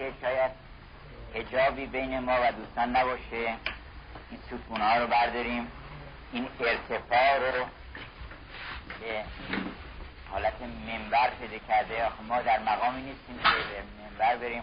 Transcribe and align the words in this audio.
که 0.00 0.12
شاید 0.20 0.50
هجابی 1.34 1.86
بین 1.86 2.18
ما 2.18 2.38
و 2.42 2.52
دوستان 2.52 2.96
نباشه. 2.96 3.56
این 4.30 4.40
ستون 4.46 4.80
ها 4.80 4.96
رو 4.96 5.06
برداریم. 5.06 5.66
این 6.32 6.48
ارتفاع 6.60 7.38
رو 7.38 7.64
به 9.00 9.24
حالت 10.30 10.62
منبر 10.62 11.30
پیدا 11.30 11.58
کرده. 11.68 12.04
آخه 12.04 12.22
ما 12.28 12.42
در 12.42 12.58
مقامی 12.58 13.02
نیستیم 13.02 13.38
که 13.38 13.42
به 13.42 13.82
منبر 14.02 14.36
بریم. 14.36 14.62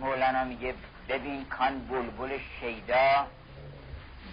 مولانا 0.00 0.44
میگه 0.44 0.74
ببین 1.08 1.44
کان 1.44 1.86
بلبل 1.86 2.38
شیدا 2.60 3.26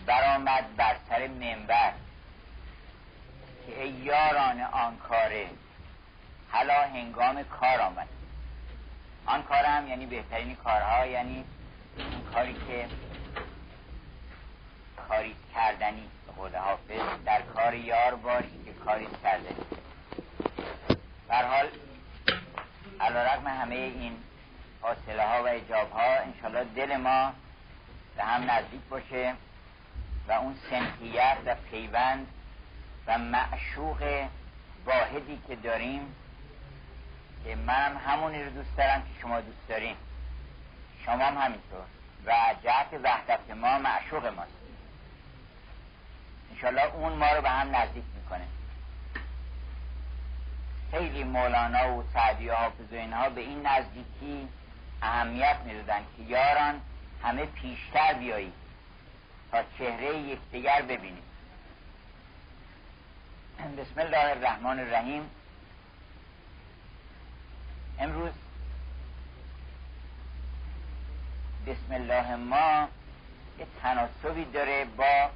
برآمد 0.05 0.75
بر 0.75 0.95
سر 1.09 1.27
منبر. 1.27 1.93
که 3.67 3.83
ای 3.83 3.89
یاران 3.89 4.61
آن 4.61 4.97
کاره 4.97 5.47
حالا 6.51 6.81
هنگام 6.81 7.43
کار 7.43 7.81
آمد. 7.81 8.07
آن 9.25 9.43
کار 9.43 9.65
هم 9.65 9.87
یعنی 9.87 10.05
بهترین 10.05 10.55
کارها 10.55 11.05
یعنی 11.05 11.43
این 11.97 12.21
کاری 12.33 12.53
که 12.53 12.85
کاری 15.07 15.35
کردنی 15.55 16.09
به 16.27 16.31
قول 16.31 16.55
حافظ 16.55 17.23
در 17.25 17.41
کار 17.41 17.73
یار 17.73 18.15
باش 18.15 18.43
که 18.65 18.73
کاری 18.73 19.07
کردنی 19.23 19.65
حال 21.29 21.67
علا 22.99 23.23
رقم 23.23 23.47
همه 23.47 23.75
این 23.75 24.17
فاصله 24.81 25.23
ها 25.23 25.43
و 25.43 25.47
اجاب 25.47 25.91
ها 25.91 26.15
انشالله 26.15 26.63
دل 26.63 26.97
ما 26.97 27.33
به 28.17 28.23
هم 28.23 28.51
نزدیک 28.51 28.81
باشه 28.89 29.33
و 30.27 30.31
اون 30.31 30.55
سنخیت 30.69 31.37
و 31.45 31.55
پیوند 31.71 32.27
و 33.07 33.17
معشوق 33.17 34.27
واحدی 34.85 35.39
که 35.47 35.55
داریم 35.55 36.15
منم 37.45 38.01
همونی 38.05 38.43
رو 38.43 38.49
دوست 38.49 38.77
دارم 38.77 39.01
که 39.01 39.21
شما 39.21 39.41
دوست 39.41 39.67
داریم 39.69 39.95
شما 41.05 41.25
هم 41.25 41.37
همینطور. 41.37 41.81
و 42.25 42.55
جهت 42.63 42.87
وحدت 43.03 43.51
ما 43.55 43.79
معشوق 43.79 44.25
ماست. 44.25 44.51
انشالله 46.51 46.95
اون 46.95 47.13
ما 47.13 47.33
رو 47.33 47.41
به 47.41 47.49
هم 47.49 47.75
نزدیک 47.75 48.03
می‌کنه. 48.15 48.47
خیلی 50.91 51.23
مولانا 51.23 51.97
و 51.97 52.03
سعدی 52.13 52.49
و 52.49 52.55
حافظ 52.55 52.93
و 52.93 52.95
اینها 52.95 53.29
به 53.29 53.41
این 53.41 53.67
نزدیکی 53.67 54.47
اهمیت 55.01 55.57
می‌دادن 55.65 55.99
که 56.17 56.23
یاران 56.23 56.81
همه 57.23 57.45
پیشتر 57.45 58.13
بیایید 58.13 58.53
تا 59.51 59.63
چهره 59.77 60.17
یکدیگر 60.17 60.81
ببینید. 60.81 61.23
بسم 63.77 64.01
الله 64.01 64.29
الرحمن 64.29 64.79
الرحیم. 64.79 65.29
امروز 68.01 68.31
بسم 71.67 71.93
الله 71.93 72.35
ما 72.35 72.87
یه 73.59 73.67
تناسبی 73.81 74.45
داره 74.45 74.85
با 74.85 75.29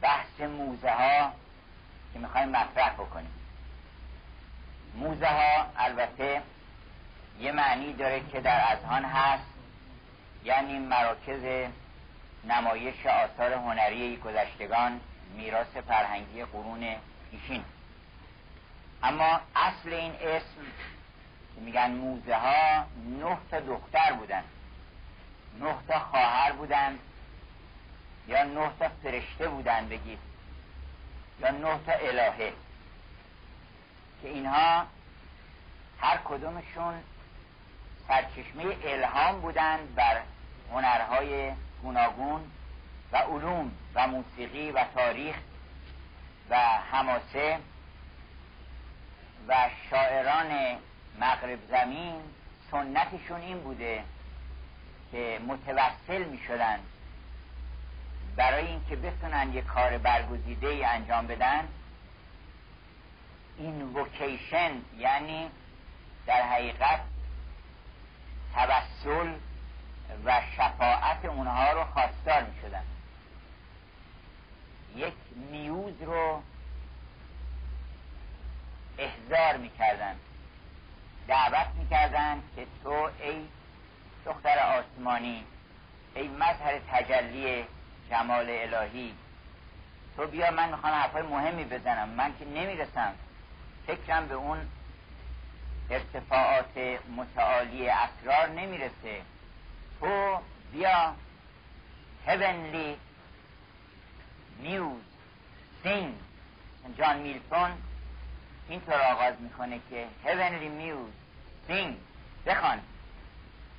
بحث 0.00 0.40
موزه 0.40 0.90
ها 0.90 1.32
که 2.12 2.18
می‌خوایم 2.18 2.48
مطرح 2.48 2.92
بکنیم. 2.92 3.32
موزه 4.94 5.26
ها 5.26 5.66
البته 5.76 6.42
یه 7.40 7.52
معنی 7.52 7.92
داره 7.92 8.20
که 8.32 8.40
در 8.40 8.72
اذهان 8.72 9.04
هست 9.04 9.50
یعنی 10.44 10.78
مراکز 10.78 11.70
نمایش 12.44 13.06
آثار 13.06 13.52
هنری 13.52 14.16
گذشتگان 14.16 15.00
میراث 15.36 15.76
فرهنگی 15.76 16.44
قرون 16.44 16.96
پیشین. 17.30 17.64
اما 19.02 19.40
اصل 19.56 19.92
این 19.92 20.12
اسم 20.20 20.60
میگن 21.56 21.90
موزه 21.90 22.34
ها 22.34 22.86
نه 23.20 23.38
تا 23.50 23.60
دختر 23.60 24.12
بودن. 24.12 24.42
نه 25.60 25.74
تا 25.88 25.98
خواهر 25.98 26.52
بودن. 26.52 26.98
یا 28.28 28.44
نه 28.44 28.70
تا 28.78 28.88
فرشته 29.02 29.48
بودن 29.48 29.88
بگید 29.88 30.18
یا 31.40 31.50
نه 31.50 31.78
تا 31.86 31.92
الهه. 31.92 32.52
که 34.22 34.28
اینها 34.28 34.86
هر 36.00 36.18
کدومشون 36.24 36.94
سرچشمه 38.08 38.76
الهام 38.84 39.40
بودند 39.40 39.94
بر 39.94 40.20
هنرهای 40.72 41.52
گوناگون 41.82 42.40
و 43.12 43.16
علوم 43.16 43.72
و 43.94 44.06
موسیقی 44.06 44.70
و 44.70 44.84
تاریخ 44.94 45.36
و 46.50 46.56
حماسه 46.92 47.58
و 49.48 49.70
شاعران 49.90 50.78
مغرب 51.20 51.58
زمین 51.70 52.14
سنتشون 52.70 53.40
این 53.40 53.60
بوده 53.60 54.04
که 55.12 55.40
متوسل 55.46 56.24
می 56.24 56.38
شدن 56.38 56.80
برای 58.36 58.66
اینکه 58.66 58.96
بتونن 58.96 59.54
یه 59.54 59.62
کار 59.62 59.98
برگزیده 59.98 60.66
ای 60.68 60.84
انجام 60.84 61.26
بدن 61.26 61.68
این 63.58 63.82
وکیشن 63.82 64.72
یعنی 64.98 65.50
در 66.26 66.42
حقیقت 66.42 67.00
توسل 68.54 69.32
و 70.24 70.40
شفاعت 70.56 71.24
اونها 71.24 71.72
رو 71.72 71.84
خواستار 71.84 72.42
می 72.42 72.60
شدن 72.62 72.84
یک 74.96 75.14
میوز 75.50 76.02
رو 76.02 76.42
احضار 78.98 79.56
می‌کردن. 79.56 80.16
دعوت 81.30 81.66
می‌کردن 81.78 82.42
که 82.56 82.66
تو 82.82 83.08
ای 83.20 83.44
دختر 84.26 84.58
آسمانی 84.58 85.44
ای 86.14 86.28
مظهر 86.28 86.78
تجلی 86.92 87.64
جمال 88.10 88.46
الهی. 88.48 89.14
تو 90.16 90.26
بیا 90.26 90.50
من 90.50 90.70
می‌خوام 90.70 90.92
حرفای 90.92 91.22
مهمی 91.22 91.64
بزنم. 91.64 92.08
من 92.08 92.38
که 92.38 92.44
نمی‌رسم. 92.44 93.14
فکرم 93.86 94.28
به 94.28 94.34
اون 94.34 94.58
ارتفاعات 95.90 96.98
متعالی 97.16 97.88
اسرار 97.88 98.48
نمی‌رسه. 98.48 99.22
تو 100.00 100.38
بیا 100.72 101.14
heavenly 102.26 102.96
news. 104.64 105.02
Sing. 105.84 106.12
جان 106.98 107.18
میلتون 107.18 107.70
اینطور 108.68 108.94
آغاز 108.94 109.34
می‌کنه 109.40 109.80
که 109.90 110.06
heavenly 110.24 110.68
muse 110.82 111.19
15 111.70 111.96
بخوان 112.46 112.80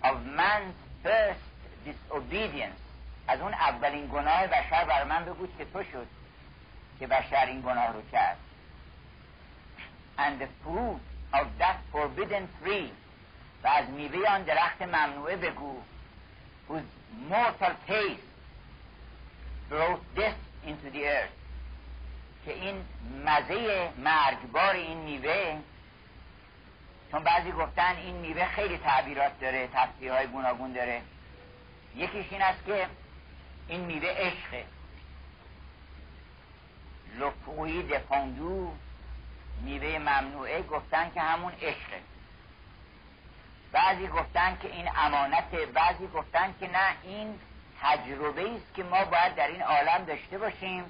of 0.03 0.15
man's 0.37 0.75
first 1.03 1.43
disobedience. 1.85 2.81
از 3.27 3.41
اون 3.41 3.53
اولین 3.53 4.07
گناه 4.07 4.47
بشر 4.47 4.85
بر 4.85 5.03
من 5.03 5.25
بگو 5.25 5.47
که 5.57 5.65
تو 5.65 5.83
شد 5.83 6.07
که 6.99 7.07
بشر 7.07 7.45
این 7.45 7.61
گناه 7.61 7.93
رو 7.93 8.01
کرد. 8.11 8.37
And 10.17 10.41
the 10.41 10.47
fruit 10.63 11.01
of 11.33 11.45
that 11.59 11.77
forbidden 11.93 12.47
tree. 12.63 12.91
و 13.63 13.67
از 13.67 13.89
میوه 13.89 14.29
آن 14.29 14.43
درخت 14.43 14.81
ممنوعه 14.81 15.35
بگو. 15.35 15.81
Whose 16.69 16.89
mortal 17.29 17.73
taste 17.87 18.29
brought 19.69 20.01
death 20.15 20.41
into 20.67 20.89
the 20.93 21.03
earth. 21.05 21.37
که 22.45 22.53
این 22.53 22.85
مزه 23.25 23.89
مرگبار 23.97 24.75
این 24.75 24.97
میوه 24.97 25.57
چون 27.11 27.23
بعضی 27.23 27.51
گفتن 27.51 27.95
این 27.95 28.15
میوه 28.15 28.45
خیلی 28.45 28.77
تعبیرات 28.77 29.39
داره 29.39 29.67
تفسیرهای 29.73 30.27
گوناگون 30.27 30.73
داره. 30.73 31.01
یکیش 31.95 32.25
این 32.31 32.41
است 32.41 32.65
که 32.65 32.87
این 33.67 33.81
میوه 33.81 34.09
عشقه. 34.09 34.65
لفوی 37.19 37.83
دفاندو 37.83 38.73
میوه 39.61 39.99
ممنوعه 39.99 40.61
گفتن 40.61 41.11
که 41.13 41.21
همون 41.21 41.53
عشقه. 41.53 42.01
بعضی 43.71 44.07
گفتن 44.07 44.57
که 44.61 44.67
این 44.71 44.89
امانته 44.97 45.65
بعضی 45.65 46.07
گفتن 46.07 46.55
که 46.59 46.71
نه 46.71 46.95
این 47.03 47.39
تجربه 47.81 48.41
است 48.41 48.73
که 48.75 48.83
ما 48.83 49.05
باید 49.05 49.35
در 49.35 49.47
این 49.47 49.61
عالم 49.61 50.05
داشته 50.05 50.37
باشیم. 50.37 50.83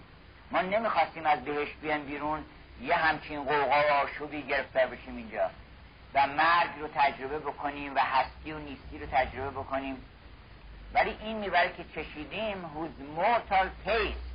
ما 0.51 0.62
نمی‌خواستیم 0.62 1.25
از 1.25 1.45
بهش 1.45 1.69
بیان 1.81 2.04
بیرون 2.04 2.45
یه 2.81 2.95
همچین 2.95 3.44
قوقا 3.44 3.81
و 3.90 3.94
آشوبی 3.94 4.42
گرفتار 4.42 4.86
بشیم 4.86 5.18
اینجا. 5.18 5.50
و 6.13 6.28
مرگ 6.28 6.69
رو 6.80 6.88
تجربه 6.96 7.40
بکنیم 7.40 7.96
و 7.96 8.00
هستی 8.00 8.52
و 8.52 8.60
نیستی 8.60 9.00
رو 9.00 9.06
تجربه 9.12 9.50
بکنیم. 9.50 10.06
ولی 10.94 11.18
این 11.22 11.38
می‌بره 11.38 11.74
که 11.78 11.86
چشیدیم 11.96 12.58
whose 12.63 13.19
mortal 13.19 13.88
taste 13.88 14.31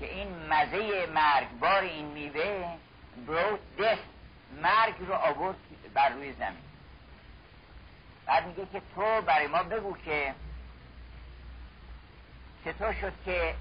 که 0.00 0.14
این 0.14 0.46
مزه 0.48 1.06
مرگبار 1.06 1.82
این 1.82 2.06
میوه 2.06 2.76
brought 3.26 3.80
death. 3.80 3.98
مرگ 4.62 4.94
رو 4.98 5.14
آورد 5.14 5.56
بر 5.94 6.08
روی 6.08 6.32
زمین. 6.32 6.64
بعد 8.26 8.46
میگه 8.46 8.66
که 8.72 8.82
تو 8.94 9.22
برای 9.22 9.46
ما 9.46 9.62
بگو 9.62 9.96
که 10.04 10.34
چطور 12.64 12.92
شد 12.92 13.12
که 13.24 13.54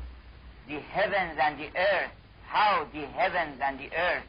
the 0.68 0.80
heavens 0.96 1.40
and 1.40 1.60
the 1.60 1.78
earth 1.78 2.14
how 2.54 2.86
the 2.94 3.06
heavens 3.18 3.60
and 3.62 3.80
the 3.80 3.90
earth 3.96 4.28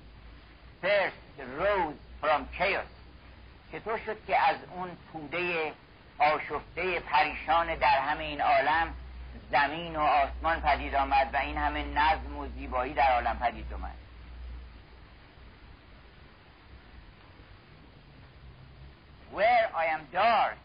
first 0.83 1.41
rose 1.59 2.04
from 2.25 2.49
chaos 2.59 2.89
چطور 3.73 3.99
شد 4.07 4.17
که 4.27 4.39
از 4.39 4.57
اون 4.77 4.91
توده 5.13 5.73
آشفته 6.19 7.01
پریشان 7.01 7.75
در 7.75 7.99
همه 7.99 8.25
این 8.25 8.41
عالم 8.41 8.95
زمین 9.51 9.97
و 9.97 10.01
آسمان 10.01 10.61
پدید 10.61 10.95
آمد 10.95 11.31
و 11.33 11.37
این 11.37 11.57
همه 11.57 11.85
نظم 11.85 12.37
و 12.37 12.47
زیبایی 12.47 12.95
در 12.95 13.13
عالم 13.13 13.39
پدید 13.39 13.73
آمد؟ 13.73 13.95
Where 19.35 19.69
I 19.75 19.87
am 19.97 20.03
dark 20.13 20.59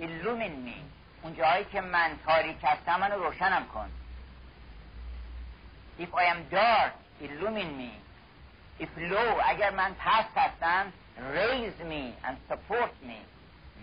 illumine 0.00 0.64
me. 0.66 0.80
اون 1.22 1.64
که 1.72 1.80
من 1.80 2.10
تاریک 2.26 2.56
هستم 2.62 3.00
منو 3.00 3.24
روشنم 3.24 3.66
کن. 3.74 3.90
If 5.98 6.14
I 6.14 6.24
am 6.24 6.54
dark 6.54 6.92
illumine 7.22 7.76
me. 7.78 8.07
If 8.80 8.88
low 8.96 9.40
اگر 9.48 9.70
من 9.70 9.94
پست 9.94 10.38
هستم 10.38 10.92
raise 11.18 11.84
me 11.84 12.14
and 12.26 12.36
support 12.48 12.92
me. 13.02 13.20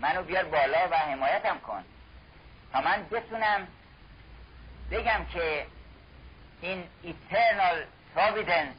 منو 0.00 0.22
بیار 0.22 0.44
بالا 0.44 0.88
و 0.90 0.94
حمایتم 0.94 1.58
کن. 1.58 1.84
تا 2.72 2.80
من 2.80 3.06
بتونم 3.10 3.66
بگم 4.90 5.26
که 5.32 5.66
این 6.60 6.84
eternal 7.04 7.76
providence 8.16 8.76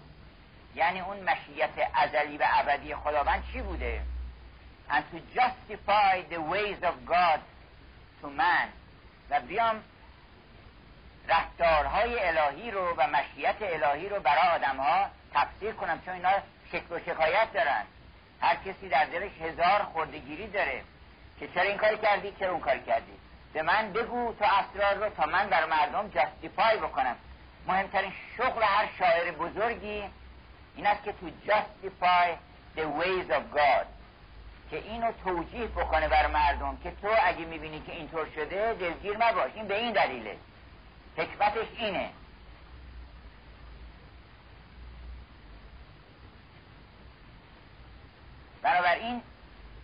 یعنی 0.76 1.00
اون 1.00 1.18
مشیت 1.20 1.92
ازلی 1.94 2.38
و 2.38 2.46
ابدی 2.54 2.96
خداوند 2.96 3.44
چی 3.54 3.62
بوده؟ 3.62 4.02
And 4.90 5.04
to 5.12 5.18
justify 5.36 6.22
the 6.30 6.40
ways 6.40 6.84
of 6.84 6.96
God 7.06 7.40
to 8.22 8.28
man. 8.30 8.68
و 9.30 9.42
بیام 9.42 9.84
رفتارهای 11.28 12.20
الهی 12.20 12.72
رو 12.72 12.94
و 12.98 13.08
مشیت 13.08 13.56
الهی 13.62 14.10
رو 14.10 14.20
برای 14.20 14.48
آدم 14.56 14.78
ها 14.78 15.06
تفسیر 15.34 15.72
کنم 15.72 16.02
چون 16.06 16.14
اینا 16.14 16.32
شکل 16.72 16.96
و 16.96 17.00
شکایت 17.00 17.54
دارن. 17.54 17.84
هر 18.42 18.56
کسی 18.56 18.90
در 18.90 19.06
دلش 19.06 19.32
هزار 19.42 19.84
خوردگیری 19.84 20.48
داره 20.48 20.84
که 21.40 21.48
چرا 21.48 21.64
این 21.64 21.78
کار 21.78 21.96
کردی 21.96 22.34
چرا 22.40 22.52
اون 22.52 22.60
کار 22.60 22.78
کردی؟ 22.78 23.14
به 23.54 23.62
من 23.62 23.94
بگو 23.94 24.34
تو 24.34 24.46
اسرار 24.46 24.96
رو 24.96 25.10
تا 25.10 25.26
من 25.26 25.50
بر 25.50 25.66
مردم 25.66 26.10
جاستیفای 26.10 26.78
بکنم. 26.78 27.16
مهمترین 27.68 28.12
شغل 28.38 28.64
هر 28.64 28.88
شاعر 29.00 29.32
بزرگی 29.32 30.04
این 30.76 30.88
است 30.88 31.04
که 31.04 31.12
تو 31.12 31.30
جاستیفای 31.48 32.36
the 32.76 32.80
ways 32.80 33.32
of 33.32 33.58
God 33.58 33.86
که 34.72 34.78
اینو 34.78 35.12
توجیه 35.24 35.68
بکنه 35.68 36.08
بر 36.08 36.28
مردم 36.28 36.78
که 36.84 36.92
تو 37.02 37.08
اگه 37.24 37.46
می‌بینی 37.46 37.80
که 37.80 37.92
اینطور 37.92 38.28
شده 38.36 38.74
دلگیر 38.74 39.18
مباش 39.18 39.52
این 39.56 39.68
به 39.68 39.78
این 39.78 39.94
دلیله. 39.94 40.38
حکمتش 41.18 41.68
اینه. 41.78 42.10
بنابراین 48.62 49.22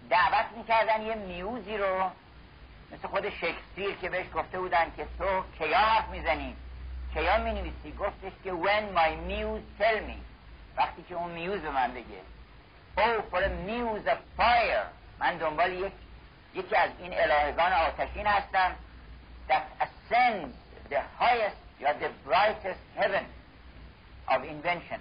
دعوت 0.09 0.45
می‌کردن 0.57 1.01
یه 1.01 1.15
میوزی 1.15 1.77
رو 1.77 2.09
مثل 2.91 3.07
خود 3.07 3.30
شکسپیر 3.30 3.95
که 4.01 4.09
بهش 4.09 4.25
گفته 4.35 4.59
بودن 4.59 4.91
که 4.97 5.07
تو 5.18 5.44
کیا 5.57 5.77
حرف 5.77 6.09
می‌زنی؟ 6.09 6.56
کیا 7.13 7.38
می‌نویسی؟ 7.38 7.91
گفتش 8.00 8.31
که 8.44 8.51
when 8.51 8.97
my 8.97 9.29
muse 9.29 9.81
tell 9.81 10.09
me. 10.09 10.18
وقتی 10.77 11.03
که 11.09 11.15
اون 11.15 11.31
میوز 11.31 11.62
به 11.62 11.69
من 11.69 11.94
بگه. 11.94 12.21
Oh 12.97 13.21
for 13.31 13.39
a 13.39 13.50
muse 13.69 14.09
of 14.09 14.41
fire. 14.41 14.86
من 15.19 15.38
دنبال 15.38 15.74
یک 15.74 15.94
یکی 16.53 16.75
از 16.75 16.89
این 17.00 17.13
الهگان 17.13 17.74
آتشین 17.74 18.27
هستم. 18.27 18.75
That 19.50 19.83
ascends 19.83 20.62
the 20.93 21.01
highest 21.19 21.57
یا 21.79 21.93
the 21.93 22.09
brightest 22.29 22.83
heaven 22.99 23.25
of 24.27 24.39
invention. 24.43 24.99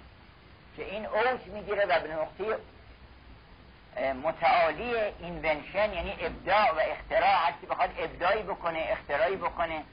که 0.77 0.85
این 0.91 1.05
اوج 1.05 1.47
می‌گیره 1.47 1.85
و 1.85 1.99
به 1.99 2.13
نقطه 2.13 2.57
متعالی 4.13 4.95
اینونشن 4.95 5.93
یعنی 5.93 6.15
ابداع 6.19 6.71
و 6.71 6.79
اختراع. 6.79 7.45
هرکی 7.45 7.65
بخواد 7.65 7.89
ابداعی 7.97 8.43
بکنه 8.43 8.87
اختراعی 8.89 9.35
بکنه 9.35 9.83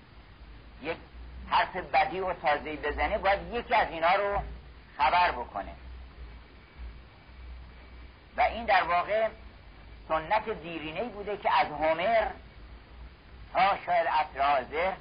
یک 0.82 0.97
حرف 1.50 1.76
بدی 1.76 2.20
و 2.20 2.35
تازهی 2.35 2.76
بزنه 2.76 3.19
باید 3.19 3.55
یکی 3.55 3.75
از 3.75 3.91
اینا 3.91 4.14
رو 4.14 4.43
خبر 4.99 5.31
بکنه. 5.31 5.73
و 8.37 8.41
این 8.41 8.64
در 8.64 8.82
واقع 8.82 9.29
سنت 10.08 10.49
دیرینه 10.49 11.02
بوده 11.02 11.37
که 11.37 11.52
از 11.61 11.67
هومر 11.67 12.26
تا 13.52 13.79
شاید 13.87 14.06
حاضر 14.38 14.93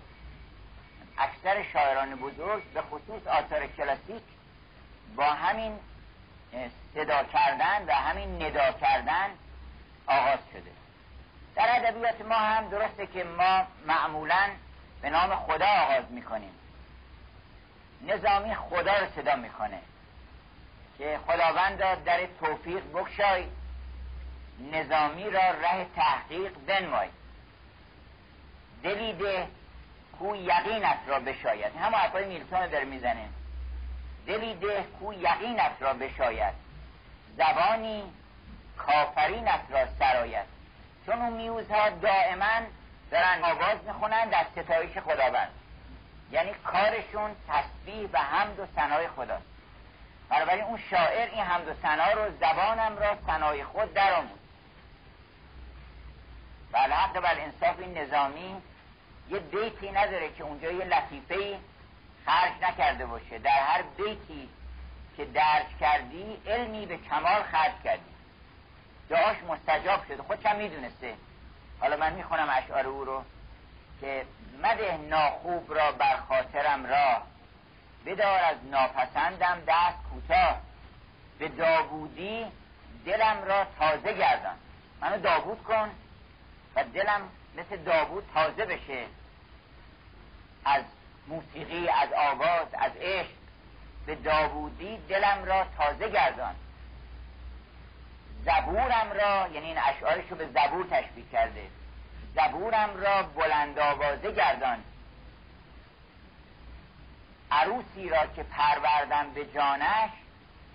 اکثر 1.20 1.64
شاعران 1.74 2.16
بزرگ 2.16 2.64
به 2.74 2.82
خصوص 2.82 3.28
آثار 3.28 3.68
کلاسیک 3.68 4.24
با 5.16 5.26
همین 5.26 5.80
صدا 6.94 7.24
کردن 7.24 7.86
و 7.88 7.92
همین 7.92 8.44
ندا 8.44 8.72
کردن 8.72 9.30
آغاز 10.08 10.40
شده. 10.54 10.72
در 11.56 11.76
ادبیات 11.76 12.22
ما 12.22 12.36
هم 12.36 12.70
درسته 12.70 13.08
که 13.08 13.24
ما 13.24 13.68
معمولا 13.88 14.50
به 15.02 15.10
نام 15.10 15.36
خدا 15.36 15.66
آغاز 15.66 16.12
می‌کنیم. 16.12 16.52
نظامی 18.02 18.56
خدا 18.56 19.00
رو 19.00 19.08
صدا 19.16 19.36
می‌کنه. 19.36 19.80
که 20.98 21.20
خداوند 21.28 21.84
را 21.84 21.96
در 21.96 22.26
توفیق 22.40 22.84
بکشای 22.94 23.46
نظامی 24.72 25.30
را 25.30 25.52
ره 25.52 25.86
تحقیق 25.96 26.52
بنمای. 26.68 27.10
دلی 28.84 29.14
ده 29.14 29.48
کو 30.20 30.36
یقینت 30.36 30.98
را 31.08 31.20
بشاید. 31.20 31.76
همه 31.76 31.98
حرفای 31.98 32.26
میلتون 32.26 32.68
داره 32.68 32.86
می‌زنه. 32.86 33.30
دلی 34.28 34.56
ده 34.56 34.84
کو 35.00 35.14
یقینت 35.14 35.72
را 35.80 35.94
بشاید. 35.94 36.54
زبانی 37.38 38.04
کافرینت 38.78 39.62
را 39.70 39.86
سرایت 40.00 40.46
چون 41.06 41.22
اون 41.22 41.34
میوزها 41.34 41.90
دائما 41.90 42.62
دارن 43.12 43.44
آواز 43.44 43.84
می‌خونن 43.86 44.30
در 44.30 44.46
ستایش 44.56 44.98
خداوند. 44.98 45.52
یعنی 46.32 46.52
کارشون 46.54 47.36
تسبیح 47.48 48.10
و 48.14 48.18
حمد 48.18 48.60
و 48.60 48.66
ثنای 48.76 49.08
خداست. 49.08 49.46
بنابراین 50.30 50.64
اون 50.64 50.80
شاعر 50.90 51.30
این 51.30 51.44
حمد 51.44 51.68
و 51.68 51.74
ثنا 51.74 52.12
رو 52.12 52.32
زبانم 52.40 52.98
را 52.98 53.18
ثنای 53.26 53.64
خود 53.64 53.94
درآموز 53.94 54.40
و 56.74 56.78
الحق 56.78 57.20
بر 57.20 57.36
انصاف 57.40 57.80
این 57.80 57.98
نظامی 57.98 58.62
یه 59.30 59.40
بیتی 59.40 59.92
نداره 59.92 60.34
که 60.34 60.44
اونجا 60.44 60.72
یه 60.72 60.86
لطیفه 60.86 61.60
خرج 62.26 62.52
نکرده 62.62 63.06
باشه. 63.06 63.40
در 63.40 63.60
هر 63.60 63.82
بیتی 63.82 64.50
که 65.18 65.26
درج 65.26 65.66
کردی 65.80 66.42
علمی 66.48 66.86
به 66.86 66.98
کمال 66.98 67.44
خرج 67.44 67.72
کردی. 67.84 68.10
دعاش 69.10 69.38
مستجاب 69.50 70.06
شده. 70.08 70.24
خودشم 70.24 70.56
می‌دونسته. 70.56 71.16
حالا 71.80 71.98
من 71.98 72.14
می‌خونم 72.14 72.50
اشعار 72.50 72.88
او 72.88 73.04
رو 73.04 73.24
که 74.02 74.26
مده 74.64 74.98
ناخوب 74.98 75.74
را 75.74 75.92
بر 75.92 76.18
خاطرم 76.18 76.86
را 76.86 77.22
بدار 78.06 78.40
از 78.40 78.58
ناپسندم 78.72 79.62
دست 79.68 79.98
کوتاه. 80.12 80.62
به 81.40 81.48
داوودی 81.48 82.46
دلم 83.06 83.44
را 83.44 83.66
تازه 83.80 84.14
گردان. 84.14 84.56
منو 85.02 85.20
داوود 85.20 85.64
کن 85.64 85.90
و 86.76 86.84
دلم 86.84 87.22
مثل 87.58 87.78
داوود 87.78 88.24
تازه 88.34 88.66
بشه. 88.66 89.06
از 90.66 90.84
موسیقی 91.28 91.90
از 91.90 92.10
آواز 92.14 92.68
از 92.74 92.92
عشق. 93.02 93.30
به 94.06 94.16
داوودی 94.16 94.98
دلم 94.98 95.44
را 95.46 95.66
تازه 95.78 96.10
گردان. 96.10 96.56
زبورم 98.46 99.12
را 99.12 99.48
یعنی 99.48 99.68
این 99.68 99.78
اشعارش 99.78 100.24
رو 100.30 100.38
به 100.38 100.48
زبور 100.48 100.86
تشبیه 100.92 101.26
کرده. 101.32 101.68
زبورم 102.36 102.90
را 102.98 103.24
بلند 103.24 103.80
آوازه 103.80 104.32
گردان. 104.32 104.84
عروسی 107.52 108.10
را 108.10 108.28
که 108.36 108.44
پروردم 108.44 109.30
به 109.34 109.46
جانش 109.46 110.10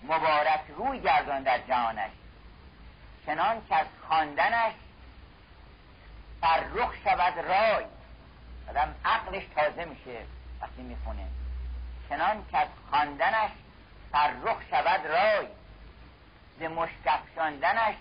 مبارک 0.03 0.61
روی 0.76 1.00
گردان 1.00 1.43
در 1.43 1.59
جهانش. 1.59 2.11
چنان 3.26 3.62
که 3.69 3.76
از 3.76 3.87
خواندنش 4.09 4.75
فرخ 6.41 6.95
شود 7.05 7.38
رای. 7.38 7.85
آدم 8.68 8.94
عقلش 9.04 9.44
تازه 9.54 9.85
میشه 9.85 10.21
وقتی 10.61 10.83
می‌خونه. 10.83 11.26
چنان 12.09 12.44
که 12.50 12.59
از 12.59 12.68
خواندنش 12.90 13.50
فرخ 14.12 14.56
شود 14.71 15.06
رای. 15.06 15.47
ز 16.59 16.62
مشکفشاندنش 16.62 17.94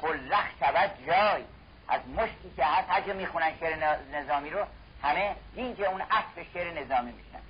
خلق 0.00 0.44
شود 0.60 0.90
جای. 1.06 1.44
از 1.88 2.00
مشکی 2.08 2.52
که 2.56 2.64
هست 2.64 2.90
هر 2.90 3.12
می‌خونن 3.12 3.58
شعر 3.60 3.96
نظامی 4.12 4.50
رو 4.50 4.66
همه 5.02 5.36
اینجا 5.54 5.88
اون 5.90 6.00
اصف 6.00 6.52
شعر 6.52 6.82
نظامی 6.82 7.12
میشن. 7.12 7.40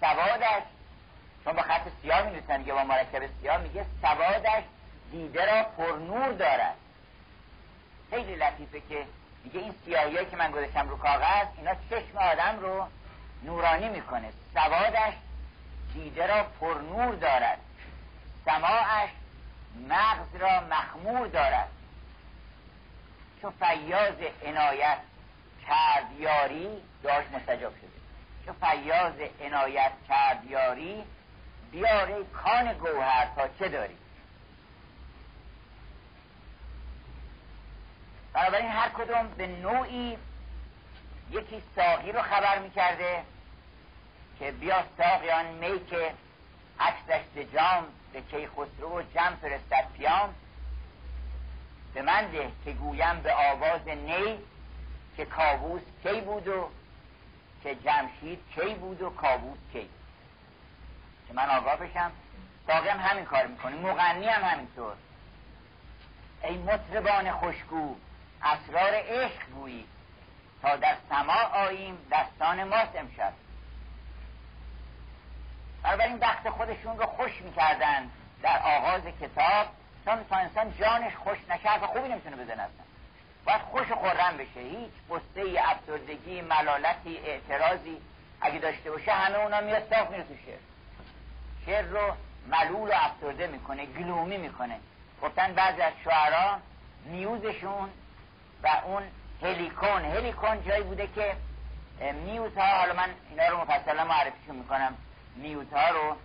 سوادش 0.00 0.62
چون 1.44 1.52
با 1.52 1.62
خط 1.62 1.88
سیاه 2.02 2.22
می 2.22 2.64
که 2.64 2.72
با 2.72 2.84
مرکب 2.84 3.22
سیاه 3.40 3.58
میگه 3.58 3.86
سوادش 4.02 4.62
دیده 5.10 5.44
را 5.46 5.62
پرنور 5.62 6.32
دارد. 6.32 6.74
خیلی 8.10 8.36
لطیفه 8.36 8.80
که 8.80 9.06
میگه 9.44 9.60
این 9.60 9.74
سیاهی 9.84 10.26
که 10.26 10.36
من 10.36 10.50
گذاشتم 10.50 10.88
رو 10.88 10.96
کاغذ 10.96 11.46
اینا 11.56 11.74
چشم 11.90 12.18
آدم 12.18 12.58
رو 12.60 12.86
نورانی 13.42 13.88
می‌کنه. 13.88 14.32
سوادش 14.54 15.14
دیده 15.94 16.26
را 16.26 16.42
پرنور 16.60 17.14
دارد. 17.14 17.58
سماعش 18.44 19.10
مغز 19.88 20.36
را 20.40 20.60
مخمور 20.60 21.26
دارد. 21.26 21.68
چون 23.42 23.52
فیاض 23.60 24.14
عنایت 24.44 24.98
کرد 25.68 26.12
یاری 26.18 26.68
داشت 27.02 27.30
مستجاب 27.32 27.72
شده. 27.76 27.88
چون 28.46 28.54
فیاض 28.60 29.14
عنایت 29.40 29.92
کرد 30.08 30.44
یاری 30.44 31.04
بیاره 31.72 32.24
کان 32.24 32.72
گوهر 32.72 33.28
تا 33.36 33.48
چه 33.58 33.68
داری؟ 33.68 33.96
بنابراین 38.32 38.70
هر 38.70 38.88
کدوم 38.88 39.28
به 39.28 39.46
نوعی 39.46 40.18
یکی 41.30 41.62
ساقی 41.76 42.12
رو 42.12 42.22
خبر 42.22 42.58
می‌کرده 42.58 43.22
که 44.38 44.52
بیا 44.52 44.84
ساقیان 44.98 45.46
می 45.46 45.86
که 45.86 46.14
عکسش 46.80 47.52
جام 47.54 47.86
به 48.12 48.20
کی 48.20 48.48
خسرو 48.48 48.98
و 48.98 49.02
جم 49.02 49.36
فرستد. 49.42 49.86
پیام 49.96 50.34
به 51.94 52.02
من 52.02 52.30
ده 52.30 52.52
که 52.64 52.72
گویم 52.72 53.20
به 53.20 53.34
آواز 53.34 53.88
نی 53.88 54.38
که 55.16 55.24
کابوس 55.24 55.82
کی 56.02 56.20
بود 56.20 56.48
و 56.48 56.68
که 57.62 57.74
جمشید 57.74 58.38
کی 58.54 58.74
بود 58.74 59.02
و 59.02 59.10
کابوس 59.10 59.58
کی. 59.72 59.88
که 61.28 61.34
من 61.34 61.50
آگاه 61.50 61.76
بشم. 61.76 62.12
ساقی 62.66 62.88
هم 62.88 63.00
همین 63.00 63.24
کار 63.24 63.46
می‌کنه. 63.46 63.76
مغنی 63.76 64.26
هم 64.26 64.44
همینطور. 64.44 64.94
ای 66.42 66.58
مطربان 66.58 67.32
خوشگو 67.32 67.96
اسرار 68.42 68.94
عشق 68.94 69.50
گویی. 69.54 69.86
تا 70.62 70.76
در 70.76 70.96
سما 71.08 71.40
آییم 71.52 71.98
دستان 72.12 72.64
ماست 72.64 72.96
امشب. 72.96 73.32
بنابراین 75.82 76.18
وقت 76.18 76.50
خودشون 76.50 76.98
رو 76.98 77.06
خوش 77.06 77.42
می‌کردن. 77.42 78.10
در 78.42 78.58
آغاز 78.58 79.02
کتاب 79.20 79.66
چون 80.04 80.24
تا 80.24 80.36
انسان 80.36 80.74
جانش 80.78 81.16
خوش 81.16 81.38
نشه 81.50 81.86
خوبی 81.86 82.08
نمی‌تونه 82.08 82.36
بزنه 82.36 82.62
اصلا. 82.62 82.84
باید 83.46 83.60
خوش 83.60 83.90
و 83.90 83.94
خورم 83.94 84.36
بشه. 84.36 84.60
هیچ 84.60 84.90
ای 85.34 85.58
افسردگی 85.58 86.40
ملالتی 86.40 87.18
اعتراضی 87.18 87.96
اگه 88.40 88.58
داشته 88.58 88.90
باشه 88.90 89.12
همه 89.12 89.38
اونا 89.38 89.60
میاد 89.60 89.90
صاف 89.90 90.10
میره 90.10 90.22
تو 90.22 90.34
شعر. 90.46 90.58
شعر 91.66 91.84
رو 91.84 92.14
ملول 92.46 92.88
و 92.88 92.92
افسرده 92.94 93.46
می‌کنه 93.46 93.86
گلومی 93.86 94.36
می‌کنه. 94.36 94.80
گفتن 95.22 95.52
بعضی 95.52 95.80
از 95.82 95.92
شعرا 96.04 96.58
میوزشون 97.04 97.90
و 98.62 98.68
اون 98.84 99.02
هلیکون. 99.42 100.04
هلیکون 100.04 100.62
جایی 100.62 100.82
بوده 100.82 101.06
که 101.06 101.36
میوت 102.12 102.58
ها 102.58 102.78
حالا 102.78 102.94
من 102.94 103.08
اینا 103.30 103.48
رو 103.48 103.60
مفصلا 103.60 104.04
معرفیشون 104.04 104.56
می‌کنم. 104.56 104.96
میوت 105.36 105.72
ها 105.72 105.90
رو 105.90 106.16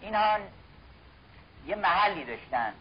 اینها 0.00 0.38
یه 1.66 1.76
محلی 1.76 2.24
داشتن. 2.24 2.72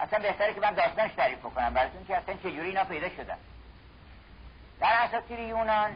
اصلا 0.00 0.18
بهتره 0.18 0.54
که 0.54 0.60
من 0.60 0.74
داستانش 0.74 1.12
تعریف 1.12 1.38
بکنم. 1.38 1.74
براتون 1.74 2.04
که 2.04 2.16
اصلا 2.16 2.34
چجوری 2.34 2.68
اینا 2.68 2.84
پیدا 2.84 3.08
شدن. 3.08 3.36
در 4.80 4.92
اساطیر 4.92 5.38
یونان 5.38 5.90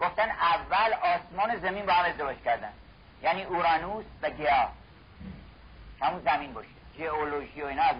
گفتن 0.00 0.30
اول 0.30 0.92
آسمان 0.92 1.56
زمین 1.56 1.86
با 1.86 1.92
هم 1.92 2.04
ازدواج 2.04 2.36
کردن. 2.44 2.72
یعنی 3.22 3.42
اورانوس 3.42 4.04
و 4.22 4.30
گیا 4.30 4.68
همون 6.00 6.22
زمین 6.22 6.52
باشه. 6.52 6.68
جئولوژی 6.98 7.62
و 7.62 7.66
اینا 7.66 7.82
از 7.82 7.96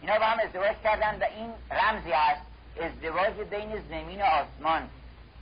اینا 0.00 0.18
با 0.18 0.24
هم 0.26 0.38
ازدواج 0.38 0.76
کردن 0.84 1.18
و 1.18 1.24
این 1.24 1.52
رمزی 1.70 2.12
هست 2.12 2.42
ازدواج 2.82 3.32
بین 3.32 3.80
زمین 3.88 4.22
و 4.22 4.24
آسمان 4.24 4.90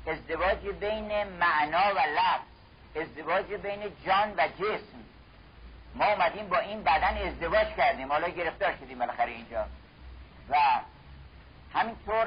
ازدواج 0.07 0.59
بین 0.81 1.25
معنا 1.25 1.95
و 1.95 1.99
لفظ 1.99 2.49
ازدواج 2.97 3.45
بین 3.45 3.83
جان 4.07 4.35
و 4.37 4.49
جسم. 4.49 4.99
ما 5.95 6.05
اومدیم 6.05 6.49
با 6.49 6.59
این 6.59 6.83
بدن 6.83 7.29
ازدواج 7.29 7.67
کردیم 7.77 8.13
حالا 8.13 8.29
گرفتار 8.29 8.73
شدیم 8.77 8.99
بالاخره 8.99 9.31
اینجا. 9.31 9.65
و 10.51 10.57
همینطور 11.75 12.27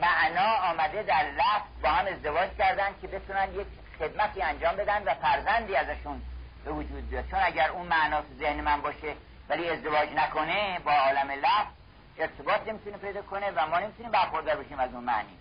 معنا 0.00 0.54
آمده 0.54 1.02
در 1.02 1.24
لفظ 1.30 1.82
با 1.82 1.88
هم 1.88 2.06
ازدواج 2.06 2.50
کردن 2.58 2.88
که 3.00 3.06
بتونن 3.06 3.54
یک 3.54 3.66
خدمتی 3.98 4.42
انجام 4.42 4.76
بدن 4.76 5.02
و 5.04 5.14
فرزندی 5.14 5.76
ازشون 5.76 6.22
به 6.64 6.70
وجود 6.70 7.10
بیاد. 7.10 7.30
چون 7.30 7.40
اگر 7.42 7.70
اون 7.70 7.86
معنا 7.86 8.20
تو 8.20 8.34
ذهن 8.38 8.60
من 8.60 8.80
باشه 8.80 9.14
ولی 9.50 9.70
ازدواج 9.70 10.08
نکنه 10.12 10.78
با 10.78 10.92
عالم 10.92 11.30
لفظ 11.30 11.72
ارتباط 12.18 12.68
نمی‌تونه 12.68 12.96
پیدا 12.96 13.22
کنه 13.22 13.50
و 13.50 13.66
ما 13.66 13.78
نمی‌تونیم 13.78 14.12
برخوردار 14.12 14.56
بشیم 14.56 14.78
از 14.78 14.94
اون 14.94 15.04
معنی. 15.04 15.36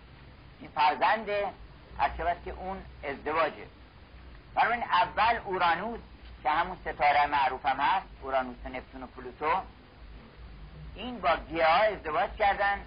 این 0.60 0.72
فرزند 0.76 1.30
هر 2.00 2.36
که 2.46 2.52
اون 2.52 2.82
ازدواجه. 3.04 3.66
بنابراین 4.56 4.84
اول 4.84 5.40
اورانوس 5.46 6.00
که 6.44 6.50
همون 6.50 6.78
ستاره 6.82 7.26
معروف 7.26 7.66
هم 7.66 7.80
هست 7.80 8.06
اورانوس 8.22 8.58
و 8.66 8.70
نپتون 8.70 9.04
و 9.04 9.08
پلوتو 9.08 9.62
این 10.96 11.22
با 11.22 11.36
گیاه 11.50 11.86
ازدواج 11.86 12.30
کردن 12.40 12.80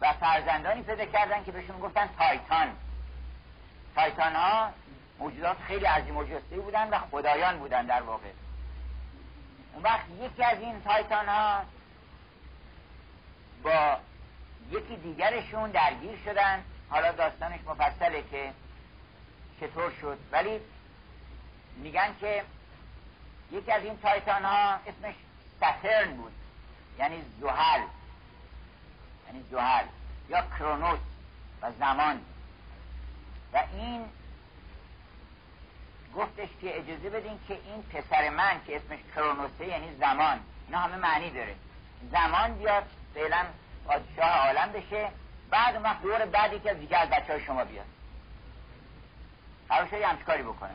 و 0.00 0.12
فرزندانی 0.12 0.82
پیدا 0.82 1.04
کردن 1.04 1.44
که 1.44 1.52
بهشون 1.52 1.80
گفتن 1.80 2.08
تایتان. 2.18 2.76
تایتان 3.94 4.34
ها 4.34 4.70
موجودات 5.18 5.56
خیلی 5.68 5.84
عظیم 5.84 6.16
و 6.16 6.24
بودن 6.50 6.88
و 6.90 6.98
خدایان 6.98 7.58
بودن 7.58 7.86
در 7.86 8.02
واقع. 8.02 8.28
اون 9.72 9.82
وقت 9.82 10.04
یکی 10.20 10.44
از 10.44 10.58
این 10.58 10.82
تایتان 10.82 11.28
ها 11.28 11.64
با 13.62 13.96
یکی 14.70 14.96
دیگرشون 14.96 15.70
درگیر 15.70 16.18
شدن. 16.24 16.64
حالا 16.90 17.12
داستانش 17.12 17.60
مفصله 17.66 18.24
که 18.30 18.52
چطور 19.60 19.92
شد. 20.00 20.18
ولی 20.32 20.60
میگن 21.76 22.14
که 22.20 22.44
یکی 23.52 23.72
از 23.72 23.84
این 23.84 23.98
تایتان 23.98 24.44
ها 24.44 24.74
اسمش 24.74 25.14
ساترن 25.60 26.16
بود. 26.16 26.32
یعنی 26.98 27.22
زحل 27.40 27.82
یعنی 29.26 29.44
زحل 29.50 29.84
یا 30.28 30.42
کرونوس 30.58 31.00
و 31.62 31.72
زمان. 31.78 32.20
و 33.52 33.62
این 33.72 34.04
گفتش 36.16 36.48
که 36.60 36.78
اجازه 36.78 37.10
بدین 37.10 37.38
که 37.48 37.54
این 37.54 37.82
پسر 37.82 38.30
من 38.30 38.60
که 38.66 38.76
اسمش 38.76 38.98
کرونوسه 39.14 39.66
یعنی 39.66 39.94
زمان 39.94 40.40
اینا 40.66 40.78
همه 40.78 40.96
معنی 40.96 41.30
داره. 41.30 41.54
زمان 42.12 42.54
بیاد 42.54 42.84
فعلا 43.14 43.44
پادشاه 43.86 44.46
عالم 44.46 44.72
بشه 44.72 45.08
بعد 45.50 45.74
اون 45.74 45.84
وقت 45.84 46.02
دور 46.02 46.26
بعدی 46.26 46.58
که 46.58 46.74
دیگه 46.74 46.98
از 46.98 47.10
بچه 47.10 47.32
های 47.32 47.44
شما 47.44 47.64
بیاد. 47.64 47.86
قرار 49.68 49.86
شدی 49.86 50.02
همچه 50.02 50.24
کاری 50.24 50.42
بکنه. 50.42 50.74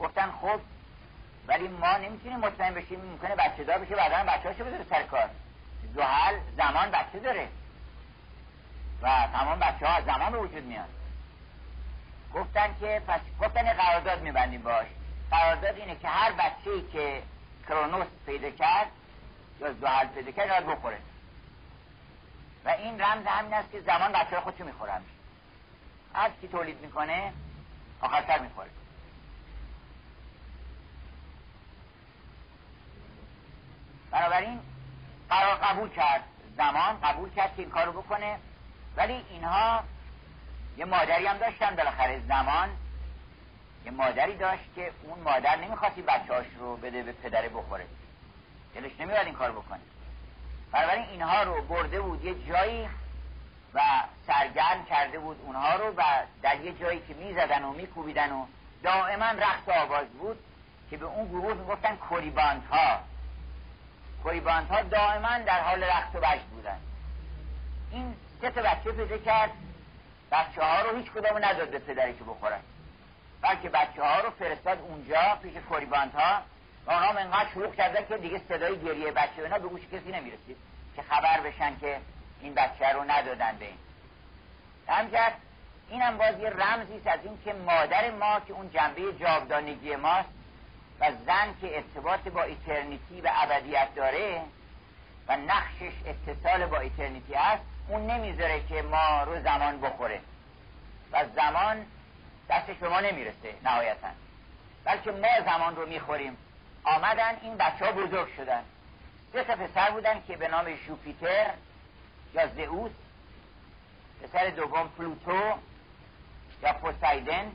گفتن 0.00 0.30
خب 0.30 0.60
ولی 1.46 1.68
ما 1.68 1.96
نمی‌تونیم 1.96 2.38
مطمئن 2.38 2.74
بشیم 2.74 3.00
ممکنه 3.00 3.36
بچه 3.36 3.64
دار 3.64 3.78
بشه 3.78 3.94
بعدا 3.94 4.32
بچه 4.32 4.48
هاشو 4.48 4.64
بذاره 4.64 4.84
سر 4.90 5.02
کار. 5.02 5.30
زحل 5.94 6.34
زمان 6.56 6.90
بچه 6.90 7.18
داره. 7.18 7.48
و 9.02 9.28
تمام 9.32 9.58
بچه 9.58 9.86
ها 9.86 10.00
زمان 10.00 10.32
به 10.32 10.38
وجود 10.38 10.64
میاد 10.64 10.88
گفتن 12.34 12.74
که 12.80 13.02
پس 13.06 13.20
گفتن 13.40 13.72
قرارداد 13.72 14.22
میبندیم 14.22 14.62
باش. 14.62 14.86
قرارداد 15.30 15.76
اینه 15.76 15.96
که 15.96 16.08
هر 16.08 16.32
بچه 16.32 16.70
ای 16.70 16.82
که 16.92 17.22
کرونوس 17.68 18.06
پیدا 18.26 18.50
کرد 18.50 18.86
یا 19.60 19.72
زحل 19.72 20.06
پیدا 20.06 20.32
کرد 20.32 20.48
باید 20.48 20.78
بخوره. 20.78 20.98
و 22.64 22.68
این 22.68 23.00
رمز 23.00 23.26
همین 23.26 23.54
است 23.54 23.72
که 23.72 23.80
زمان 23.80 24.12
بچه 24.12 24.40
خودشو 24.40 24.64
می‌خوره 24.64 24.92
هر 26.14 26.30
کی 26.40 26.48
تولید 26.48 26.80
می‌کنه 26.80 27.32
آخرتر 28.00 28.38
می‌خوره. 28.38 28.70
بنابراین 34.10 34.60
قرار 35.30 35.54
قبول 35.54 35.88
کرد 35.88 36.24
زمان 36.56 37.00
قبول 37.00 37.30
کرد 37.30 37.56
که 37.56 37.62
این 37.62 37.70
کارو 37.70 37.92
بکنه. 37.92 38.38
ولی 38.96 39.24
اینها 39.30 39.84
یه 40.76 40.84
مادری 40.84 41.26
هم 41.26 41.38
داشتن 41.38 41.76
بالاخره 41.76 42.20
زمان. 42.28 42.68
یه 43.84 43.90
مادری 43.90 44.36
داشت 44.36 44.74
که 44.74 44.90
اون 45.02 45.18
مادر 45.18 45.56
نمی‌خواستی 45.56 46.02
بچهاش 46.02 46.46
رو 46.58 46.76
بده 46.76 47.02
به 47.02 47.12
پدره 47.12 47.48
بخوره. 47.48 47.86
دلش 48.74 49.00
نمیاد 49.00 49.26
این 49.26 49.34
کار 49.34 49.52
بکنه. 49.52 49.80
بنابراین 50.72 51.04
اینها 51.04 51.42
رو 51.42 51.62
برده 51.62 52.00
بود 52.00 52.24
یه 52.24 52.34
جایی 52.48 52.88
و 53.74 53.80
سرگرم 54.26 54.84
کرده 54.84 55.18
بود 55.18 55.40
اونها 55.44 55.76
رو 55.76 55.94
و 55.96 56.02
در 56.42 56.60
یه 56.60 56.72
جایی 56.72 57.00
که 57.08 57.14
می‌زدن 57.14 57.64
و 57.64 57.72
میکوبیدن 57.72 58.32
و 58.32 58.46
دائما 58.82 59.26
رقص 59.26 59.68
آواز 59.68 60.06
بود 60.06 60.38
که 60.90 60.96
به 60.96 61.06
اون 61.06 61.28
گروه 61.28 61.54
می‌گفتن 61.54 61.96
کوریبانت 61.96 62.66
ها 62.70 62.98
کوریبانت 64.22 64.70
ها 64.70 64.82
دائما 64.82 65.38
در 65.38 65.60
حال 65.60 65.84
رقص 65.84 66.14
و 66.14 66.20
بشت 66.20 66.44
بودن. 66.44 66.78
این 67.90 68.14
سه 68.40 68.50
تا 68.50 68.62
بچه 68.62 68.92
پیدا 68.92 69.18
کرد. 69.18 69.50
بچه 70.34 70.62
ها 70.62 70.82
رو 70.82 70.96
هیچ 70.96 71.10
کدوم 71.10 71.44
نداد 71.44 71.70
به 71.70 71.78
پدری 71.78 72.14
که 72.14 72.24
بخورن 72.24 72.60
بلکه 73.42 73.68
بچه 73.68 74.02
ها 74.02 74.20
رو 74.20 74.30
فرستاد 74.30 74.78
اونجا 74.80 75.38
پیش 75.42 75.52
کوریبانت 75.68 76.14
ها 76.14 76.42
و 76.86 76.90
اونا 76.90 77.06
هم 77.06 77.16
انقدر 77.16 77.50
شروع 77.54 77.74
کردن 77.74 78.06
که 78.06 78.16
دیگه 78.16 78.40
صدای 78.48 78.78
گریه 78.78 79.10
بچه 79.10 79.42
اینا 79.42 79.58
به 79.58 79.68
گوش 79.68 79.80
کسی 79.92 80.12
نمی‌رسید 80.12 80.56
که 80.96 81.02
خبر 81.02 81.40
بشن 81.40 81.78
که 81.80 82.00
این 82.40 82.54
بچه 82.54 82.92
رو 82.92 83.04
ندادن 83.04 83.56
به 83.58 83.64
این. 83.64 83.78
همجرد 84.88 85.32
این 85.90 86.02
هم 86.02 86.18
باز 86.18 86.38
یه 86.38 86.50
رمزی 86.50 87.08
از 87.08 87.20
این 87.24 87.38
که 87.44 87.52
مادر 87.52 88.10
ما 88.10 88.40
که 88.40 88.52
اون 88.52 88.70
جنبه 88.70 89.12
جاودانگی 89.12 89.96
ماست 89.96 90.28
و 91.00 91.12
زن 91.26 91.54
که 91.60 91.76
ارتباط 91.76 92.20
با 92.20 92.42
ایترنیتی 92.42 93.20
و 93.20 93.30
ابدیت 93.34 93.94
داره 93.94 94.40
و 95.28 95.36
نقشش 95.36 95.92
اتصال 96.06 96.66
با 96.66 96.78
ایترنیتی 96.78 97.34
هست 97.34 97.73
اون 97.88 98.06
نمی‌ذاره 98.06 98.66
که 98.68 98.82
ما 98.82 99.22
رو 99.22 99.42
زمان 99.42 99.80
بخوره. 99.80 100.20
و 101.12 101.24
زمان 101.36 101.86
دست 102.50 102.78
شما 102.80 103.00
نمی‌رسه 103.00 103.54
نهایتا. 103.64 104.08
بلکه 104.84 105.10
ما 105.10 105.40
زمان 105.44 105.76
رو 105.76 105.86
می‌خوریم. 105.86 106.36
آمدن 106.84 107.36
این 107.42 107.56
بچه 107.56 107.84
ها 107.86 107.92
بزرگ 107.92 108.36
شدن. 108.36 108.62
سه 109.32 109.44
تا 109.44 109.56
پسر 109.56 109.90
بودن 109.90 110.22
که 110.26 110.36
به 110.36 110.48
نام 110.48 110.74
جوپیتر 110.86 111.50
یا 112.34 112.46
زئوس 112.46 112.92
پسر 114.22 114.50
دوم 114.50 114.88
پلوتو 114.88 115.52
یا 116.62 116.72
پوسایدن 116.72 117.52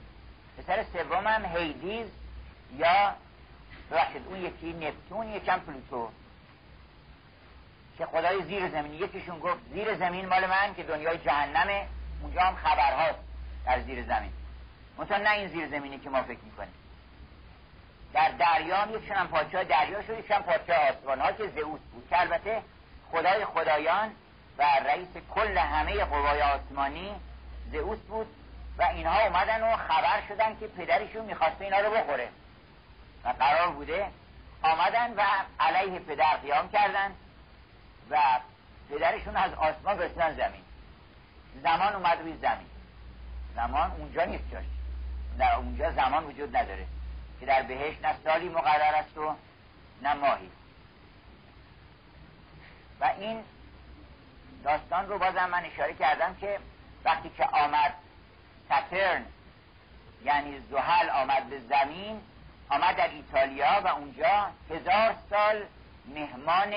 پسر 0.57 0.85
سوم 0.93 1.27
هم 1.27 1.45
هیدیز 1.45 2.07
یا 2.77 3.15
ببخشید 3.91 4.27
اون 4.27 4.41
یکی 4.41 4.73
نپتون 4.73 5.27
یکم 5.27 5.59
پلوتو. 5.59 6.09
که 7.99 8.05
خدای 8.05 8.43
زیر 8.43 8.69
زمین 8.69 8.93
یکیشون 8.93 9.39
گفت 9.39 9.59
زیر 9.73 9.95
زمین 9.95 10.25
مال 10.25 10.45
من 10.45 10.75
که 10.75 10.83
دنیای 10.83 11.17
جهنمه. 11.17 11.87
اونجا 12.21 12.41
هم 12.41 12.55
خبرهاست 12.55 13.19
در 13.65 13.79
زیر 13.79 14.03
زمین. 14.03 14.31
منتها 14.97 15.17
نه 15.17 15.31
این 15.31 15.47
زیر 15.47 15.67
زمینی 15.67 15.99
که 15.99 16.09
ما 16.09 16.23
فکر 16.23 16.39
می‌کنیم. 16.43 16.73
در 18.13 18.29
دریا 18.29 18.77
هم 18.77 18.95
یکشون 18.95 19.17
هم 19.17 19.27
پادشاه 19.27 19.63
دریا 19.63 20.01
شد 20.01 20.19
یکشون 20.19 20.39
پادشاه 20.39 20.77
آسمان. 20.77 21.19
ها 21.19 21.31
که 21.31 21.47
زئوس 21.47 21.79
بود 21.79 22.07
که 22.09 22.19
البته 22.21 22.61
خدای 23.11 23.45
خدایان 23.45 24.11
و 24.57 24.63
رئیس 24.63 25.09
کل 25.35 25.57
همه 25.57 26.05
قوای 26.05 26.41
آسمانی 26.41 27.11
زئوس 27.71 27.99
بود 27.99 28.27
و 28.77 28.83
اینها 28.83 29.21
اومدن 29.21 29.63
و 29.63 29.75
خبر 29.75 30.21
شدن 30.27 30.57
که 30.59 30.67
پدرشون 30.67 31.25
می‌خواسته 31.25 31.65
اینا 31.65 31.79
رو 31.79 31.91
بخوره. 31.91 32.29
و 33.23 33.29
قرار 33.29 33.67
بوده 33.67 34.07
آمدن 34.61 35.13
و 35.13 35.21
علیه 35.59 35.99
پدر 35.99 36.37
قیام 36.37 36.69
کردن. 36.69 37.11
و 38.09 38.17
پدرشون 38.89 39.35
از 39.35 39.53
آسمان 39.53 39.99
رسیدن 39.99 40.35
زمین. 40.35 40.61
زمان 41.63 41.95
اومد 41.95 42.19
روی 42.21 42.37
زمین. 42.37 42.67
زمان 43.55 43.91
اونجا 43.91 44.25
نیست 44.25 44.51
جاش. 44.51 44.65
در 45.37 45.55
اونجا 45.55 45.91
زمان 45.91 46.23
وجود 46.23 46.57
نداره. 46.57 46.85
که 47.39 47.45
در 47.45 47.61
بهش 47.61 47.95
نه 48.03 48.15
سالی 48.23 48.49
مقرر 48.49 48.95
است 48.95 49.17
و 49.17 49.35
نه 50.01 50.13
ماهی. 50.13 50.49
و 52.99 53.05
این 53.19 53.43
داستان 54.63 55.07
رو 55.07 55.17
بازم 55.19 55.49
من 55.49 55.65
اشاره 55.65 55.93
کردم 55.93 56.35
که 56.35 56.59
وقتی 57.05 57.29
که 57.29 57.45
آمد 57.45 57.93
ساترن 58.69 59.25
یعنی 60.25 60.59
زحل 60.71 61.09
آمد 61.09 61.49
به 61.49 61.59
زمین 61.59 62.21
آمد 62.69 62.95
در 62.95 63.09
ایتالیا 63.09 63.81
و 63.85 63.87
اونجا 63.87 64.49
هزار 64.69 65.15
سال 65.29 65.63
مهمان 66.05 66.73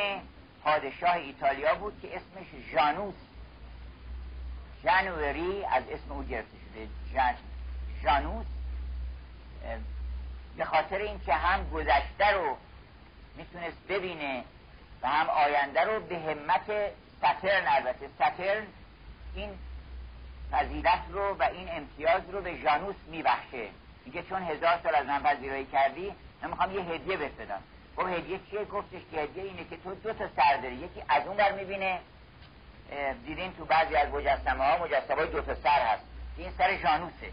پادشاه 0.65 1.15
ایتالیا 1.15 1.75
بود 1.75 2.01
که 2.03 2.09
اسمش 2.17 2.47
ژانوس. 2.73 3.15
جنوری 4.85 5.65
از 5.65 5.83
اسم 5.91 6.13
او 6.13 6.23
گرفته 6.23 6.57
شده. 6.59 6.89
جن... 7.15 7.35
ژانوس. 8.03 8.47
به 10.57 10.65
خاطر 10.65 10.99
اینکه 10.99 11.35
هم 11.35 11.71
گذشته 11.71 12.31
رو 12.31 12.57
می‌تونست 13.37 13.77
ببینه 13.89 14.45
و 15.03 15.09
هم 15.09 15.29
آینده 15.29 15.85
رو 15.85 16.01
به 16.01 16.19
همت 16.19 16.93
سترن 17.19 17.65
البته 17.67 18.09
سترن 18.15 18.67
این 19.35 19.51
فضیلت 20.51 21.03
رو 21.11 21.37
و 21.39 21.43
این 21.43 21.69
امتیاز 21.71 22.23
رو 22.31 22.41
به 22.41 22.57
ژانوس 22.57 22.97
میبخشه. 23.07 23.69
میگه 24.07 24.23
چون 24.23 24.43
هزار 24.43 24.81
سال 24.83 24.95
از 24.95 25.07
من 25.07 25.23
پذیرایی 25.23 25.67
کردی 25.67 26.13
من 26.43 26.51
می‌خوام 26.51 26.75
یه 26.75 26.81
هدیه 26.81 27.17
بهت 27.17 27.33
بدم. 27.33 27.63
خب 27.97 28.07
هدیه 28.07 28.41
چیه 28.51 28.65
گفتش 28.65 29.01
که 29.11 29.21
هدیه 29.21 29.45
اینه 29.45 29.65
که 29.65 29.77
تو 29.77 29.95
دو 29.95 30.13
تا 30.13 30.29
سر 30.37 30.57
داری. 30.57 30.75
یکی 30.75 31.03
از 31.09 31.27
اون 31.27 31.37
بر 31.37 31.53
می‌بینه. 31.53 32.01
دیدین 33.27 33.53
تو 33.53 33.65
بعضی 33.65 33.97
از 33.97 34.09
مجسمه 34.09 34.65
ها 34.65 34.85
مجسمه 34.85 35.17
های 35.17 35.27
دو 35.27 35.41
تا 35.43 35.55
سر 35.55 35.81
هست. 35.81 36.03
این 36.37 36.53
سر 36.59 36.77
ژانوسه. 36.77 37.33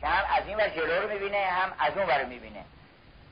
که 0.00 0.06
هم 0.06 0.24
از 0.36 0.46
این 0.46 0.56
ور 0.56 0.68
جلو 0.68 1.02
رو 1.02 1.08
می‌بینه 1.08 1.46
هم 1.46 1.72
از 1.78 1.96
اون 1.96 2.06
ور 2.06 2.24
می‌بینه. 2.24 2.64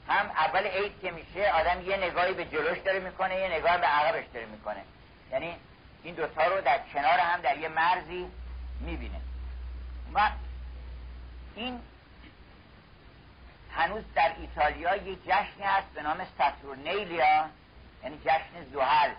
هم 0.08 0.26
اول 0.30 0.66
عید 0.66 1.00
که 1.02 1.10
میشه 1.10 1.50
آدم 1.50 1.82
یه 1.90 1.96
نگاهی 1.96 2.34
به 2.34 2.44
جلوش 2.44 2.78
داره 2.78 2.98
می‌کنه 2.98 3.36
یه 3.36 3.48
نگاه 3.48 3.78
به 3.78 3.86
عقبش 3.86 4.24
داره 4.34 4.46
می‌کنه. 4.46 4.82
یعنی 5.32 5.56
این 6.02 6.14
دوتا 6.14 6.46
رو 6.46 6.60
در 6.60 6.80
کنار 6.92 7.18
هم 7.18 7.40
در 7.40 7.58
یه 7.58 7.68
مرزی 7.68 8.26
می‌بینه. 8.80 9.20
و 10.14 10.30
این 11.54 11.80
هنوز 13.76 14.04
در 14.14 14.32
ایتالیا 14.40 14.96
یه 14.96 15.16
جشنی 15.16 15.62
هست 15.64 15.88
به 15.94 16.02
نام 16.02 16.26
ساتورنیلیا 16.38 17.48
یعنی 18.02 18.18
جشن 18.24 18.64
زحل 18.72 19.10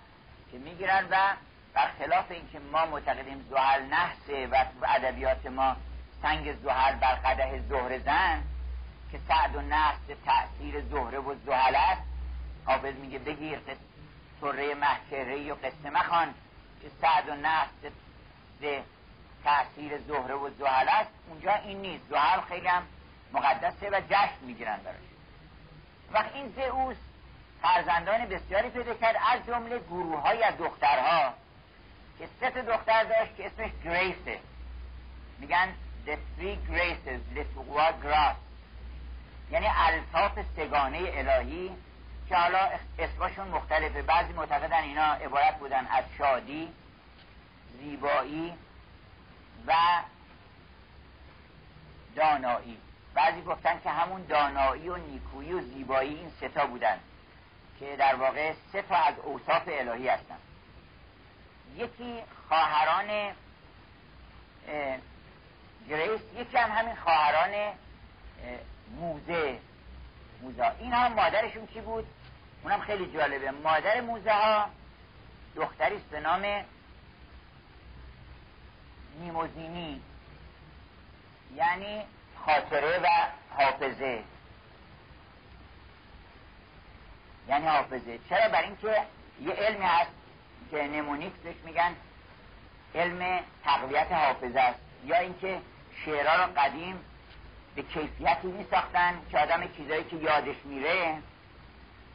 که 0.51 0.57
می‌گیرن 0.57 1.07
و 1.11 1.33
برخلاف 1.73 2.31
اینکه 2.31 2.59
ما 2.59 2.85
معتقدیم 2.85 3.45
زحل 3.49 3.81
نحسه 3.81 4.47
و 4.47 4.65
ادبیات 4.83 5.45
ما 5.45 5.75
سنگ 6.21 6.55
زحل 6.63 6.95
بر 6.95 7.15
قده 7.15 7.61
زهر 7.69 7.99
زن 7.99 8.43
که 9.11 9.19
سعد 9.27 9.55
و 9.55 9.61
نحس 9.61 9.99
تأثیر 10.25 10.81
زهره 10.81 11.19
و 11.19 11.35
زحل 11.45 11.75
است 11.75 12.01
حافظ 12.65 12.95
میگه 12.95 13.19
بگیر 13.19 13.59
سره 14.41 14.75
محکره 14.75 15.53
و 15.53 15.55
قصه 15.55 15.89
مخوان 15.89 16.33
که 16.81 16.89
سعد 17.01 17.29
و 17.29 17.35
نحس 17.35 17.69
تأثیر 19.43 19.97
زهره 19.97 20.35
و 20.35 20.49
زحل 20.59 20.89
است. 20.89 21.09
اونجا 21.29 21.53
این 21.53 21.81
نیست. 21.81 22.03
زحل 22.09 22.41
خیلی 22.41 22.67
هم 22.67 22.83
مقدسه 23.33 23.89
و 23.89 24.01
جشن 24.09 24.45
می‌گیرن 24.45 24.77
براش. 24.77 24.95
وقت 26.11 26.35
این 26.35 26.53
زئوس 26.55 26.97
فرزندان 27.61 28.25
بسیاری 28.25 28.69
پیدا 28.69 28.93
کرد 28.93 29.15
از 29.31 29.45
جمله 29.47 29.79
گروه 29.79 30.21
های 30.21 30.43
از 30.43 30.57
دخترها 30.57 31.33
که 32.19 32.27
سه 32.39 32.49
دختر 32.49 33.03
داشت 33.03 33.35
که 33.35 33.45
اسمش 33.45 33.71
گریسه 33.83 34.39
میگن 35.39 35.73
the 36.05 36.17
three 36.37 36.57
graces 36.67 37.21
grâces. 37.35 38.35
یعنی 39.51 39.67
الطاف 39.67 40.39
سگانه 40.55 40.97
الهی 40.97 41.71
که 42.29 42.35
حالا 42.35 42.69
اسمشون 42.99 43.47
مختلفه. 43.47 44.01
بعضی 44.01 44.33
معتقدن 44.33 44.83
اینا 44.83 45.13
عبارت 45.13 45.59
بودن 45.59 45.87
از 45.87 46.03
شادی 46.17 46.67
زیبایی 47.79 48.53
و 49.67 49.73
دانایی. 52.15 52.77
بعضی 53.13 53.41
گفتن 53.41 53.79
که 53.83 53.89
همون 53.89 54.25
دانایی 54.25 54.89
و 54.89 54.97
نیکویی 54.97 55.53
و 55.53 55.61
زیبایی 55.61 56.15
این 56.15 56.29
ستا 56.29 56.67
بودن 56.67 56.99
که 57.79 57.95
در 57.95 58.15
واقع 58.15 58.53
سه 58.71 58.81
تا 58.81 58.95
از 58.95 59.19
اوصاف 59.19 59.63
الهی 59.67 60.07
هستن. 60.07 60.37
یکی 61.75 62.23
خواهران 62.47 63.33
گریس 65.89 66.21
یکی 66.35 66.57
هم 66.57 66.71
همین 66.71 66.95
خواهران 66.95 67.73
موزه 68.99 69.59
موزه. 70.41 70.71
این 70.79 70.93
هم 70.93 71.13
مادرشون 71.13 71.67
کی 71.67 71.81
بود؟ 71.81 72.07
اونم 72.63 72.81
خیلی 72.81 73.13
جالبه. 73.13 73.51
مادر 73.51 74.01
موزه 74.01 74.31
ها 74.31 74.69
دختری 75.55 75.97
به 76.11 76.19
نام 76.19 76.65
نیموزینی. 79.19 80.01
یعنی 81.55 82.03
خاطره 82.45 82.99
و 82.99 83.07
حافظه. 83.57 84.23
یعنی 87.49 87.67
حافظه. 87.67 88.19
چرا؟ 88.29 88.49
برای 88.49 88.65
اینکه 88.65 89.01
یه 89.41 89.51
علمی 89.51 89.85
هست 89.85 90.11
که 90.71 90.83
نمونیکس 90.83 91.37
بهش 91.43 91.55
میگن. 91.65 91.95
علم 92.95 93.39
تقویت 93.63 94.11
حافظه 94.11 94.59
است. 94.59 94.79
یا 95.05 95.17
اینکه 95.17 95.61
شعرها 96.05 96.45
رو 96.45 96.51
قدیم 96.57 96.99
به 97.75 97.81
کیفیتی 97.81 98.47
می 98.47 98.65
ساختن 98.71 99.21
که 99.31 99.39
آدم 99.39 99.67
چیزایی 99.77 100.03
که 100.03 100.15
یادش 100.15 100.55
میره 100.65 101.17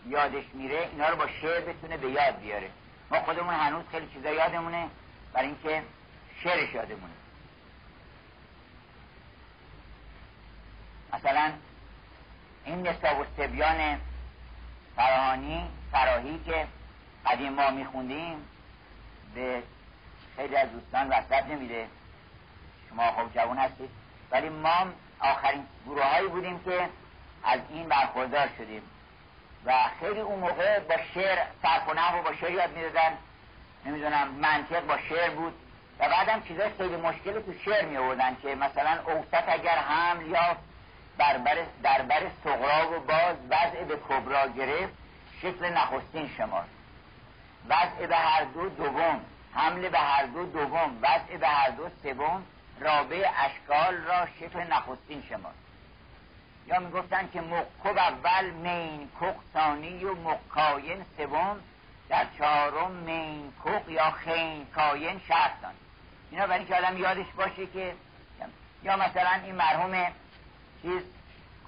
یادش 0.09 0.45
میره 0.55 0.89
اینا 0.93 1.09
رو 1.09 1.17
با 1.17 1.27
شعر 1.27 1.61
بتونه 1.61 1.97
به 1.97 2.11
یاد 2.11 2.41
بیاره. 2.41 2.71
ما 3.11 3.21
خودمون 3.21 3.55
هنوز 3.55 3.85
خیلی 3.91 4.07
چیزا 4.15 4.31
یادمونه 4.31 4.89
برای 5.33 5.47
اینکه 5.47 5.83
شعرش 6.43 6.75
یادمونه. 6.75 7.16
مثلا 11.13 11.53
این 12.65 12.87
نصاب 12.87 13.21
و 13.21 13.25
سبیان 13.37 14.01
فراهانی 14.97 15.69
فراهی 15.93 16.41
که 16.47 16.67
قدیم 17.27 17.53
ما 17.53 17.71
میخوندیم 17.71 18.49
به 19.35 19.63
خیلی 20.37 20.57
از 20.57 20.73
دوستان 20.73 21.09
وسط 21.09 21.47
نمیده. 21.47 21.87
شما 22.89 23.13
خب 23.13 23.35
جوان 23.35 23.59
هستید. 23.59 23.91
ولی 24.31 24.49
ما 24.49 24.87
آخرین 25.21 25.67
گروه 25.87 26.05
هایی 26.05 26.29
بودیم 26.29 26.65
که 26.65 26.89
از 27.45 27.61
این 27.71 27.89
برخوردار 27.89 28.49
شدیم. 28.59 28.83
و 29.65 29.73
خیلی 30.01 30.21
اون 30.21 30.39
موقع 30.39 30.81
با 30.81 30.95
شعر 31.15 31.39
صرف 31.63 31.89
و 31.89 32.23
با 32.23 32.35
شعر 32.41 32.51
یاد 32.51 32.77
می‌دادن. 32.77 33.13
نمی‌دونم 33.85 34.29
منطق 34.29 34.87
با 34.87 34.99
شعر 34.99 35.31
بود. 35.31 35.55
و 35.99 36.09
بعدم 36.09 36.43
چیزای 36.43 36.71
خیلی 36.79 36.97
مشکل 36.97 37.41
تو 37.41 37.53
شعر 37.65 37.85
می 37.85 37.97
آوردن 37.97 38.37
که 38.43 38.55
مثلا 38.55 39.03
اوسط 39.07 39.49
اگر 39.49 39.79
حمل 39.79 40.27
یا 40.27 40.57
بربر 41.19 41.57
دربر 41.83 42.23
سغرا 42.45 42.93
و 42.93 43.01
باز 43.01 43.37
وضع 43.51 43.85
به 43.85 43.97
کبرا 44.09 44.49
گرفت 44.49 44.93
شکل 45.43 45.73
نخستین 45.73 46.31
شمار 46.37 46.65
وضع 47.69 48.07
به 48.07 48.17
هر 48.17 48.45
دو 48.45 48.69
دوم 48.69 49.21
حمله 49.55 49.89
به 49.89 49.99
هر 49.99 50.27
دو 50.27 50.47
دوم 50.47 50.99
وضع 51.03 51.37
به 51.37 51.49
هر 51.49 51.71
دو 51.71 51.89
سوم 52.03 52.43
رابع 52.81 53.31
اشکال 53.37 53.97
را 53.97 54.27
شکل 54.41 54.61
نخستین 54.61 55.23
شمار 55.29 55.53
یا 56.67 56.81
می‌گفتن 56.81 57.29
که 57.33 57.41
مکب 57.41 57.99
اول 57.99 58.51
مین 58.51 59.11
کق 59.21 59.35
ثانی 59.55 60.05
و 60.05 60.15
مکاین 60.15 61.05
سوم 61.17 61.61
در 62.09 62.27
چهارم 62.39 62.91
مین 62.91 63.53
کق 63.65 63.89
یا 63.89 64.11
خین 64.11 64.67
کاین 64.75 65.21
شرطان 65.29 65.75
اینا 66.31 66.47
برای 66.47 66.65
که 66.65 66.77
آدم 66.77 66.99
یادش 66.99 67.27
باشه 67.37 67.67
که 67.67 67.95
یا 68.83 68.97
مثلا 68.97 69.41
این 69.45 69.55
مرحوم 69.55 70.13
چیز 70.87 71.03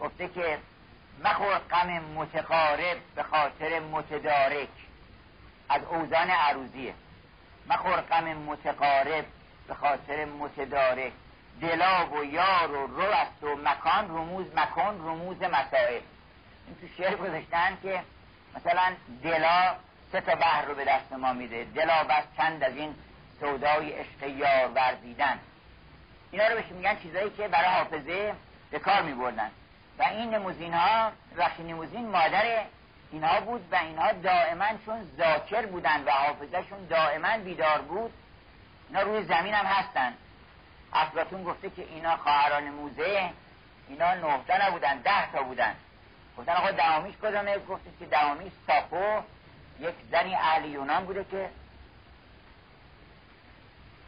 گفته 0.00 0.28
که 0.28 0.58
مخور 1.24 1.58
غم 1.58 1.88
متقارب 2.14 2.98
به 3.14 3.22
خاطر 3.22 3.80
متدارک. 3.80 4.68
از 5.68 5.82
اوزان 5.84 6.30
عروضیه. 6.30 6.94
مخور 7.66 7.96
غم 8.00 8.24
متقارب 8.24 9.24
به 9.68 9.74
خاطر 9.74 10.24
متدارک. 10.24 11.12
دلا 11.60 12.06
و 12.06 12.24
یار 12.24 12.70
و 12.70 12.86
رو 12.86 13.02
است 13.02 13.44
و 13.44 13.56
مکان 13.56 14.08
رموز 14.08 14.46
مکان 14.56 14.98
رموز 14.98 15.42
مسائل. 15.42 16.00
این 16.66 16.76
تو 16.80 17.02
شعر 17.02 17.16
گذاشتن 17.16 17.78
که 17.82 18.02
مثلا 18.56 18.92
دلا 19.22 19.74
سه 20.12 20.20
تا 20.20 20.34
بحر 20.34 20.64
رو 20.64 20.74
به 20.74 20.84
دست 20.84 21.12
ما 21.12 21.32
میده. 21.32 21.64
دلا 21.64 22.04
بس 22.04 22.24
چند 22.36 22.64
از 22.64 22.76
این 22.76 22.94
سودای 23.40 23.92
عشق 23.92 24.22
یار 24.22 24.68
ورزیدن. 24.74 25.38
اینا 26.30 26.48
رو 26.48 26.54
بهش 26.54 26.66
میگن 26.66 26.96
چیزایی 26.96 27.30
که 27.30 27.48
برای 27.48 27.70
حافظه 27.70 28.34
به 28.70 28.78
کار 28.78 29.02
میبردن. 29.02 29.50
و 29.98 30.02
این 30.02 30.34
نموزین 30.34 30.74
ها 30.74 31.12
رخی 31.36 31.62
نموزین 31.62 32.08
مادر 32.08 32.64
اینها 33.12 33.40
بود 33.40 33.72
و 33.72 33.76
اینها 33.76 34.12
دائما 34.12 34.66
چون 34.86 35.10
ذاکر 35.16 35.66
بودن 35.66 36.04
و 36.04 36.10
حافظهشون 36.10 36.86
دائما 36.86 37.38
بیدار 37.38 37.78
بود 37.78 38.12
اینا 38.88 39.02
روی 39.02 39.22
زمین 39.22 39.54
هم 39.54 39.66
هستن. 39.66 40.14
افلاتون 40.92 41.44
گفته 41.44 41.70
که 41.70 41.82
اینا 41.82 42.16
خواهران 42.16 42.70
موزه 42.70 43.30
اینا 43.88 44.14
نهتا 44.14 44.66
نبودن 44.66 44.98
ده 44.98 45.32
تا 45.32 45.42
بودن. 45.42 45.74
گفتن 46.38 46.52
آقا 46.52 46.70
دهمیش 46.70 47.14
کدامه؟ 47.22 47.58
گفته 47.58 47.90
که 47.98 48.06
دهمیش 48.06 48.52
ساپو 48.66 49.22
یک 49.80 49.94
زنی 50.10 50.34
اهل 50.34 50.64
یونان 50.64 51.04
بوده 51.04 51.24
که 51.30 51.50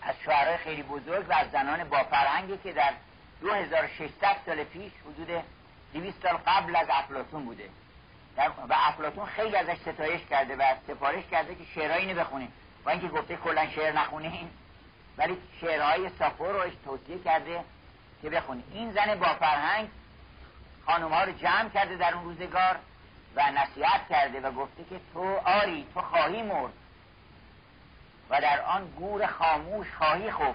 از 0.02 0.14
شعرهای 0.24 0.56
خیلی 0.56 0.82
بزرگ 0.82 1.28
و 1.28 1.32
از 1.32 1.50
زنان 1.50 1.84
با 1.84 2.02
فرهنگی 2.02 2.58
که 2.58 2.72
در 2.72 2.92
2600 3.40 4.36
سال 4.46 4.64
پیش 4.64 4.92
حدود 5.06 5.44
200 5.92 6.22
سال 6.22 6.36
قبل 6.46 6.76
از 6.76 6.86
افلاتون 6.90 7.44
بوده. 7.44 7.68
و 8.68 8.74
افلاتون 8.74 9.26
خیلی 9.26 9.56
ازش 9.56 9.76
ستایش 9.80 10.20
کرده 10.30 10.56
و 10.56 10.62
سفارش 10.86 11.24
کرده 11.30 11.54
که 11.54 11.64
شعرهایی 11.74 12.06
اینو 12.06 12.20
بخونیم 12.20 12.52
با 12.84 12.90
اینکه 12.90 13.08
گفته 13.08 13.36
کلا 13.36 13.70
شعر 13.70 13.92
نخونین 13.92 14.50
ولی 15.18 15.36
شعرهای 15.60 16.10
صافو 16.18 16.44
رو 16.44 16.70
توصیه 16.84 17.18
کرده 17.18 17.64
که 18.22 18.30
بخونیم 18.30 18.64
این 18.72 18.92
زن 18.92 19.14
با 19.14 19.34
فرهنگ 19.34 19.88
خانوم 20.86 21.12
ها 21.12 21.24
رو 21.24 21.32
جمع 21.32 21.68
کرده 21.68 21.96
در 21.96 22.14
اون 22.14 22.24
روزگار 22.24 22.76
و 23.36 23.50
نصیحت 23.50 24.08
کرده 24.08 24.40
و 24.40 24.52
گفته 24.52 24.84
که 24.90 25.00
تو 25.14 25.36
آری 25.44 25.86
تو 25.94 26.00
خواهی 26.00 26.42
مرد. 26.42 26.72
و 28.30 28.40
در 28.40 28.60
آن 28.60 28.90
گور 28.90 29.26
خاموش 29.26 29.86
خواهی 29.98 30.30
خوب 30.30 30.54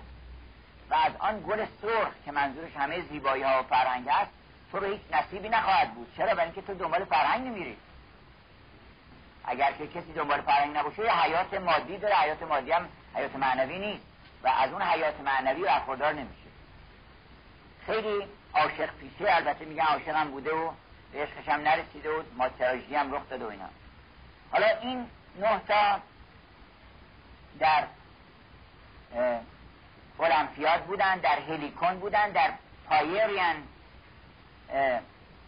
و 0.90 0.94
از 0.94 1.12
آن 1.20 1.42
گل 1.42 1.66
سرخ 1.82 2.12
که 2.26 2.32
منظورش 2.32 2.76
همه 2.76 3.02
زیبایی 3.02 3.44
ها 3.44 3.60
و 3.60 3.64
فرهنگ 3.64 4.08
است 4.08 4.32
تو 4.72 4.80
رو 4.80 4.88
هیچ 4.88 5.02
نصیبی 5.12 5.50
نخواهد 5.50 5.94
بود. 5.94 6.14
چرا؟ 6.18 6.34
برای 6.34 6.46
اینکه 6.46 6.62
تو 6.62 6.74
دنبال 6.74 7.06
فرهنگ 7.06 7.48
نمیری. 7.48 7.78
اگر 9.46 9.72
که 9.72 9.88
کسی 9.88 10.14
دنبال 10.14 10.42
فرهنگ 10.42 10.78
نباشه 10.78 11.04
یه 11.04 11.12
حیات 11.12 11.54
مادی 11.54 11.98
داره. 11.98 12.16
حیات 12.16 12.44
مادی 12.44 12.72
هم 12.72 12.90
حیات 13.16 13.36
معنوی 13.36 13.80
نیست 13.80 14.06
و 14.44 14.48
از 14.48 14.72
اون 14.72 14.82
حیات 14.82 15.20
معنوی 15.20 15.64
برخوردار 15.64 16.14
نمیشه. 16.14 16.50
خیلی 17.86 18.28
عاشق 18.54 18.90
پیشه 18.94 19.36
البته 19.36 19.66
میگن 19.66 19.84
عاشق 19.84 20.24
بوده 20.24 20.52
و 20.52 20.72
به 21.14 21.22
عشقش 21.24 21.50
هم 21.50 21.62
نرسیده 21.62 22.10
و 22.10 22.24
ماجراجی 22.38 22.96
هم 22.96 23.14
رخ 23.14 23.30
داده 23.30 23.46
و 23.46 23.50
اینا. 23.50 23.70
حالا 24.52 24.68
این 24.82 25.06
نه 25.40 25.62
تا 25.68 26.00
در 27.60 27.88
اولمپیاد 30.18 30.82
بودن 30.82 31.18
در 31.18 31.40
هلیکون 31.40 32.00
بودن 32.00 32.30
در 32.30 32.54
Pierian 32.90 33.56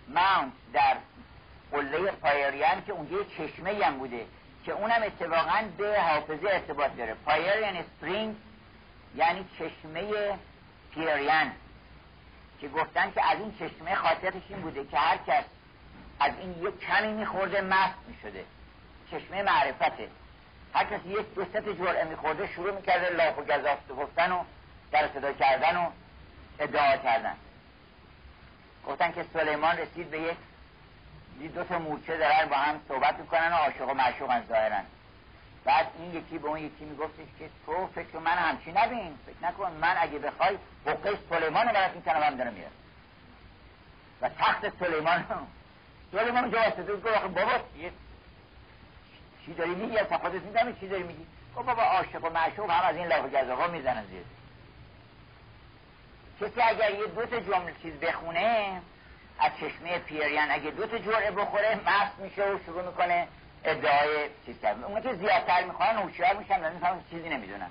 Mount 0.07 0.51
در 0.73 0.97
قله 1.71 2.11
پایریان 2.11 2.83
که 2.85 2.91
اونجا 2.91 3.23
چشمه 3.23 3.85
هم 3.85 3.97
بوده 3.97 4.25
که 4.65 4.71
اونم 4.71 5.03
اتفاقا 5.03 5.63
به 5.77 6.01
حافظه 6.01 6.49
ارتباط 6.49 6.91
داره. 6.97 7.13
Pierian 7.13 7.83
Spring 7.83 8.35
یعنی 9.15 9.45
چشمه 9.59 10.33
پیریان 10.93 11.51
که 12.61 12.67
گفتن 12.67 13.11
که 13.11 13.31
از 13.31 13.39
این 13.39 13.53
چشمه 13.59 13.95
خاطرش 13.95 14.41
این 14.49 14.61
بوده 14.61 14.85
که 14.85 14.97
هر 14.97 15.17
کس 15.27 15.43
از 16.19 16.31
این 16.39 16.63
یک 16.63 16.79
کمی 16.79 17.13
میخورده 17.13 17.61
مست 17.61 17.97
می‌شده. 18.07 18.45
چشمه 19.11 19.43
معرفته. 19.43 20.09
هر 20.73 20.83
کسی 20.83 21.09
یک 21.09 21.33
دو 21.35 21.45
ست 21.45 21.69
جرعه 21.77 22.03
میخورده 22.03 22.47
شروع 22.47 22.75
می‌کرده 22.75 23.09
لاف 23.09 23.37
و 23.37 23.41
گذافته 23.41 23.93
گفتن 23.93 24.31
و 24.31 24.43
در 24.91 25.07
صدا 25.13 25.33
کردن 25.33 25.77
و 25.77 25.89
ادعا 26.59 26.97
کردن. 26.97 27.35
گفتن 28.87 29.11
که 29.11 29.25
سلیمان 29.33 29.77
رسید 29.77 30.09
به 30.09 30.19
یک 30.19 30.37
دو 31.53 31.63
تا 31.63 31.79
مورچه 31.79 32.17
دارن 32.17 32.45
با 32.49 32.55
هم 32.55 32.81
صحبت 32.87 33.19
می‌کنن 33.19 33.53
و 33.53 33.55
عاشق 33.55 33.89
و 33.89 33.93
معشوقن 33.93 34.45
ظاهرن 34.47 34.85
بعد 35.65 35.87
این 35.99 36.15
یکی 36.15 36.37
به 36.37 36.47
اون 36.47 36.59
یکی 36.59 36.85
میگفتش 36.85 37.25
که 37.39 37.49
تو 37.65 37.87
فکر 37.87 38.17
من 38.17 38.31
همچی 38.31 38.71
نبین. 38.71 39.17
فکر 39.25 39.47
نکن 39.47 39.71
من 39.71 39.95
اگه 39.99 40.19
بخوای 40.19 40.57
حقه 40.85 41.17
سلیمان 41.29 41.67
رو 41.67 41.95
می‌کنم 41.95 42.23
هم 42.23 42.35
دارم 42.35 42.53
میاد 42.53 42.71
و 44.21 44.29
تخت 44.29 44.79
سلیمان 44.79 45.25
سلیمان 46.11 46.51
جو 46.51 46.57
واسطه 46.57 46.95
گفت 46.95 47.23
بابا 47.23 47.59
چی 49.45 49.53
داری 49.53 49.75
میگی؟ 49.75 49.97
از 49.97 50.07
خودت 50.07 50.41
می‌دونی 50.41 50.73
چی 50.79 50.87
داری 50.87 51.03
میگی؟ 51.03 51.25
گفت 51.55 51.65
بابا 51.65 51.83
عاشق 51.83 52.23
و 52.23 52.29
معشوق 52.29 52.71
هم 52.71 52.89
از 52.89 52.95
این 52.95 53.07
لفظ 53.07 53.35
گزاقا 53.35 53.67
می‌زنن 53.67 54.05
زیر. 54.05 54.23
کسی 56.41 56.61
اگر 56.61 56.91
یه 56.91 57.07
دو 57.07 57.25
تا 57.25 57.39
جمله 57.39 57.73
چیز 57.81 57.93
بخونه 57.93 58.81
از 59.39 59.51
چشمه 59.59 59.99
پیریان 59.99 60.51
اگه 60.51 60.71
دو 60.71 60.85
تا 60.87 60.97
جرعه 60.97 61.31
بخوره 61.31 61.79
مست 61.85 62.19
میشه 62.19 62.43
و 62.43 62.59
شروع 62.65 62.85
می‌کنه 62.85 63.27
ادعای 63.63 64.29
چیز 64.45 64.61
کرد 64.61 64.83
اون 64.83 65.01
که 65.01 65.13
زیادتر 65.13 65.63
می‌خوان 65.63 65.95
هوشیار 65.95 66.35
میشن 66.35 66.65
و 66.65 66.73
می‌فهمن 66.73 66.99
چیزی 67.09 67.29
نمی‌دونن. 67.29 67.69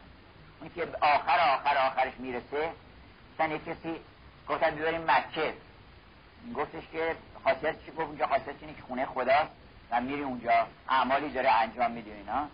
اون 0.60 0.70
که 0.74 0.88
آخر 1.00 1.38
آخر 1.54 1.76
آخرش 1.76 2.12
می‌رسه 2.18 2.70
مثلا 3.34 3.52
یه 3.52 3.58
کسی 3.58 4.00
گفتن 4.48 4.70
بیاریم 4.70 5.04
مکه 5.10 5.54
گفتش 6.56 6.82
که 6.92 7.16
خاصیت 7.44 7.84
چی؟ 7.84 7.90
گفت 7.90 8.00
اونجا 8.00 8.26
خاصیت 8.26 8.54
اینه 8.60 8.74
که 8.74 8.82
خونه 8.82 9.06
خدا 9.06 9.48
و 9.90 10.00
میری 10.00 10.22
اونجا. 10.22 10.66
اعمالی 10.88 11.28
داره 11.30 11.50
انجام 11.50 11.90
میده 11.90 12.10
اینا. 12.14 12.48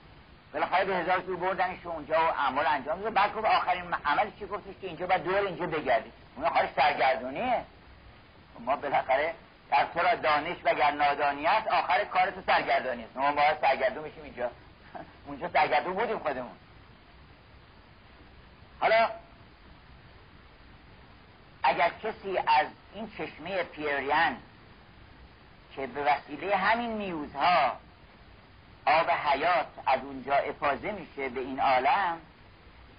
بالاخره 0.52 0.84
به 0.84 0.96
هزار 0.96 1.18
تو 1.18 1.36
بردنش 1.36 1.86
اونجا 1.86 2.14
و 2.14 2.38
اعمال 2.38 2.66
انجام 2.66 2.98
میده 2.98 3.10
بعد 3.10 3.34
گفت 3.34 3.44
آخرین 3.44 3.94
عمل 4.04 4.30
چی؟ 4.38 4.46
گفتش 4.46 4.74
که 4.80 4.86
اینجا 4.86 5.06
بعد 5.06 5.24
دور 5.24 5.36
اینجا 5.36 5.66
بگردی 5.66 6.12
اون 6.36 6.48
خواهش 6.48 6.68
سرگردونیه 6.76 7.64
ما 8.60 8.76
بالاخره 8.76 9.34
در 9.72 9.86
تو 9.94 10.00
را 10.00 10.14
دانش 10.14 10.56
و 10.64 10.74
گر 10.74 10.90
نادانی 10.90 11.46
است 11.46 11.68
آخر 11.68 12.04
کار 12.04 12.30
تو 12.30 12.40
سرگردانی 12.46 13.04
است. 13.04 13.16
ما 13.16 13.32
باید 13.32 13.60
سرگردون 13.60 14.04
میشیم 14.04 14.22
اینجا. 14.22 14.50
اونجا 15.26 15.48
سرگردون 15.48 15.94
بودیم 15.94 16.18
خودمون. 16.18 16.52
حالا 18.80 19.10
اگر 21.62 21.90
کسی 22.02 22.38
از 22.38 22.66
این 22.94 23.10
چشمه 23.18 23.62
پیریان 23.62 24.36
که 25.76 25.86
به 25.86 26.02
وسیله 26.04 26.56
همین 26.56 26.92
میوزها 26.92 27.76
آب 28.86 29.10
حیات 29.10 29.66
از 29.86 30.00
اونجا 30.00 30.34
افاظه 30.34 30.92
میشه 30.92 31.28
به 31.28 31.40
این 31.40 31.60
عالم. 31.60 32.18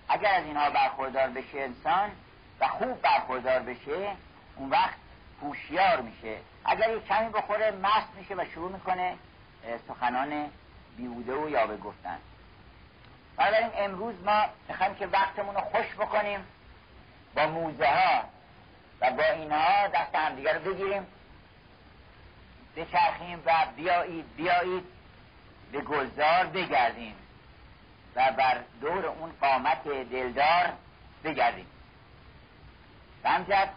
اگر 0.09 0.33
از 0.33 0.43
اینها 0.43 0.69
برخوردار 0.69 1.27
بشه 1.27 1.59
انسان 1.59 2.11
و 2.59 2.67
خوب 2.67 3.01
برخوردار 3.01 3.59
بشه 3.59 4.11
اون 4.55 4.69
وقت 4.69 4.95
هوشیار 5.41 6.01
میشه. 6.01 6.37
اگر 6.65 6.97
یک 6.97 7.05
کمی 7.05 7.29
بخوره 7.29 7.71
مست 7.71 8.07
میشه 8.17 8.35
و 8.35 8.45
شروع 8.53 8.71
می‌کنه 8.71 9.15
سخنان 9.87 10.49
بیوده 10.97 11.33
و 11.33 11.49
یاوه 11.49 11.77
گفتن. 11.77 12.17
بنابراین 13.37 13.71
امروز 13.75 14.15
ما 14.25 14.45
می‌خوایم 14.69 14.95
که 14.95 15.07
وقتمون 15.07 15.55
رو 15.55 15.61
خوش 15.61 15.85
بکنیم 15.99 16.39
با 17.35 17.47
موزه 17.47 17.87
ها 17.87 18.23
و 19.01 19.11
با 19.11 19.23
اینها 19.23 19.87
دست 19.87 20.15
همدیگه 20.15 20.53
رو 20.53 20.73
بگیریم. 20.73 21.07
بچرخیم 22.75 23.43
و 23.45 23.53
بیایید 23.75 24.35
بیایید. 24.35 24.92
به 25.73 25.81
گلزار 25.81 26.45
بگردیم 26.45 27.15
و 28.15 28.31
بر 28.37 28.57
دور 28.81 29.05
اون 29.05 29.31
قامت 29.41 29.83
دلدار 29.83 30.73
بگردیم. 31.23 31.65
همجد 33.25 33.69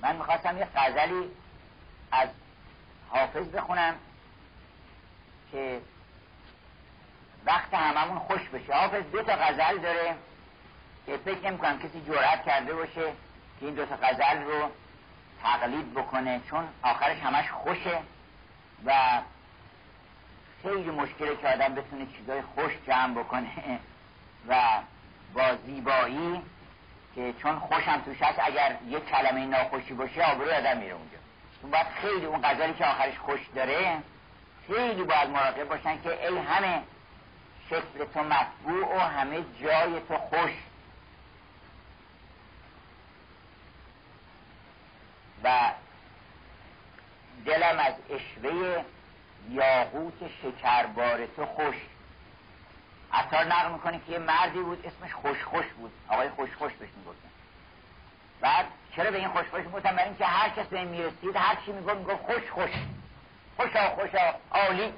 من 0.00 0.16
می‌خواستم 0.16 0.58
یه 0.58 0.68
غزلی 0.76 1.30
از 2.12 2.28
حافظ 3.08 3.48
بخونم 3.48 3.94
که 5.52 5.80
وقت 7.46 7.74
هممون 7.74 8.18
خوش 8.18 8.48
بشه. 8.48 8.74
حافظ 8.74 9.02
دو 9.12 9.22
تا 9.22 9.32
غزل 9.36 9.78
داره 9.78 10.16
که 11.06 11.16
فکر 11.16 11.50
نمی 11.50 11.58
کنم 11.58 11.78
کسی 11.78 12.00
جرأت 12.06 12.44
کرده 12.44 12.74
باشه 12.74 13.12
که 13.60 13.66
این 13.66 13.74
دو 13.74 13.86
تا 13.86 13.96
غزل 13.96 14.42
رو 14.42 14.70
تقلید 15.42 15.94
بکنه 15.94 16.40
چون 16.50 16.68
آخرش 16.82 17.18
همش 17.18 17.50
خوشه 17.50 17.98
و 18.84 19.20
خیلی 20.66 20.90
مشکله 20.90 21.36
که 21.36 21.48
آدم 21.48 21.74
بتونه 21.74 22.06
چیزای 22.06 22.42
خوش 22.42 22.72
جمع 22.86 23.14
بکنه. 23.14 23.48
و 24.48 24.62
با 25.34 25.56
زیبایی 25.66 26.42
که 27.14 27.34
چون 27.42 27.58
خوشم 27.58 28.00
توش 28.00 28.22
هست 28.22 28.38
اگر 28.38 28.76
یک 28.88 29.06
کلمه 29.06 29.46
ناخوشی 29.46 29.94
باشه 29.94 30.22
آبروی 30.22 30.50
آدم 30.50 30.78
میره 30.78 30.94
اونجا. 30.94 31.16
چون 31.62 31.70
باید 31.70 31.86
خیلی 31.86 32.26
اون 32.26 32.42
غزلی 32.42 32.74
که 32.74 32.84
آخرش 32.84 33.18
خوش 33.18 33.40
داره 33.54 33.98
خیلی 34.66 35.02
باید 35.02 35.30
مراقب 35.30 35.68
باشن 35.68 36.02
که 36.02 36.28
ای 36.28 36.38
همه 36.38 36.82
شکل 37.70 38.04
تو 38.14 38.22
مطبوع 38.22 38.96
و 38.96 38.98
همه 38.98 39.44
جای 39.62 40.00
تو 40.08 40.18
خوش. 40.18 40.52
و 45.44 45.72
دلم 47.44 47.78
از 47.78 47.94
اشوه 48.10 48.84
یاقوت 49.50 50.30
شکربار 50.42 51.26
تو 51.26 51.46
خوش. 51.46 51.76
عطار 53.12 53.44
نقل 53.44 53.72
می‌کنه 53.72 54.00
که 54.06 54.12
یه 54.12 54.18
مردی 54.18 54.58
بود 54.58 54.86
اسمش 54.86 55.12
خوش 55.14 55.44
خوش 55.44 55.66
بود. 55.66 55.92
آقای 56.08 56.28
خوش 56.28 56.50
خوش 56.58 56.72
بهش 56.72 56.88
می‌گفتن. 56.96 57.28
بعد 58.40 58.66
چرا 58.96 59.10
به 59.10 59.18
این 59.18 59.28
خوش 59.28 59.46
خوش 59.50 59.60
می‌گفتن؟ 59.60 59.90
برای 59.96 60.08
اینکه 60.08 60.24
هر 60.24 60.48
کس 60.48 60.66
به 60.66 60.78
این 60.78 60.88
می‌رسید 60.88 61.36
هر 61.36 61.56
چی 61.66 61.72
می‌گفت 61.72 61.96
می‌گفت 61.96 62.22
خوش 62.22 62.50
خوش 62.50 62.70
خوشا 63.56 63.90
خوشا 63.90 64.34
عالی. 64.50 64.92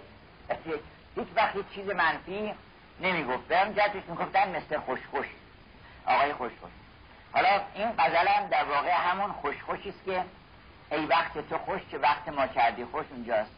هیچ 1.17 1.29
وقت 1.37 1.57
هیچ 1.57 1.67
چیز 1.75 1.91
منفی 1.91 2.55
نمی‌گفت 3.01 3.49
به 3.49 3.73
جهتش 3.77 4.03
می‌گفتن 4.09 4.57
مثل 4.57 4.79
خوش 4.79 5.01
خوش 5.11 5.27
آقای 6.07 6.33
خوش 6.33 6.53
خوش 6.61 6.71
حالا 7.33 7.61
این 7.75 7.89
غزلم 7.99 8.49
در 8.51 8.65
واقع 8.65 8.93
همون 8.93 9.33
خوش 9.33 9.63
خوشی 9.63 9.89
است 9.89 10.05
که 10.05 10.25
ای 10.91 11.07
وقت 11.07 11.49
تو 11.49 11.59
خوش 11.59 11.81
که 11.91 11.99
وقت 11.99 12.29
ما 12.29 12.47
کردی 12.47 12.85
خوش 12.85 13.07
اونجاست. 13.11 13.58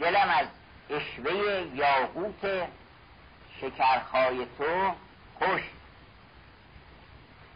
دلم 0.00 0.28
از 0.28 0.46
اشوه 0.90 1.32
یاقوت 1.74 2.68
شکرخای 3.60 4.46
تو 4.58 4.94
خوش. 5.38 5.62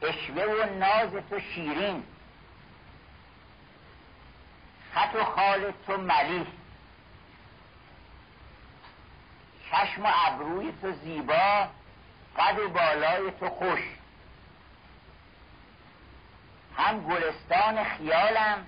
اشوه 0.03 0.43
و 0.43 0.79
ناز 0.79 1.11
تو 1.31 1.41
شیرین. 1.41 2.03
خط 4.95 5.15
و 5.15 5.25
خال 5.25 5.73
تو 5.87 5.97
ملیح 5.97 6.47
چشم 9.71 10.05
و 10.05 10.09
ابروی 10.27 10.73
تو 10.83 10.93
زیبا 10.93 11.69
قد 12.39 12.59
و 12.59 12.69
بالای 12.69 13.31
تو 13.41 13.49
خوش. 13.49 13.81
هم 16.77 17.01
گلستان 17.01 17.85
خیالم 17.85 18.67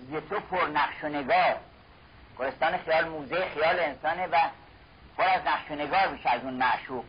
ز 0.00 0.14
تو 0.30 0.40
پر 0.40 0.66
نقش 0.66 1.04
و 1.04 1.08
نگار. 1.08 1.56
گلستان 2.38 2.78
خیال 2.78 3.08
موزه 3.08 3.48
خیال 3.54 3.78
انسانه 3.78 4.26
و 4.26 4.36
پر 5.16 5.24
از 5.24 5.42
نقش 5.46 5.70
و 5.70 5.74
نگار 5.74 6.08
میشه 6.08 6.30
از 6.30 6.44
اون 6.44 6.54
معشوق. 6.54 7.04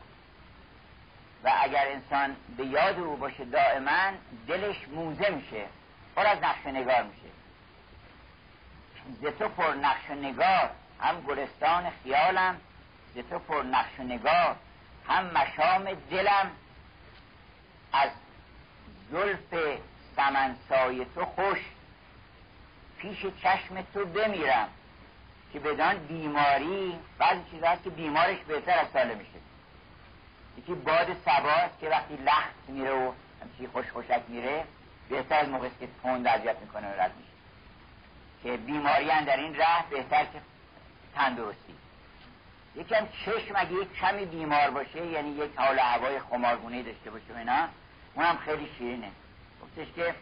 و 1.44 1.52
اگر 1.62 1.88
انسان 1.88 2.36
به 2.58 2.66
یاد 2.66 3.00
او 3.00 3.16
باشه 3.16 3.46
دائما 3.46 4.12
دلش 4.48 4.88
موزه 4.88 5.30
میشه. 5.30 5.66
پر 6.16 6.26
از 6.26 6.38
نقش 6.38 6.66
و 6.66 6.70
نگار 6.70 7.04
میشه. 7.04 7.30
ز 9.22 9.38
تو 9.40 9.50
پر 9.50 9.74
نقش 9.74 10.10
و 10.10 10.14
نگار 10.14 10.70
هم 11.02 11.22
گلستان 11.22 11.92
خیالم. 12.04 12.58
ز 13.16 13.18
تو 13.30 13.40
پر 13.40 13.64
نقش 13.64 14.00
و 14.00 14.04
نگار 14.04 14.56
هم 15.08 15.26
مشام 15.26 15.94
دلم. 15.94 16.52
از 17.94 18.10
زلف 19.12 19.80
سمنسای 20.16 21.06
تو 21.16 21.26
خوش 21.26 21.60
پیش 23.06 23.26
چشم 23.44 23.82
تو 23.94 24.06
بمیرم 24.06 24.70
که 25.54 25.60
بدان 25.60 25.98
بیماری 25.98 27.00
بعضی 27.18 27.42
چیز 27.52 27.64
هست 27.64 27.84
که 27.84 27.90
بیمارش 27.90 28.38
بهتر 28.38 28.80
از 28.80 28.88
ساله 28.94 29.16
میشه. 29.16 29.40
یکی 30.58 30.74
باد 30.74 31.08
سباست 31.26 31.80
که 31.82 31.90
وقتی 31.90 32.16
لخت 32.16 32.56
میره 32.68 32.92
و 32.92 33.12
همچی 33.42 33.68
خوش 33.74 33.92
خوشک 33.92 34.22
میره 34.28 34.64
بهتر 35.10 35.40
از 35.40 35.50
موقعی 35.50 35.70
که 35.80 35.88
تند 36.04 36.28
اذیت 36.28 36.56
می‌کنه 36.62 36.88
و 36.88 37.02
رد 37.02 37.12
میشه. 37.18 37.32
که 38.44 38.58
بیماری 38.58 39.06
در 39.06 39.38
این 39.38 39.56
ره 39.56 39.90
بهتر 39.90 40.24
که 40.24 40.42
تندرستی. 41.16 41.76
یکم 42.76 43.08
چشم 43.26 43.54
اگه 43.56 43.74
یک 43.74 43.94
کمی 43.94 44.26
بیمار 44.26 44.70
باشه 44.70 45.06
یعنی 45.06 45.30
یک 45.30 45.52
حال 45.56 45.80
هوای 45.80 46.20
خمارگونه 46.20 46.84
داشته 46.84 47.12
باشه 47.12 47.34
و 47.34 47.38
اینا 47.38 47.68
اونم 48.16 48.38
خیلی 48.38 48.70
شیرینه. 48.78 49.12
گفتش 49.62 49.88
که 49.96 50.16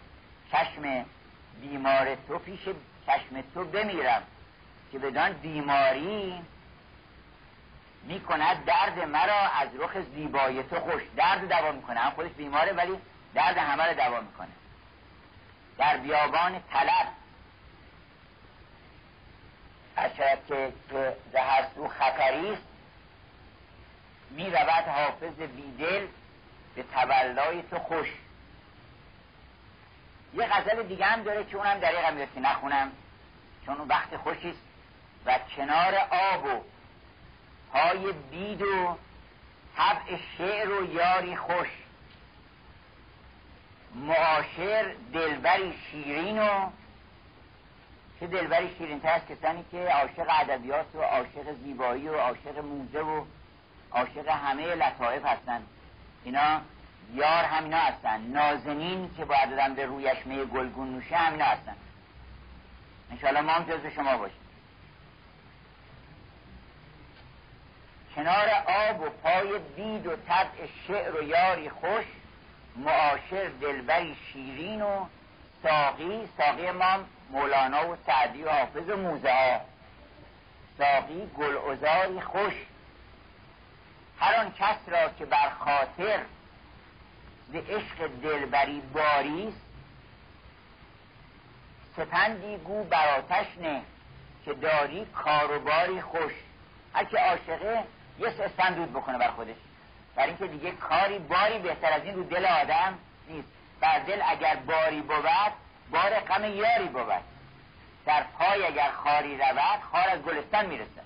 چشم 0.52 1.06
بیمار 1.62 2.16
تو 2.28 2.40
پیش 2.40 2.60
چشم 3.06 3.44
تو 3.54 3.66
بمیرم 3.66 4.24
که 4.92 5.00
بدان 5.00 5.34
بیماری 5.34 6.42
می‌کند 8.04 8.66
درد 8.66 9.00
مرا 9.00 9.40
از 9.40 9.70
رخ 9.80 9.98
زیبای 10.16 10.64
تو 10.64 10.80
خوش 10.80 11.02
درد 11.16 11.50
دوا 11.50 11.72
می‌کنه. 11.72 12.00
هم 12.00 12.12
خودش 12.12 12.32
بیماره 12.32 12.74
ولی 12.74 12.98
درد 13.34 13.58
همه 13.58 13.84
رو 13.84 13.94
دوا 13.94 14.22
می‌کنه. 14.22 14.48
در 15.78 15.98
بیابان 15.98 16.64
طلب 16.72 17.08
اشرت 19.98 20.48
که 20.48 20.74
هر 21.40 21.66
سو 21.76 21.88
خطری 21.88 22.54
است 22.54 22.68
حافظ 24.88 25.40
بیدل 25.40 26.08
به 26.76 26.84
تولای 26.84 27.62
تو 27.62 27.80
خوش. 27.80 28.08
یه 30.34 30.46
غزل 30.46 30.84
دیگه 30.84 31.06
هم 31.06 31.24
داره 31.24 31.44
که 31.44 31.58
اونم 31.58 31.80
دریقه 31.80 32.12
میاد 32.12 32.34
که 32.34 32.40
نخونم. 32.40 32.92
چون 33.66 33.78
اون 33.78 33.88
وقت 33.88 34.18
خوشیست 34.18 34.64
و 35.26 35.40
کنار 35.56 35.96
آب 36.12 36.46
و 36.46 36.62
پای 37.74 38.14
بید 38.32 38.62
و 38.62 38.98
طبع 39.78 40.18
شعر 40.38 40.72
و 40.72 40.94
یاری 40.94 41.36
خوش. 41.36 41.70
معاشر 43.96 44.96
دلبری 45.14 45.74
شیرین 45.92 46.40
و 46.40 46.70
چه 48.20 48.28
دلبری 48.28 48.76
شیرین 48.78 49.00
تر 49.00 49.10
از 49.10 49.22
کسانی 49.26 49.66
که 49.72 49.90
عاشق 49.90 50.28
ادبیات 50.30 50.96
و 50.96 51.02
عاشق 51.02 51.54
زیبایی 51.64 52.10
و 52.10 52.16
عاشق 52.16 52.58
موزه 52.58 53.00
و 53.00 53.26
عاشق 53.92 54.28
همه 54.28 54.76
لطایف 54.76 55.26
هستند 55.26 55.68
اینا 56.24 56.62
یار 57.14 57.44
همینا 57.44 57.78
هستن. 57.78 58.22
نازنین 58.22 59.16
که 59.18 59.26
باید 59.26 59.50
دادن 59.50 59.74
به 59.74 59.86
رویش 59.86 60.26
می 60.26 60.46
گلگون 60.46 60.92
نوشه 60.92 61.16
همینا 61.16 61.46
هستن. 61.46 61.76
انشاءالله 63.12 63.42
ما 63.42 63.52
هم 63.52 63.64
جز 63.64 63.86
شما 63.96 64.18
باشیم. 64.18 64.38
کنار 68.16 68.50
آب 68.90 69.02
و 69.02 69.10
پای 69.10 69.60
دید 69.76 70.08
و 70.08 70.16
طبع 70.16 70.68
شعر 70.88 71.22
و 71.22 71.24
یاری 71.24 71.70
خوش 71.70 72.06
معاشر 72.76 73.50
دلبری 73.62 74.16
شیرین 74.16 74.82
و 74.82 75.06
ساقی 75.64 76.30
ساقی 76.38 76.72
ما 76.72 77.00
مولانا 77.32 77.90
و 77.90 77.98
سعدی 78.06 78.44
و 78.44 78.50
حافظ 78.50 78.90
و 78.90 78.98
موزه 78.98 79.32
ها. 79.32 79.62
ساقی 80.78 81.30
گل 81.38 82.20
خوش. 82.20 82.54
هر 84.20 84.36
آن 84.36 84.52
کس 84.52 84.78
را 84.88 85.10
که 85.10 85.26
بر 85.26 85.50
خاطر 85.50 86.20
ز 87.52 87.56
عشق 87.56 88.08
دلبری 88.24 88.82
باریست 88.94 89.62
سپندی 91.98 92.58
گو 92.58 92.84
بر 92.84 93.18
آتش 93.18 93.48
نه 93.62 93.82
که 94.46 94.54
داری 94.54 95.06
کاروباری 95.06 96.02
خوش. 96.02 96.34
هر 96.94 97.04
که 97.04 97.18
عاشقه 97.18 97.84
یه 98.20 98.34
سندود 98.58 98.92
بکنه 98.94 99.18
بر 99.18 99.32
خودش. 99.32 99.56
بر 100.16 100.26
اینکه 100.26 100.48
دیگه 100.48 100.72
کاری 100.72 101.20
باری 101.20 101.60
بهتر 101.60 101.94
از 101.94 102.04
این 102.04 102.16
رو 102.16 102.24
دل 102.24 102.46
آدم 102.46 102.98
نیست. 103.30 103.48
بر 103.80 104.00
دل 104.00 104.22
اگر 104.26 104.56
باری 104.56 105.02
بود 105.02 105.26
بار 105.92 106.20
غم 106.20 106.46
یاری 106.46 106.88
بود. 106.88 107.34
در 108.06 108.24
پای 108.24 108.66
اگر 108.66 108.92
خاری 108.92 109.38
رود 109.38 109.82
خار 109.92 110.10
از 110.10 110.22
گلستان 110.22 110.66
می‌رسه 110.66 111.02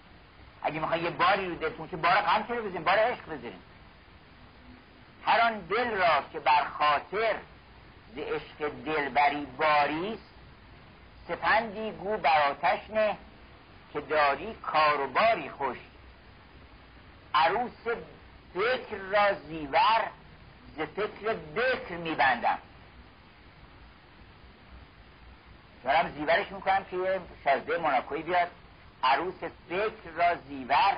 اگه 0.63 0.79
می‌خوای 0.79 1.01
یه 1.01 1.09
باری 1.09 1.49
رو 1.49 1.55
دلتون 1.55 1.87
که 1.87 1.97
بار 1.97 2.15
غم 2.15 2.43
چرا 2.47 2.61
بزنیم 2.61 2.83
بار 2.83 2.95
عشق 2.99 3.25
بزنیم 3.25 3.61
هر 5.27 5.41
آن 5.41 5.59
دل 5.59 5.91
را 5.91 6.23
که 6.33 6.39
بر 6.39 6.63
خاطر 6.63 7.35
ز 8.15 8.17
عشق 8.17 8.69
دلبری 8.85 9.45
باریست 9.45 10.33
سپندی 11.27 11.91
گو 11.91 12.17
بر 12.17 12.41
آتش 12.49 12.89
نه 12.89 13.17
که 13.93 14.01
داری 14.01 14.53
کار 14.53 15.01
و 15.01 15.07
باری 15.07 15.49
خوش. 15.49 15.77
عروس 17.33 17.87
فکر 18.53 18.97
را 19.11 19.33
زیور 19.33 20.07
ز 20.77 20.81
فکر 20.81 21.33
بکر 21.33 21.95
میبندم. 21.95 22.59
دارم 25.83 26.13
زیورش 26.17 26.51
می‌کنم 26.51 26.85
که 26.91 26.97
یه 26.97 27.19
شازده 27.43 27.77
موناکوی 27.77 28.21
بیاد. 28.21 28.47
عروس 29.03 29.43
فکر 29.69 30.09
را 30.15 30.35
زیور 30.35 30.97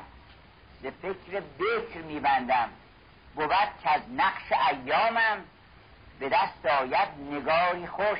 ز 0.81 0.85
فکر 0.85 1.39
بکر 1.59 2.01
میبندم. 2.01 2.69
بود 3.35 3.49
که 3.83 3.89
از 3.89 4.01
نقش 4.17 4.51
ایامم 4.71 5.43
به 6.19 6.29
دست 6.29 6.65
آید 6.65 7.09
نگاری 7.31 7.87
خوش. 7.87 8.19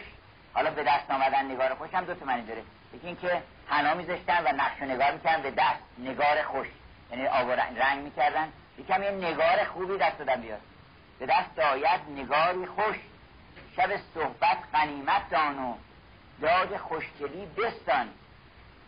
حالا 0.53 0.71
به 0.71 0.83
دست 0.83 1.11
آمدن 1.11 1.45
نگار 1.45 1.75
خوش 1.75 1.93
هم 1.93 2.05
دو 2.05 2.13
تا 2.13 2.25
معنی 2.25 2.45
داره. 2.45 2.61
یکی 2.93 3.07
اینکه 3.07 3.41
حنا 3.67 3.93
میذاشتن 3.93 4.43
و 4.43 4.51
نقش 4.55 4.81
و 4.81 4.85
نگار 4.85 5.11
می‌کردن 5.11 5.41
به 5.41 5.51
دست 5.51 5.83
نگار 5.99 6.43
خوش. 6.43 6.67
یعنی 7.11 7.27
آب 7.27 7.51
رنگ 7.51 8.03
می‌کردن. 8.03 8.49
یکم 8.77 9.03
یه 9.03 9.11
نگار 9.11 9.63
خوبی 9.63 9.97
دست 9.97 10.17
دادن 10.17 10.41
بیاد 10.41 10.61
به 11.19 11.25
دست 11.25 11.59
آید 11.59 12.01
نگاری 12.09 12.65
خوش. 12.65 12.95
شب 13.75 13.89
صحبت 14.13 14.57
قنیمت 14.73 15.29
دان 15.29 15.59
و 15.59 15.75
داد 16.41 16.77
خوشگلی 16.77 17.45
بستان 17.45 18.09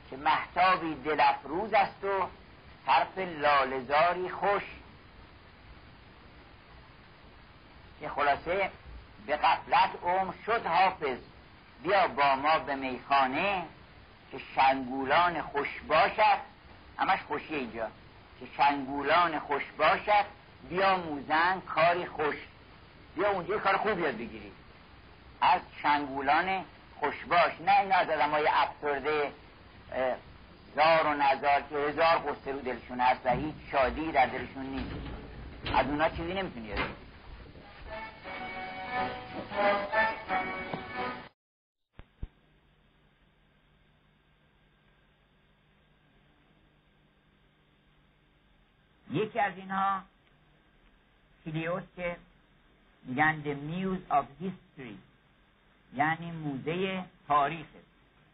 که 0.09 0.17
محتابی 0.17 0.95
دل 0.95 1.19
افروز 1.19 1.73
است 1.73 2.03
و 2.03 2.27
حرف 2.85 3.17
لالزاری 3.17 4.29
خوش. 4.29 4.63
که 8.01 8.09
خلاصه 8.09 8.69
به 9.27 9.35
قفلت 9.37 9.89
عمر 10.03 10.33
شد 10.45 10.65
حافظ. 10.65 11.17
بیا 11.83 12.07
با 12.07 12.35
ما 12.35 12.59
به 12.59 12.75
میخانه 12.75 13.63
که 14.31 14.37
شنگولان 14.55 15.41
خوش 15.41 15.69
باشد. 15.87 16.37
همش 16.97 17.19
خوشی 17.27 17.55
اینجا. 17.55 17.87
که 18.39 18.45
شنگولان 18.57 19.39
خوش 19.39 19.63
باشد. 19.77 20.25
بیا 20.69 20.97
موزن 20.97 21.59
کاری 21.59 22.05
خوش. 22.05 22.35
بیا 23.15 23.31
اونجا 23.31 23.59
کار 23.59 23.77
خوب 23.77 23.99
یاد 23.99 24.15
بگیری. 24.15 24.51
از 25.41 25.61
شنگولان 25.81 26.65
خوشباش 26.99 27.51
نه 27.65 27.79
این 27.79 27.91
از 27.91 28.09
آدم 28.09 28.29
های 28.29 28.47
افسرده 28.47 29.31
زار 30.75 31.07
و 31.07 31.13
نزار 31.13 31.61
که 31.69 31.75
هزار 31.75 32.17
قصه 32.17 32.51
رو 32.51 32.59
دلشون 32.59 32.99
هست 32.99 33.21
و 33.25 33.29
هیچ 33.29 33.55
شادی 33.71 34.11
در 34.11 34.25
دلشون 34.25 34.65
نیست. 34.65 34.95
از 35.75 35.85
اونا 35.85 36.09
چیزی 36.09 36.33
نمی‌تونی 36.33 36.73
یکی 49.11 49.39
از 49.39 49.57
اینها 49.57 50.01
کلیوس 51.45 51.83
که 51.95 52.17
میگن 53.03 53.43
The 53.43 53.55
Muse 53.55 54.13
of 54.13 54.25
History 54.41 54.95
یعنی 55.93 56.31
موزه 56.31 57.05
تاریخ 57.27 57.65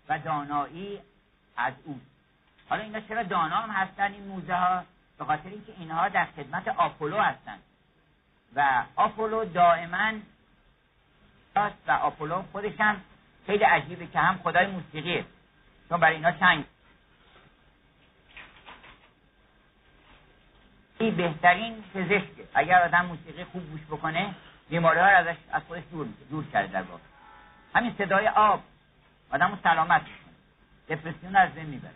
و 0.10 0.20
دانایی 0.20 1.02
از 1.58 1.74
او. 1.84 2.02
حالا 2.70 2.84
اینا 2.84 3.02
چرا 3.02 3.24
دانا 3.24 3.56
هم 3.56 3.70
هستن 3.70 4.14
این 4.14 4.24
موزه 4.28 4.56
ها 4.56 4.84
به 5.18 5.26
خاطر 5.26 5.50
اینکه 5.50 5.74
اینها 5.78 6.10
در 6.10 6.26
خدمت 6.26 6.68
آپولو 6.68 7.18
هستند 7.18 7.62
و 8.56 8.84
آپولو 8.96 9.46
دائما 9.46 10.12
و 11.88 11.92
آپولو 11.92 12.44
خودش 12.52 12.80
هم 12.80 13.02
خیلی 13.46 13.64
عجیبه 13.64 14.08
که 14.08 14.20
هم 14.20 14.40
خدای 14.44 14.68
موسیقیه. 14.68 15.26
چون 15.90 16.00
برای 16.00 16.16
اینا 16.16 16.32
چنگ. 16.32 16.64
این 21.00 21.16
بهترین 21.16 21.84
پزشکه 21.94 22.48
اگر 22.54 22.82
آدم 22.82 23.06
موسیقی 23.06 23.44
خوب 23.44 23.72
گوش 23.72 23.82
بکنه 23.82 24.36
بیماری 24.70 25.00
ها 25.00 25.06
ازش 25.06 25.36
از 25.52 25.62
خودش 25.68 25.84
دور, 25.92 26.08
دور 26.30 26.46
کرده 26.54 26.74
در 26.74 26.82
واقع. 26.82 27.02
همین 27.76 27.96
صدای 27.98 28.28
آب. 28.28 28.64
آدم 29.30 29.52
رو 29.52 29.58
سلامت 29.64 30.02
می‌کنه. 30.02 30.34
دپرسیون 30.90 31.36
از 31.36 31.50
بین 31.52 31.66
می‌بره. 31.66 31.92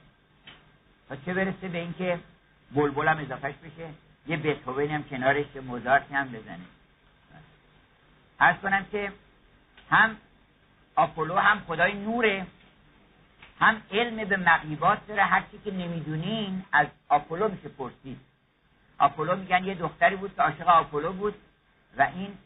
تا 1.10 1.16
چه 1.16 1.34
برسه 1.34 1.68
به 1.68 1.78
اینکه 1.78 2.20
بلبل 2.72 3.08
هم 3.08 3.18
اضافهش 3.18 3.56
بشه 3.56 3.90
یه 4.28 4.38
بتهوونی 4.38 4.88
هم 4.88 5.04
کنارش 5.04 5.56
موزارتی 5.56 6.14
هم 6.14 6.28
بزنه. 6.28 6.66
ارز 8.40 8.58
کنم 8.58 8.86
که 8.92 9.12
هم 9.92 10.18
آپولو 10.96 11.36
هم 11.36 11.60
خدای 11.68 11.94
نوره 11.94 12.46
هم 13.60 13.82
علم 13.92 14.26
به 14.30 14.38
مقیبات 14.38 15.08
داره. 15.08 15.24
هر 15.24 15.44
که 15.64 15.72
نمی‌دونین 15.72 16.66
از 16.72 16.88
آپولو 17.10 17.48
میشه 17.48 17.70
پرسید. 17.70 18.20
آپولو 18.98 19.36
میگن 19.36 19.64
یه 19.64 19.76
دختری 19.76 20.16
بود 20.16 20.36
که 20.36 20.42
عاشق 20.42 20.68
آپولو 20.68 21.14
بود 21.14 21.36
و 21.98 22.02
این 22.16 22.38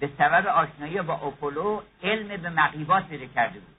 به 0.00 0.10
سبب 0.18 0.46
آشنایی 0.46 1.02
با 1.02 1.14
آپولو 1.14 1.82
علم 2.02 2.42
به 2.42 2.50
مقیبات 2.50 3.06
پیدا 3.06 3.26
کرده 3.26 3.60
بود. 3.60 3.76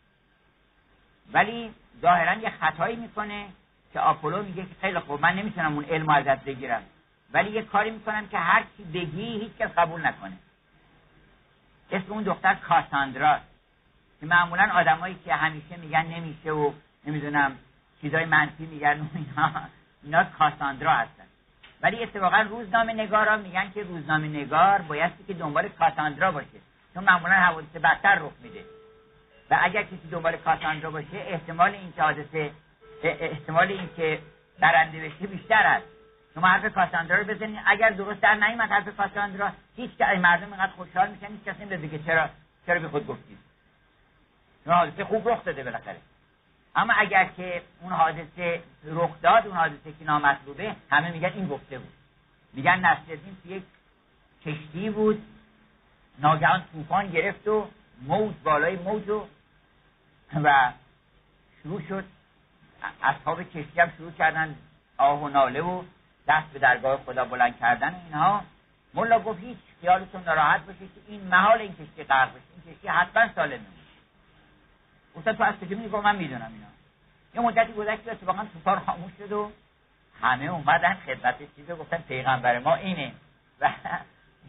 ولی 1.33 1.73
ظاهرا 2.01 2.41
یه 2.41 2.49
خطایی 2.49 2.95
می‌کنه 2.95 3.45
که 3.93 3.99
آپولو 3.99 4.43
میگه 4.43 4.63
که 4.63 4.75
خیلی 4.81 4.99
خوب 4.99 5.21
من 5.21 5.35
نمی‌تونم 5.35 5.73
اون 5.73 5.85
علم 5.85 6.09
ازت 6.09 6.43
بگیرم. 6.43 6.83
ولی 7.33 7.51
یه 7.51 7.61
کاری 7.61 7.91
می‌کنم 7.91 8.27
که 8.27 8.37
هر 8.37 8.63
چی 8.77 8.83
بگی 8.83 9.39
هیچ 9.39 9.51
کس 9.59 9.71
قبول 9.71 10.05
نکنه. 10.05 10.37
اسم 11.93 12.13
اون 12.13 12.23
دختر 12.23 12.53
کاساندرا. 12.53 13.39
که 14.19 14.25
معمولا 14.25 14.69
آدمایی 14.73 15.17
که 15.25 15.33
همیشه 15.33 15.77
میگن 15.77 16.05
نمیشه 16.05 16.51
و 16.51 16.71
نمی‌دونم 17.05 17.51
چیزای 18.01 18.25
منفی 18.25 18.65
میگن 18.65 18.99
و 18.99 19.05
اینا 19.15 19.51
اینا 20.03 20.23
کاساندرا 20.23 20.91
هستن. 20.91 21.23
ولی 21.81 22.03
اتفاقا 22.03 22.41
روزنامه 22.41 22.93
نگارا 22.93 23.37
میگن 23.37 23.71
که 23.73 23.83
روزنامه 23.83 24.27
نگار 24.27 24.81
بایستی 24.81 25.23
که 25.27 25.33
دنبال 25.33 25.67
کاساندرا 25.67 26.31
باشه. 26.31 26.59
چون 26.93 27.03
معمولا 27.03 27.33
حوادث 27.33 27.75
بدتر 27.83 28.15
رخ 28.15 28.31
میده. 28.43 28.59
و 29.49 29.59
اگر 29.61 29.83
کسی 29.83 30.07
دنبال 30.11 30.37
کاساندرا 30.37 30.91
باشه 30.91 31.17
احتمال 31.17 31.71
این 31.71 31.93
حادثه 31.97 32.51
احتمال 33.03 33.67
اینکه 33.67 34.19
برنده 34.59 34.99
بشه 34.99 35.27
بیشتر 35.27 35.63
است 35.67 35.92
شما 36.35 36.47
حرف 36.47 36.73
کاساندرا 36.73 37.17
رو 37.17 37.23
بزنید 37.23 37.59
اگر 37.65 37.89
درست 37.89 38.21
در 38.21 38.35
نیومد 38.35 38.69
حرف 38.69 38.97
کاساندرا 38.97 39.51
هیچ 39.75 39.91
مردم 40.01 40.53
اینقدر 40.53 40.71
خوشحال 40.71 41.09
میشن 41.09 41.27
هیچ 41.27 41.43
کسی 41.43 41.89
که 41.89 41.99
چرا 41.99 42.29
چرا 42.65 42.79
بی 42.79 42.87
خود 42.87 43.07
گفتید 43.07 43.37
اون 44.65 44.75
حادثه 44.75 45.05
خوب 45.05 45.29
رخ 45.29 45.43
داده 45.43 45.63
بالاخره. 45.63 45.97
اما 46.75 46.93
اگر 46.97 47.25
که 47.25 47.61
اون 47.81 47.93
حادثه 47.93 48.61
رخ 48.83 49.21
داد 49.21 49.47
اون 49.47 49.57
حادثه 49.57 49.91
که 49.99 50.05
نامطلوبه 50.05 50.75
همه 50.91 51.11
میگن 51.11 51.31
این 51.33 51.47
گفته 51.47 51.79
بود. 51.79 51.93
میگن 52.53 52.79
نصرالدین 52.79 53.37
تو 53.43 53.49
یک 53.49 53.63
کشتی 54.45 54.89
بود 54.89 55.23
ناگهان 56.19 56.63
طوفان 56.71 57.07
گرفت 57.07 57.47
و 57.47 57.67
موج 58.01 58.33
بالای 58.43 58.75
موج 58.75 59.09
و 59.09 59.25
و 60.43 60.71
شروع 61.63 61.81
شد. 61.89 62.03
اصحاب 63.03 63.43
کشتی 63.43 63.79
هم 63.79 63.91
شروع 63.97 64.11
کردن 64.11 64.55
آه 64.97 65.23
و 65.23 65.29
ناله 65.29 65.61
و 65.61 65.83
دست 66.27 66.47
به 66.53 66.59
درگاه 66.59 66.97
خدا 67.05 67.25
بلند 67.25 67.59
کردن 67.59 67.95
اینها 68.05 68.43
ملا 68.93 69.19
گفت 69.19 69.39
هیچ 69.39 69.57
خیالتون 69.81 70.23
ناراحت 70.23 70.65
باشه 70.65 70.79
که 70.79 71.01
این 71.07 71.27
محال 71.27 71.59
این 71.59 71.75
کشتی 71.75 72.03
غرق 72.03 72.29
بشه 72.29 72.43
این 72.65 72.75
کشتی 72.75 72.87
حتما 72.87 73.33
سالم 73.35 73.59
میشه 73.59 73.83
استاد 75.15 75.37
تو 75.37 75.43
از 75.43 75.55
کجا 75.55 75.77
میگه 75.77 76.01
من 76.01 76.15
می‌دونم 76.15 76.51
اینا 76.53 76.67
یه 77.33 77.41
مدتی 77.41 77.73
گذشت 77.73 78.07
اتفاقا 78.07 78.45
طوفان 78.53 78.79
خاموش 78.79 79.11
شد 79.17 79.31
و 79.31 79.51
همه 80.21 80.45
اومدن 80.45 80.93
خدمت 80.93 81.55
چیز 81.55 81.71
گفتن 81.71 81.97
پیغمبر 81.97 82.59
ما 82.59 82.75
اینه 82.75 83.11
و 83.61 83.69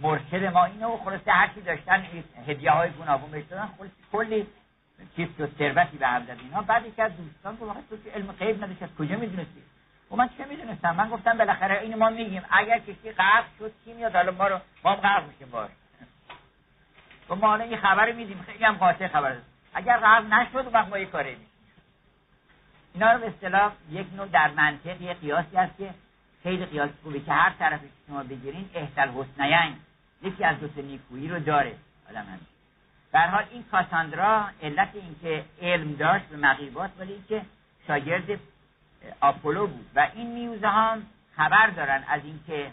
مرشد 0.02 0.44
ما 0.44 0.64
اینه 0.64 0.86
و 0.86 0.96
خلاصه 0.96 1.32
هر 1.32 1.50
داشتن 1.66 2.06
هدیه 2.46 2.70
های 2.70 2.90
گوناگون 2.90 3.30
بهش 3.30 3.44
دادن 3.44 3.68
کلی 4.12 4.46
چیز 5.16 5.28
و 5.40 5.46
ثروتی 5.58 5.96
به 5.96 6.06
هم 6.06 6.26
اینا 6.44 6.62
بعد 6.62 6.86
یکی 6.86 7.02
از 7.02 7.12
دوستان 7.16 7.56
گفت 7.56 7.88
تو 7.90 7.96
که 8.04 8.10
علم 8.10 8.32
غیب 8.32 8.64
نداشت 8.64 8.82
از 8.82 8.94
کجا 8.98 9.16
می‌دونستی؟ 9.16 9.62
و 10.14 10.16
من 10.16 10.30
چه 10.38 10.44
می‌دونستم؟ 10.44 10.96
من 10.96 11.08
گفتم 11.08 11.38
بالاخره 11.38 11.80
اینو 11.80 11.96
ما 11.96 12.10
میگیم. 12.10 12.42
اگر 12.50 12.78
کسی 12.78 13.12
غرق 13.12 13.44
شد 13.58 13.72
کی 13.84 13.92
میاد؟ 13.92 14.16
حالا 14.16 14.32
ما 14.32 14.48
رو 14.48 14.58
ما 14.84 14.96
غرق 14.96 15.26
میشیم 15.26 15.50
باش. 15.50 15.70
و 17.30 17.34
ما 17.34 17.56
این 17.56 17.76
خبر 17.76 18.12
میدیم. 18.12 18.44
خیلی 18.46 18.64
هم 18.64 18.76
قاطع 18.76 19.08
خبر 19.08 19.36
اگر 19.74 19.98
غرق 19.98 20.24
نشد 20.24 20.74
وقت 20.74 20.88
ما 20.88 20.98
یه 20.98 21.06
کاری 21.06 21.36
اینا 22.94 23.12
رو 23.12 23.20
به 23.20 23.28
اصطلاح 23.28 23.72
یک 23.90 24.06
نوع 24.16 24.26
در 24.26 24.50
منطق 24.50 25.00
یه 25.00 25.14
قیاسی 25.14 25.56
هست 25.56 25.76
که 25.78 25.90
خیلی 26.42 26.66
قیاس 26.66 26.90
خوبه 27.02 27.20
که 27.20 27.32
هر 27.32 27.52
طرف 27.58 27.80
شما 28.06 28.22
بگیرین 28.22 28.70
احتل 28.74 29.08
حسنین. 29.08 29.76
یکی 30.22 30.44
از 30.44 30.56
دو 30.60 30.82
نیکویی 30.82 31.28
رو 31.28 31.38
داره. 31.40 31.74
آدم 32.10 32.20
همیشه 32.20 32.54
در 33.12 33.28
حال 33.28 33.44
این 33.50 33.64
کاساندرا 33.70 34.44
علت 34.62 34.88
اینکه 34.94 35.44
علم 35.62 35.92
داشت 35.92 36.24
به 36.24 36.36
مقیبات 36.36 36.90
ولی 36.98 37.12
اینکه 37.12 37.42
شاگرد 37.86 38.40
آپولو 39.20 39.66
بود. 39.66 39.86
و 39.94 40.08
این 40.14 40.30
میوزه 40.30 40.68
هم 40.68 41.06
خبر 41.36 41.66
دارن 41.66 42.04
از 42.08 42.20
اینکه 42.24 42.70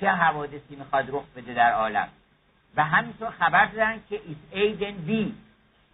چه 0.00 0.08
حوادثی 0.08 0.76
می‌خواد 0.76 1.04
رخ 1.08 1.24
بده 1.36 1.54
در 1.54 1.72
عالم. 1.72 2.08
و 2.76 2.84
همینطور 2.84 3.30
خبر 3.30 3.66
دارن 3.66 4.00
که 4.08 4.20
ایس 4.26 4.36
ایدن 4.50 4.92
بی 4.92 5.34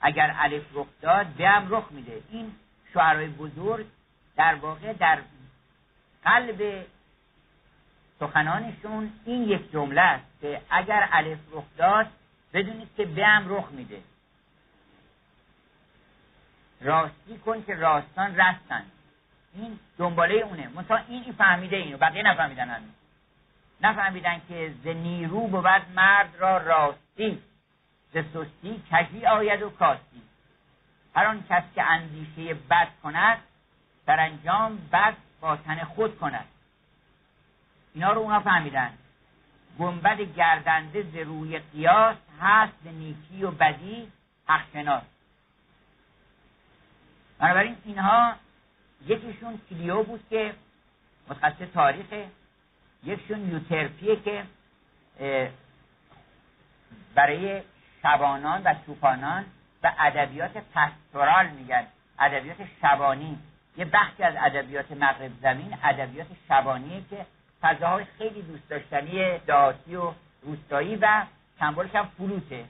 اگر 0.00 0.34
الف 0.38 0.62
رخ 0.74 0.86
داد 1.00 1.26
به 1.26 1.50
رخ 1.68 1.84
میده. 1.90 2.22
این 2.30 2.52
شعرهای 2.94 3.28
بزرگ 3.28 3.86
در 4.36 4.54
واقع 4.54 4.92
در 4.92 5.18
قلب 6.24 6.86
سخنانشون 8.20 9.12
این 9.24 9.42
یک 9.42 9.72
جمله 9.72 10.00
است 10.00 10.40
که 10.40 10.60
اگر 10.70 11.08
الف 11.12 11.38
رخ 11.52 11.64
داد 11.76 12.06
بدونید 12.52 12.88
که 12.96 13.04
به 13.04 13.26
رخ 13.46 13.70
میده. 13.70 14.00
راستی 16.80 17.38
کن 17.38 17.64
که 17.64 17.74
راستان 17.74 18.36
رستن. 18.36 18.82
این 19.58 19.78
دنباله 19.98 20.34
اونه. 20.34 20.68
مثلا 20.68 20.96
این 21.08 21.32
فهمیده 21.32 21.76
اینو 21.76 21.98
بقیه 21.98 22.22
نفهمیدن 22.22 22.68
هنوز 22.68 22.90
نفهمیدن 23.80 24.40
که 24.48 24.74
ز 24.84 24.86
نیرو 24.86 25.46
بود 25.46 25.66
مرد 25.94 26.36
را 26.38 26.56
راستی. 26.56 27.42
ز 28.12 28.18
سستی 28.18 28.82
کجی 28.92 29.26
آید 29.26 29.62
و 29.62 29.70
کاستی. 29.70 30.22
هر 31.14 31.26
آن 31.26 31.44
کس 31.50 31.62
که 31.74 31.82
اندیشه 31.82 32.54
بد 32.54 32.88
کند 33.02 33.38
انجام 34.08 34.88
بد 34.92 35.14
با 35.40 35.56
تن 35.56 35.84
خود 35.84 36.18
کند. 36.18 36.44
اینا 37.94 38.12
رو 38.12 38.20
اونا 38.20 38.40
فهمیدن. 38.40 38.90
گنبد 39.78 40.20
گردنده 40.20 41.02
ز 41.02 41.16
روی 41.16 41.58
قیاس 41.58 42.16
هست 42.40 42.86
نیکی 42.86 43.44
و 43.44 43.50
بدی 43.50 44.12
حق 44.48 44.62
شناس. 44.72 45.02
بنابراین 47.38 47.76
اینها 47.84 48.34
یکیشون 49.06 49.60
کلیو 49.70 50.02
بود 50.02 50.20
که 50.30 50.54
متخصص 51.28 51.68
تاریخه 51.74 52.28
یکشون 53.04 53.50
یوترپیه 53.50 54.16
که 54.16 54.44
برای 57.14 57.62
شبانان 58.02 58.62
و 58.64 58.74
چوپانان 58.86 59.44
و 59.82 59.92
ادبیات 59.98 60.56
پستورال 60.74 61.48
میگن. 61.48 61.86
ادبیات 62.18 62.56
شبانی. 62.82 63.38
یه 63.76 63.84
بخشی 63.84 64.22
از 64.22 64.34
ادبیات 64.38 64.92
مغرب 64.92 65.30
زمین 65.42 65.78
ادبیات 65.82 66.26
شبانیه 66.48 67.02
که 67.10 67.26
فضاهای 67.60 68.04
خیلی 68.18 68.42
دوست 68.42 68.68
داشتنی 68.68 69.38
دهاتی 69.38 69.96
و 69.96 70.12
روستایی 70.42 70.96
و 70.96 71.24
سمبولش 71.58 71.94
هم 71.94 72.08
فلوته. 72.18 72.64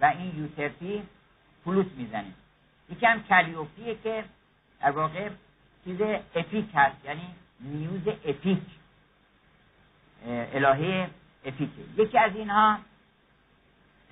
و 0.00 0.04
این 0.04 0.32
یوترپی 0.36 1.02
فلوت 1.64 1.86
می‌زنه. 1.96 2.32
یکی 2.90 3.06
هم 3.06 3.22
کلیوپیه 3.22 3.96
که 4.02 4.24
در 4.80 4.90
واقع 4.90 5.28
چیز 5.84 6.00
اپیک 6.34 6.66
هست 6.74 7.04
یعنی 7.04 7.34
نیوز 7.60 8.08
اپیک. 8.24 8.62
الهه 10.26 11.10
اپیکه. 11.44 11.82
یکی 11.96 12.18
از 12.18 12.36
اینها 12.36 12.78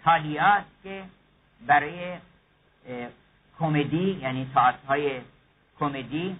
تالیاست 0.04 0.82
که 0.82 1.04
برای 1.66 2.16
کمدی 3.58 4.18
یعنی 4.22 4.50
های 4.88 5.20
کمدی 5.78 6.36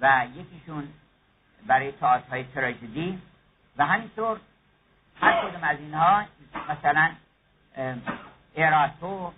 و 0.00 0.26
یکیشون 0.36 0.88
برای 1.66 1.92
های 2.30 2.44
تراژدی. 2.44 3.18
و 3.76 3.86
همینطور 3.86 4.40
هر 5.20 5.48
کدوم 5.48 5.64
از 5.64 5.78
اینها 5.78 6.24
مثلا 6.68 7.10
اراتو 8.56 9.32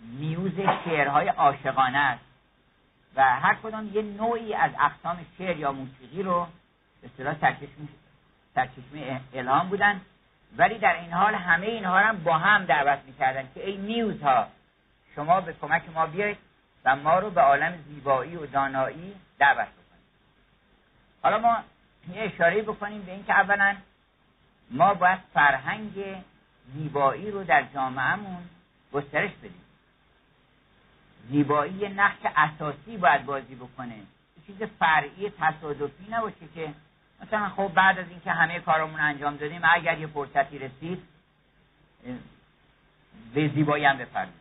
میوز 0.00 0.54
شعرهای 0.84 1.28
عاشقانه 1.28 1.98
است. 1.98 2.31
و 3.16 3.22
هر 3.22 3.54
کدام 3.62 3.90
یه 3.94 4.02
نوعی 4.02 4.54
از 4.54 4.70
اقسام 4.80 5.26
شعر 5.38 5.56
یا 5.56 5.72
موسیقی 5.72 6.22
رو 6.22 6.46
به 7.02 7.08
اصطلاح 7.08 7.36
سرچشمه 8.54 9.20
الهام 9.34 9.68
بودن. 9.68 10.00
ولی 10.56 10.78
در 10.78 11.00
این 11.00 11.12
حال 11.12 11.34
همه 11.34 11.66
اینها 11.66 11.98
هم 11.98 12.24
با 12.24 12.38
هم 12.38 12.64
دعوت 12.64 12.98
می‌کردن 13.06 13.48
که 13.54 13.66
ای 13.66 13.76
نیوز 13.76 14.22
ها 14.22 14.46
شما 15.14 15.40
به 15.40 15.52
کمک 15.52 15.82
ما 15.94 16.06
بیایید 16.06 16.38
و 16.84 16.96
ما 16.96 17.18
رو 17.18 17.30
به 17.30 17.40
عالم 17.40 17.84
زیبایی 17.88 18.36
و 18.36 18.46
دانایی 18.46 19.14
دعوت 19.38 19.68
بکنید. 19.68 20.04
حالا 21.22 21.38
ما 21.38 21.58
یه 22.14 22.22
اشاره 22.22 22.62
بکنیم 22.62 23.02
به 23.02 23.12
اینکه 23.12 23.32
اولا 23.32 23.76
ما 24.70 24.94
باید 24.94 25.18
فرهنگ 25.34 25.92
زیبایی 26.74 27.30
رو 27.30 27.44
در 27.44 27.64
جامعهمون 27.74 28.42
گسترش 28.92 29.30
بدیم. 29.30 29.61
زیبایی 31.30 31.72
یه 31.72 31.88
نقش 31.88 32.18
اساسی 32.36 32.96
باید 32.96 33.26
بازی 33.26 33.54
بکنه. 33.54 33.94
چیز 34.46 34.62
فرعی 34.78 35.30
تصادفی 35.30 36.06
نباشه 36.10 36.48
که 36.54 36.74
مثلا 37.22 37.48
خب 37.48 37.68
بعد 37.74 37.98
از 37.98 38.08
اینکه 38.08 38.30
همه 38.30 38.60
کارمون 38.60 39.00
انجام 39.00 39.36
دادیم 39.36 39.60
اگر 39.64 39.98
یه 39.98 40.06
فرصتی 40.06 40.58
رسید 40.58 41.02
به 43.34 43.48
زیبایی 43.48 43.84
هم 43.84 43.98
بپردازیم. 43.98 44.40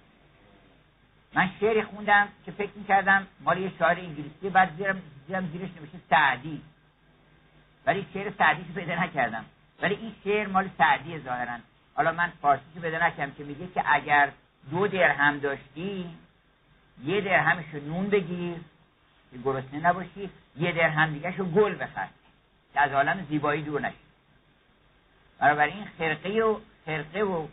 من 1.34 1.50
شعری 1.60 1.84
خوندم 1.84 2.28
که 2.46 2.52
فکر 2.52 2.72
می‌کردم 2.76 3.28
مال 3.40 3.58
یه 3.58 3.72
شاعر 3.80 4.00
انگلیسی 4.00 4.50
بعد 4.50 4.76
زیرم, 4.78 5.02
زیرم 5.28 5.50
زیرش 5.52 5.70
نمیشه 5.78 5.98
سعدی. 6.10 6.62
ولی 7.86 8.06
شعر 8.14 8.32
سعدی 8.38 8.64
رو 8.68 8.74
پیدا 8.74 9.04
نکردم. 9.04 9.46
ولی 9.82 9.96
این 9.96 10.16
شعر 10.24 10.48
مال 10.48 10.70
سعدی 10.78 11.20
ظاهرا. 11.20 11.58
حالا 11.96 12.12
من 12.12 12.32
فارسی 12.42 12.64
رو 12.76 12.82
پیدا 12.82 13.08
نکردم 13.08 13.32
که 13.32 13.44
میگه 13.44 13.68
که 13.68 13.84
اگر 13.86 14.32
دو 14.72 14.88
درهم 14.88 15.40
داشتی 15.40 16.10
یه 17.04 17.22
درهمشو 17.22 17.78
نون 17.88 18.10
بگیر 18.10 18.58
که 19.32 19.38
گرسنه 19.44 19.80
نباشی 19.80 20.30
یه 20.58 20.72
درهم 20.72 21.14
دیگه 21.14 21.32
شو 21.38 21.46
گل 21.46 21.76
بخر 21.76 22.08
که 22.74 22.82
از 22.82 22.92
عالم 22.92 23.26
زیبایی 23.30 23.62
دور 23.62 23.82
نشی. 23.82 23.96
این 25.42 25.86
خرقه 25.98 26.42
و 26.42 26.60
خرقه 26.86 27.24
و 27.24 27.48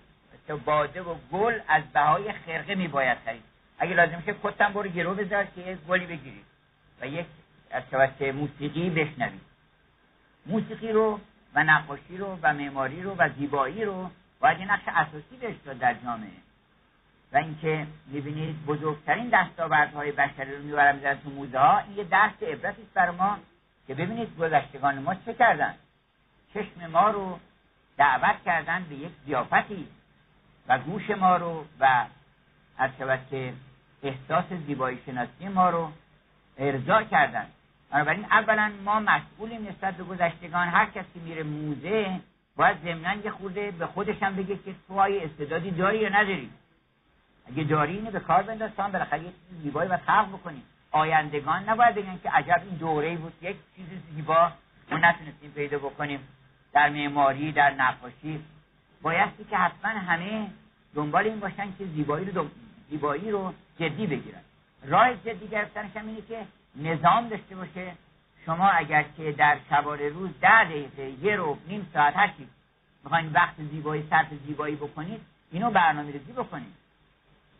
باده 0.64 1.02
و 1.02 1.14
گل 1.32 1.60
از 1.68 1.82
بهای 1.92 2.32
خرقه 2.32 2.74
می 2.74 2.88
باید 2.88 3.18
خرید. 3.24 3.42
اگه 3.78 3.94
لازم 3.94 4.22
شه 4.26 4.34
کتم 4.42 4.72
برو 4.72 4.88
گرو 4.88 5.14
بذار 5.14 5.44
که 5.44 5.60
یک 5.60 5.78
گلی 5.78 6.06
بگیرید 6.06 6.44
و 7.00 7.06
یک 7.06 7.26
از 7.70 7.82
توسط 7.90 8.22
موسیقی 8.22 8.90
بشنوید 8.90 9.40
موسیقی 10.46 10.92
رو 10.92 11.20
و 11.54 11.64
نقاشی 11.64 12.16
رو 12.16 12.38
و 12.42 12.54
معماری 12.54 13.02
رو 13.02 13.14
و 13.18 13.28
زیبایی 13.38 13.84
رو 13.84 14.10
باید 14.40 14.60
یه 14.60 14.72
نقش 14.72 14.82
اساسی 14.86 15.36
بهش 15.40 15.56
در 15.80 15.94
جامعه. 15.94 16.47
و 17.32 17.36
اینکه 17.36 17.86
می‌بینید 18.06 18.66
بزرگترین 18.66 19.28
دستاوردهای 19.28 20.12
بشری 20.12 20.56
رو 20.56 20.62
می‌برم 20.62 20.94
می‌ذارن 20.94 21.18
تو 21.24 21.30
موزه 21.30 21.60
این 21.60 21.96
یه 21.96 22.04
درس 22.04 22.42
عبرتی 22.42 22.82
است 22.82 22.94
بر 22.94 23.10
ما 23.10 23.38
که 23.86 23.94
ببینید 23.94 24.36
گذشتگان 24.36 24.98
ما 24.98 25.14
چه 25.14 25.34
کردن. 25.34 25.74
چشم 26.54 26.86
ما 26.86 27.10
رو 27.10 27.38
دعوت 27.96 28.36
کردن 28.44 28.86
به 28.88 28.94
یک 28.94 29.12
زیافتی 29.26 29.88
و 30.68 30.78
گوش 30.78 31.10
ما 31.10 31.36
رو 31.36 31.64
و 31.80 32.04
از 32.78 32.90
که 33.30 33.52
احساس 34.02 34.44
زیبایی 34.66 34.98
شناسی 35.06 35.48
ما 35.48 35.70
رو 35.70 35.92
ارضا 36.58 37.02
کردن. 37.02 37.46
بنابراین 37.90 38.24
اولا 38.24 38.72
ما 38.84 39.00
مسئولیم 39.00 39.68
نسبت 39.68 39.94
به 39.94 40.04
گذشتگان. 40.04 40.68
هر 40.68 40.86
کسی 40.86 41.20
میره 41.24 41.42
موزه 41.42 42.20
باید 42.56 42.76
ضمنا 42.82 43.14
یه 43.14 43.30
خورده 43.30 43.70
به 43.70 43.86
خودش 43.86 44.22
هم 44.22 44.36
بگه 44.36 44.56
که 44.56 44.74
تو 44.88 44.94
استعدادی 44.98 45.70
داری 45.70 45.98
یا 45.98 46.08
نداری. 46.08 46.50
اگه 47.48 47.64
داری 47.64 47.92
اینو 47.92 48.10
به 48.10 48.20
کار 48.20 48.42
بنداز 48.42 48.70
زیبایی 49.62 49.88
باید 49.88 50.00
خلق 50.00 50.28
بکنیم. 50.28 50.62
آیندگان 50.90 51.68
نباید 51.68 51.94
بگن 51.94 52.18
که 52.22 52.30
عجب 52.30 52.62
این 52.64 52.78
دوره 52.78 53.16
بود. 53.16 53.32
یک 53.42 53.56
چیز 53.76 53.86
زیبا 54.14 54.52
ما 54.90 54.98
نتونستیم 54.98 55.50
پیدا 55.50 55.78
بکنیم. 55.78 56.20
در 56.72 56.88
معماری 56.88 57.52
در 57.52 57.74
نقاشی. 57.74 58.44
بایستی 59.02 59.44
که 59.44 59.56
حتما 59.56 59.90
همه 59.90 60.46
دنبال 60.94 61.24
این 61.24 61.40
باشن 61.40 61.72
که 61.78 61.84
زیبایی 61.84 62.30
رو 62.30 62.46
زیبایی 62.90 63.30
رو 63.30 63.52
جدی 63.80 64.06
بگیرن. 64.06 64.40
راه 64.84 65.14
جدی 65.14 65.48
گرفتنش 65.48 65.96
هم 65.96 66.06
اینه 66.06 66.20
که 66.28 66.46
نظام 66.76 67.28
داشته 67.28 67.56
باشه. 67.56 67.92
شما 68.46 68.68
اگر 68.68 69.04
که 69.16 69.32
در 69.32 69.58
شبار 69.70 70.08
روز 70.08 70.30
ده 70.40 70.64
دقیقه 70.64 71.10
یه 71.24 71.36
رو 71.36 71.58
نیم 71.68 71.90
ساعت 71.94 72.36
چی 72.36 72.48
می‌خواین 73.04 73.32
وقت 73.32 73.54
زیبایی 73.70 74.06
صرف 74.10 74.26
زیبایی 74.46 74.76
بکنید 74.76 75.20
اینو 75.52 75.70
برنامه 75.70 76.12
ریزی 76.12 76.32
بکنید. 76.32 76.77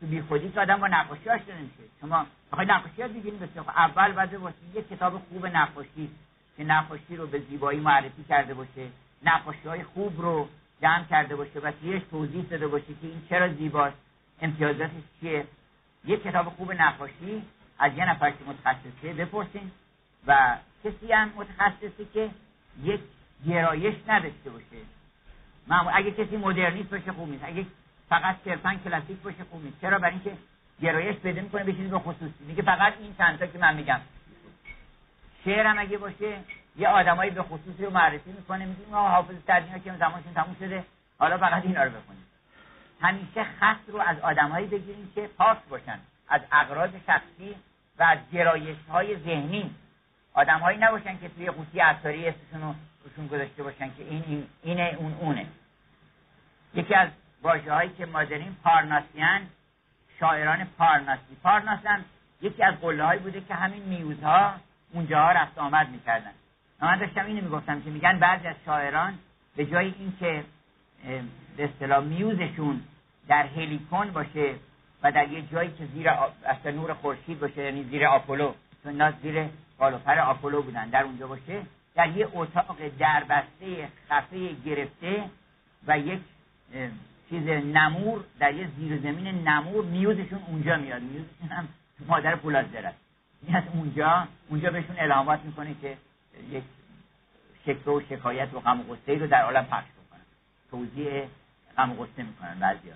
بی 0.03 0.21
خودی 0.21 0.51
که 0.51 0.61
آدم 0.61 0.81
با 0.81 0.87
نقاشی 0.87 1.31
آشنا 1.31 1.55
نمیشه. 1.55 1.83
شما 2.01 2.27
بخوای 2.53 2.67
نقاشی 2.67 2.95
یاد 2.99 3.11
بگیرید 3.11 3.41
بسیار 3.41 3.65
اول 3.69 4.13
باید 4.13 4.35
واسه 4.35 4.57
یه 4.75 4.83
کتاب 4.83 5.23
خوب 5.29 5.47
نقاشی 5.47 6.11
که 6.57 6.65
نقاشی 6.65 7.17
رو 7.17 7.27
به 7.27 7.43
زیبایی 7.51 7.81
معرفی 7.81 8.25
کرده 8.29 8.55
باشه 8.55 8.87
نقاشی 9.23 9.69
های 9.69 9.85
خوب 9.85 10.21
رو 10.21 10.49
جمع 10.83 11.05
کرده 11.05 11.37
باشه 11.37 11.61
و 11.61 11.73
تویش 11.73 12.03
توضیح 12.11 12.45
داده 12.51 12.69
باشه 12.69 12.87
که 12.87 13.07
این 13.07 13.23
چرا 13.29 13.49
زیباست 13.49 13.97
امتیازاتش 14.43 15.03
چیه. 15.21 15.45
یه 16.05 16.17
کتاب 16.17 16.49
خوب 16.49 16.73
نقاشی 16.73 17.43
از 17.79 17.93
یه 17.97 18.11
نفر 18.11 18.31
که 18.31 18.45
متخصصه 18.47 19.13
بپرسین 19.13 19.71
و 20.27 20.57
کسی 20.85 21.13
هم 21.13 21.33
متخصصی 21.37 22.09
که 22.15 22.31
یک 22.83 23.01
گرایش 23.47 23.95
نداشته 24.09 24.51
باشه. 24.51 24.83
معمول 25.67 25.93
اگه 25.97 26.11
کسی 26.11 26.37
مدرنیست 26.37 26.91
باشه 26.91 27.13
خوب 27.13 27.29
نیست. 27.29 27.45
اگه 27.45 27.67
فقط 28.09 28.37
صرفا 28.45 28.75
کلاسیک 28.85 29.19
باشه 29.19 29.45
خوب 29.51 29.65
نیست. 29.65 29.81
چرا؟ 29.81 29.99
برای 29.99 30.13
اینکه 30.13 30.33
گرایش 30.83 31.17
بده 31.17 31.41
می‌کنه 31.41 31.65
به 31.65 31.73
چیزی 31.73 31.89
به 31.89 31.99
خصوصی. 31.99 32.45
میگه 32.47 32.63
فقط 32.63 32.93
این 33.01 33.15
چند 33.19 33.39
تا 33.39 33.47
که 33.47 33.59
من 33.59 33.75
میگم. 33.75 34.01
شعرم 35.45 35.79
اگه 35.79 35.99
باشه 35.99 36.37
یه 36.77 36.89
آدمایی 36.89 37.31
به 37.31 37.43
خصوصی 37.43 37.85
رو 37.85 37.91
معرفی 37.91 38.33
می‌کنه 38.33 38.65
میگه 38.67 38.81
ما 38.91 39.09
حافظ 39.09 39.35
تدینا 39.47 39.79
که 39.79 39.93
زمانشون 39.99 40.35
تموم 40.35 40.57
شده 40.61 40.85
حالا 41.19 41.39
فقط 41.39 41.65
اینا 41.65 41.83
رو 41.83 41.91
بخونیم 41.91 42.25
همیشه 43.01 43.45
خط 43.61 43.89
رو 43.89 44.01
از 44.01 44.21
آدمایی 44.21 44.67
بگیریم 44.67 45.13
که 45.15 45.31
پاک 45.39 45.59
باشن. 45.71 45.99
از 46.29 46.41
اغراض 46.53 46.91
شخصی 47.07 47.55
و 47.99 48.03
از 48.03 48.19
گرایش 48.33 48.77
های 48.91 49.17
ذهنی. 49.19 49.71
آدمهایی 50.35 50.79
نباشن 50.79 51.19
که 51.19 51.29
توی 51.29 51.51
قوطی 51.51 51.81
اثاری 51.81 52.29
اسمشون 52.29 52.75
رو 53.17 53.27
گذاشته 53.29 53.63
باشن 53.63 53.87
که 53.87 54.03
این 54.11 54.47
اینه 54.63 54.97
اون 54.99 55.15
اونه. 55.21 55.47
یکی 56.75 56.95
از 56.95 57.09
واژه 57.43 57.73
هایی 57.73 57.91
که 57.99 58.07
ما 58.07 58.25
داریم 58.25 58.57
پارناسیان 58.65 59.41
شاعران 60.21 60.65
پارناسی. 60.79 61.37
پارناس 61.43 61.79
یکی 62.43 62.63
از 62.63 62.75
قله 62.75 63.19
بوده 63.19 63.41
که 63.41 63.55
همین 63.55 63.83
میوزها 63.83 64.55
اونجاها 64.93 65.33
رفت 65.33 65.59
آمد 65.59 65.89
می‌کردن. 65.89 66.31
من 66.81 66.99
داشتم 66.99 67.27
اینو 67.27 67.43
می‌گفتم 67.43 67.81
که 67.81 67.91
میگن 67.91 68.19
بعضی 68.19 68.47
از 68.47 68.57
شاعران 68.65 69.19
به 69.57 69.67
جای 69.67 69.95
اینکه 69.99 70.45
به 71.57 71.65
اصطلاح 71.65 72.05
میوزشون 72.05 72.83
در 73.29 73.47
هلیکون 73.47 74.11
باشه 74.11 74.55
و 75.03 75.13
در 75.13 75.29
یه 75.29 75.43
جایی 75.43 75.71
که 75.71 75.87
زیر 75.87 76.09
اصلا 76.47 76.73
نور 76.73 76.95
خورشید 76.95 77.41
باشه 77.41 77.65
یعنی 77.65 77.85
زیر 77.85 78.07
آپولو 78.07 78.55
چون 78.83 79.11
زیر 79.23 79.49
بالوپر 79.79 80.19
آپولو 80.19 80.63
بودن 80.63 80.89
در 80.89 81.03
اونجا 81.03 81.27
باشه 81.27 81.63
در 81.95 82.09
یه 82.09 82.29
اتاق 82.33 82.77
دربسته 82.99 83.89
خفه 84.09 84.55
گرفته 84.65 85.25
و 85.87 85.99
یک 85.99 86.21
چیز 87.31 87.49
نمور 87.49 88.25
در 88.39 88.55
یه 88.55 88.69
زیر 88.77 88.99
زمین 88.99 89.49
نمور 89.49 89.85
میوزشون 89.85 90.43
اونجا 90.47 90.77
میاد. 90.77 91.03
میوزشون 91.03 91.49
هم 91.51 91.69
مادر 92.07 92.37
پولازدر 92.37 92.87
است 92.87 92.99
این 93.47 93.57
از 93.57 93.63
اونجا 93.73 94.29
اونجا 94.49 94.71
بهشون 94.71 94.97
الهامات 94.99 95.41
می‌کنه 95.45 95.75
که 95.83 95.97
یک 96.51 96.65
شکر 97.67 97.89
و 97.91 98.01
شکایت 98.01 98.55
و 98.55 98.61
غم 98.61 98.81
و 98.81 98.83
غصه 98.83 99.19
رو 99.19 99.27
در 99.27 99.43
عالم 99.43 99.65
پخش 99.65 99.85
بکنن. 99.85 100.21
توضیح 100.71 101.29
غم 101.77 101.93
و 101.93 101.95
غصه 101.95 102.23
می‌کنن 102.23 102.59
بعضیا. 102.61 102.95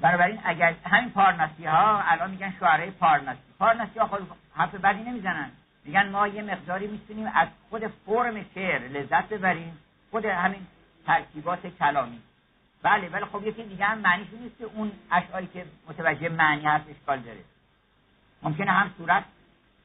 بنابراین 0.00 0.38
اگر 0.44 0.74
همین 0.84 1.10
پارناسی 1.10 1.64
ها 1.64 2.02
الان 2.02 2.30
میگن 2.30 2.54
شعرهای 2.60 2.90
پارناسی. 2.90 3.40
پارناسی 3.58 3.98
ها 3.98 4.06
خود 4.06 4.30
حرف 4.54 4.74
بدی 4.74 5.02
نمی‌زنن. 5.02 5.50
میگن 5.84 6.08
ما 6.08 6.28
یه 6.28 6.42
مقداری 6.42 6.86
می‌تونیم 6.86 7.30
از 7.34 7.48
خود 7.70 7.86
فرم 7.86 8.44
شعر 8.54 8.88
لذت 8.88 9.28
ببریم. 9.28 9.78
خود 10.10 10.24
همین 10.24 10.66
ترکیبات 11.06 11.66
کلامی. 11.66 12.20
بله 12.82 13.08
ولی 13.08 13.24
خب 13.24 13.46
یکی 13.46 13.62
دیگه 13.62 13.84
هم 13.84 13.98
معنیش 13.98 14.28
نیست 14.32 14.58
که 14.58 14.64
اون 14.64 14.92
اشعاری 15.10 15.46
که 15.46 15.66
متوجه 15.88 16.28
معنی 16.28 16.64
هست 16.64 16.84
اشکال 16.88 17.18
داره. 17.18 17.40
ممکنه 18.42 18.70
هم 18.70 18.90
صورت 18.98 19.24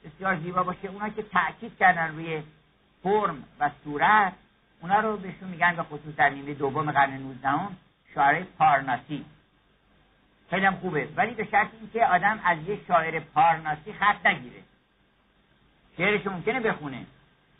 بسیار 0.06 0.40
زیبا 0.40 0.64
باشه. 0.64 0.88
اونا 0.88 1.10
که 1.10 1.24
تاکید 1.24 1.78
کردن 1.78 2.16
روی 2.16 2.44
فرم 3.04 3.44
و 3.60 3.70
صورت 3.84 4.34
اونا 4.82 5.00
رو 5.00 5.18
بهشون 5.18 5.50
میگن 5.50 5.76
به 5.76 5.84
خصوص 5.84 6.16
در 6.16 6.30
نیمه 6.30 6.54
دوم 6.54 6.92
قرن 6.92 7.18
نوزدهم 7.18 7.78
شاعر 8.16 8.44
پارناسی. 8.44 9.26
خیلی 10.50 10.70
خوبه. 10.70 11.10
ولی 11.16 11.34
به 11.34 11.48
شرط 11.52 11.68
اینکه 11.82 12.06
آدم 12.06 12.40
از 12.44 12.58
یه 12.68 12.80
شاعر 12.88 13.20
پارناسی 13.20 13.94
خط 13.94 14.26
نگیره. 14.26 14.64
شعرش 15.98 16.28
ممکنه 16.28 16.60
بخونه. 16.60 17.06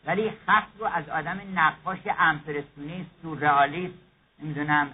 ولی 0.08 0.32
خط 0.46 0.68
رو 0.80 0.86
از 0.86 1.10
آدم 1.10 1.42
نقاش 1.56 2.00
امپرسیونی 2.20 3.06
سورئالیست 3.22 3.94
نمی‌دونم 4.40 4.92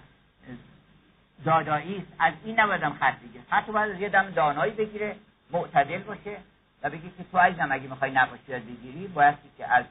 دادایی 1.44 2.06
از 2.18 2.32
این 2.44 2.60
نبایدم 2.60 2.92
خط 2.92 3.18
بگیره. 3.18 3.44
خط 3.50 3.66
رو 3.66 3.72
باید 3.72 3.92
از 3.92 4.00
یه 4.00 4.08
دم 4.08 4.30
دانایی 4.30 4.72
بگیره 4.72 5.16
معتدل 5.50 5.98
باشه 5.98 6.36
و 6.82 6.90
بگی 6.90 7.10
که 7.18 7.24
تو 7.32 7.38
عزیزم 7.38 7.68
اگه 7.72 7.88
می‌خوای 7.88 8.10
نقاشی 8.10 8.42
یاد 8.48 8.62
بگیری 8.62 9.06
باید 9.06 9.34
که 9.58 9.66
از 9.72 9.84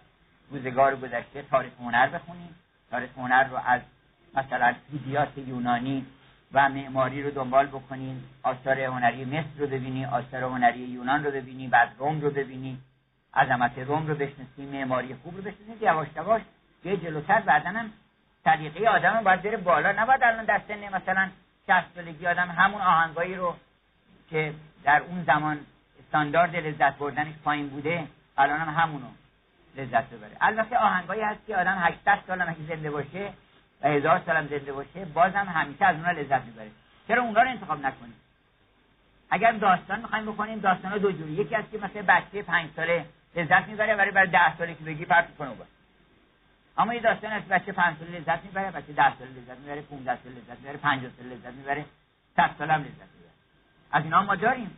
روزگار 0.52 0.96
گذشته 0.96 1.42
تاریخ 1.42 1.72
هنر 1.80 2.08
بخونی. 2.08 2.50
تاریخ 2.92 3.10
هنر 3.18 3.44
رو 3.44 3.58
از 3.66 3.82
مثلا 4.36 4.76
فیدیات 4.92 5.38
یونانی 5.38 6.06
و 6.54 6.70
معماری 6.70 7.24
رو 7.24 7.32
دنبال 7.32 7.66
بکنین 7.66 8.24
آثار 8.44 8.80
هنری 8.80 9.26
مصر 9.26 9.50
رو 9.58 9.68
ببینی 9.68 10.06
آثار 10.06 10.44
هنری 10.44 10.80
یونان 10.80 11.24
رو 11.24 11.32
ببینی 11.32 11.68
بعد 11.68 11.90
روم 12.00 12.22
رو 12.22 12.30
ببینی. 12.30 12.78
عظمت 13.36 13.80
روم 13.80 14.08
رو 14.08 14.16
بشناسی 14.16 14.66
معماری 14.72 15.16
خوب 15.24 15.36
رو 15.36 15.42
بشناسی 15.42 15.78
یواش 15.82 16.08
یواش 16.16 16.42
یه 16.84 16.98
جلوتر 16.98 17.40
بعدا 17.40 17.70
هم 17.70 17.92
طریقه 18.46 18.88
آدم 18.88 19.24
باید 19.24 19.42
بره 19.42 19.58
بالا. 19.58 19.92
نباید 19.92 20.24
الان 20.24 20.46
در 20.46 20.62
سن 20.68 20.96
مثلا 20.96 21.30
60 21.68 21.96
سالگی 21.96 22.28
آدم 22.28 22.50
همون 22.50 22.82
آهنگایی 22.82 23.36
رو 23.36 23.56
که 24.30 24.54
در 24.84 25.02
اون 25.02 25.24
زمان 25.24 25.60
استاندارد 26.00 26.56
لذت 26.56 26.98
بردنش 26.98 27.34
پایین 27.44 27.70
بوده 27.70 28.08
الان 28.38 28.60
هم 28.60 28.82
همونو 28.82 29.08
لذت 29.78 30.10
ببره. 30.10 30.38
البته 30.42 30.78
آهنگایی 30.78 31.22
هست 31.22 31.46
که 31.48 31.58
آدم 31.58 31.78
800 31.80 32.20
سال 32.28 32.42
هم 32.42 32.56
زنده 32.68 32.92
باشه 32.92 33.30
و 33.82 33.88
هزار 33.88 34.22
سال 34.26 34.38
هم 34.38 34.48
زنده 34.48 34.74
باشه 34.74 35.06
بازم 35.06 35.48
همیشه 35.56 35.86
از 35.86 35.96
اونها 35.96 36.12
لذت 36.12 36.42
می‌بره. 36.42 36.72
چرا 37.08 37.24
اونها 37.24 37.42
رو 37.42 37.50
انتخاب 37.50 37.86
نکنیم؟ 37.86 38.14
اگر 39.30 39.52
داستان 39.52 40.00
می‌خوایم 40.00 40.26
بکنیم 40.26 40.60
داستان 40.60 40.98
دو 40.98 41.12
جوری. 41.12 41.32
یکی 41.32 41.56
از 41.56 41.64
که 41.72 41.78
مثلا 41.78 42.02
بچه 42.08 42.42
پنج 42.42 42.70
ساله 42.76 43.06
لذت 43.36 43.68
می‌بره 43.68 43.96
برای 43.96 44.12
برای 44.12 44.28
ده 44.28 44.58
ساله 44.58 44.74
که 44.74 44.84
بگی 44.84 45.06
پرت 45.06 45.38
کنه 45.38 45.50
باشه 45.50 45.72
اما 46.78 46.94
یه 46.94 47.00
داستان 47.00 47.32
از 47.32 47.44
بچه 47.44 47.72
پنج 47.72 47.98
ساله 47.98 48.20
لذت 48.20 48.44
می‌بره 48.44 48.72
بچه 48.72 48.94
ده 48.94 49.18
ساله 49.18 49.32
لذت 49.32 49.58
می‌بره 49.60 49.82
15 49.82 50.18
ساله 50.24 50.36
لذت 50.36 50.60
می‌بره 50.60 50.78
50 50.78 51.12
ساله 51.18 51.36
لذت 51.36 51.54
می‌بره 51.54 51.86
100 52.36 52.52
ساله 52.58 52.74
هم 52.74 52.82
لذت 52.82 52.90
می‌بره. 52.90 53.32
از 53.92 54.04
اینا 54.04 54.24
ما 54.24 54.36
داریم. 54.36 54.72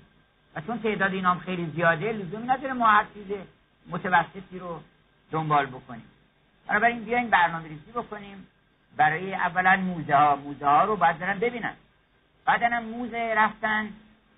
و 0.56 0.62
چون 0.62 0.80
تعداد 0.80 1.14
اینام 1.14 1.39
خیلی 1.39 1.72
زیاده 1.76 2.12
لزومی 2.12 2.47
نداره 2.47 2.74
ما 2.74 2.88
هر 2.88 3.06
چیز 3.14 3.38
متوسطی 3.89 4.60
رو 4.60 4.82
دنبال 5.32 5.66
بکنیم. 5.66 6.06
بنابراین 6.68 7.03
بیاین 7.03 7.30
برنامه 7.30 7.68
ریزی 7.68 7.91
بکنیم 7.91 8.47
برای 8.97 9.36
اولا 9.36 9.76
موزه 9.76 10.16
ها 10.16 10.36
موزه 10.36 10.66
ها 10.66 10.84
رو 10.84 10.95
باید 10.95 11.20
برن 11.20 11.39
ببینن. 11.39 11.74
بعدا 12.45 12.68
هم 12.68 12.84
موزه 12.84 13.34
رفتن 13.38 13.89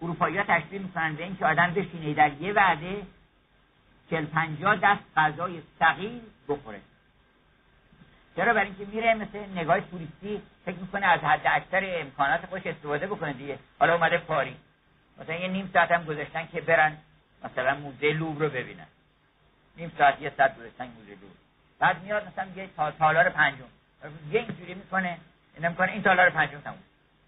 اروپایی 0.02 0.38
ها 0.38 0.44
تشبیه 0.48 0.80
می‌کنن 0.80 1.16
به 1.16 1.24
اینکه 1.24 1.46
آدم 1.46 1.74
بشینه 1.74 2.14
در 2.14 2.34
یه 2.34 2.54
وعده 2.54 3.02
چل 4.10 4.26
پنجاه 4.26 4.76
دست 4.76 5.04
غذای 5.18 5.62
ثقیل 5.80 6.22
بخوره. 6.48 6.80
چرا؟ 8.36 8.54
برای 8.54 8.66
اینکه 8.68 8.86
میره 8.86 9.14
مثل 9.14 9.40
نگاه 9.56 9.80
توریستی 9.80 10.42
فکر 10.66 10.76
می‌کنه 10.76 11.06
از 11.06 11.20
حد 11.20 11.42
اکثر 11.46 11.82
امکانات 12.02 12.46
خوش 12.46 12.68
استفاده 12.68 13.08
بکنه 13.08 13.34
دیگه. 13.34 13.60
حالا 13.80 13.94
اومده 13.94 14.18
پاری. 14.18 14.56
مثلا 15.22 15.36
یه 15.36 15.48
نیم 15.48 15.70
ساعت 15.74 15.92
هم 15.92 16.04
گذاشتن 16.04 16.48
که 16.52 16.62
برن 16.62 16.98
مثلا 17.44 17.76
موزه 17.76 18.14
لوب 18.14 18.44
رو 18.44 18.50
ببینن. 18.50 18.88
نیم 19.78 19.92
ساعت 19.98 20.22
یه 20.22 20.32
ساعت 20.38 20.58
گذاشتن 20.58 20.88
موزه 20.88 21.12
لوب. 21.12 21.32
بعد 21.80 22.04
میاد 22.04 22.28
مثلا 22.28 22.48
یه 22.56 22.70
تالار 22.98 23.30
پنجم. 23.30 23.64
یه 24.32 24.40
اینجوری 24.40 24.74
می‌کنه 24.74 25.18
این 25.58 25.68
می‌کنه 25.68 25.92
این 25.92 26.02
تالار 26.02 26.30
پنجم 26.30 26.60
تموم. 26.60 26.78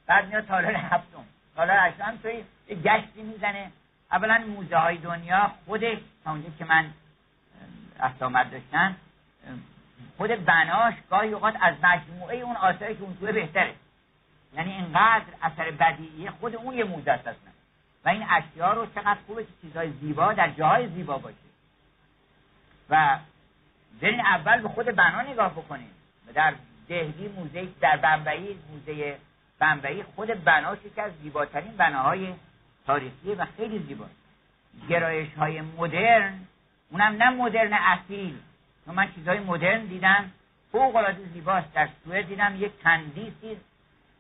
بعد 0.08 0.28
میاد 0.28 0.46
تالار 0.46 0.76
هفتم. 0.76 1.26
تالار 1.56 1.78
هشتم 1.78 2.18
توی 2.22 2.44
یه 2.68 2.76
گشتی 2.76 3.24
می‌زنه. 3.24 3.72
اولا 4.12 4.38
موزه 4.48 4.78
های 4.78 4.98
دنیا 4.98 5.52
خودش 5.66 5.98
تا 6.38 6.50
که 6.58 6.66
من 6.66 6.94
رفت 8.00 8.20
داشتن 8.52 8.96
خود 10.18 10.46
بناش 10.46 10.94
گاهی 11.10 11.34
اوقات 11.34 11.56
از 11.62 11.76
مجموعه 11.84 12.38
اون 12.38 12.56
آثاری 12.56 12.96
که 12.96 13.04
اون 13.04 13.18
توی 13.18 13.32
بهتره. 13.32 13.74
یعنی 14.54 14.72
اینقدر 14.72 15.26
اثر 15.42 15.72
بدیعیه 15.72 16.32
خود 16.32 16.56
اون 16.56 16.78
یه 16.78 16.84
موزه 16.84 17.12
است 17.12 17.28
و 18.06 18.10
این 18.10 18.26
اشیا 18.30 18.74
رو 18.74 18.86
چقدر 18.86 19.18
خوبه 19.28 19.44
که 19.44 19.50
چیزهای 19.62 19.92
زیبا 20.02 20.34
در 20.34 20.50
جاهای 20.50 20.88
زیبا 20.90 21.18
باشه. 21.18 21.36
و 22.90 23.20
برین 24.02 24.20
اول 24.20 24.62
به 24.62 24.70
خود 24.70 24.86
بنا 24.86 25.22
نگاه 25.22 25.52
بکنید 25.52 25.92
در 26.34 26.54
دهلی 26.90 27.28
موزه 27.28 27.68
در 27.82 27.98
بمبئی 27.98 28.60
موزه 28.72 29.18
بمبئی 29.60 30.04
خود 30.04 30.44
بناش 30.44 30.78
که 30.96 31.02
از 31.02 31.12
زیباترین 31.24 31.78
بناهای 31.78 32.34
تاریخی 32.86 33.36
و 33.36 33.46
خیلی 33.58 33.80
زیبا 33.80 34.06
گرایش 34.90 35.34
های 35.34 35.62
مدرن. 35.62 36.40
اونم 36.92 37.24
نه 37.24 37.30
مدرن 37.30 37.74
اصیل. 37.74 38.38
چون 38.86 38.96
من 38.96 39.14
چیزهای 39.16 39.40
مدرن 39.40 39.86
دیدم 39.86 40.32
فوق 40.72 40.96
العاده 40.96 41.26
زیباست. 41.34 41.74
در 41.74 41.90
سوئد 42.04 42.28
دیدم 42.28 42.56
یک 42.58 42.72
تندیسی 42.84 43.58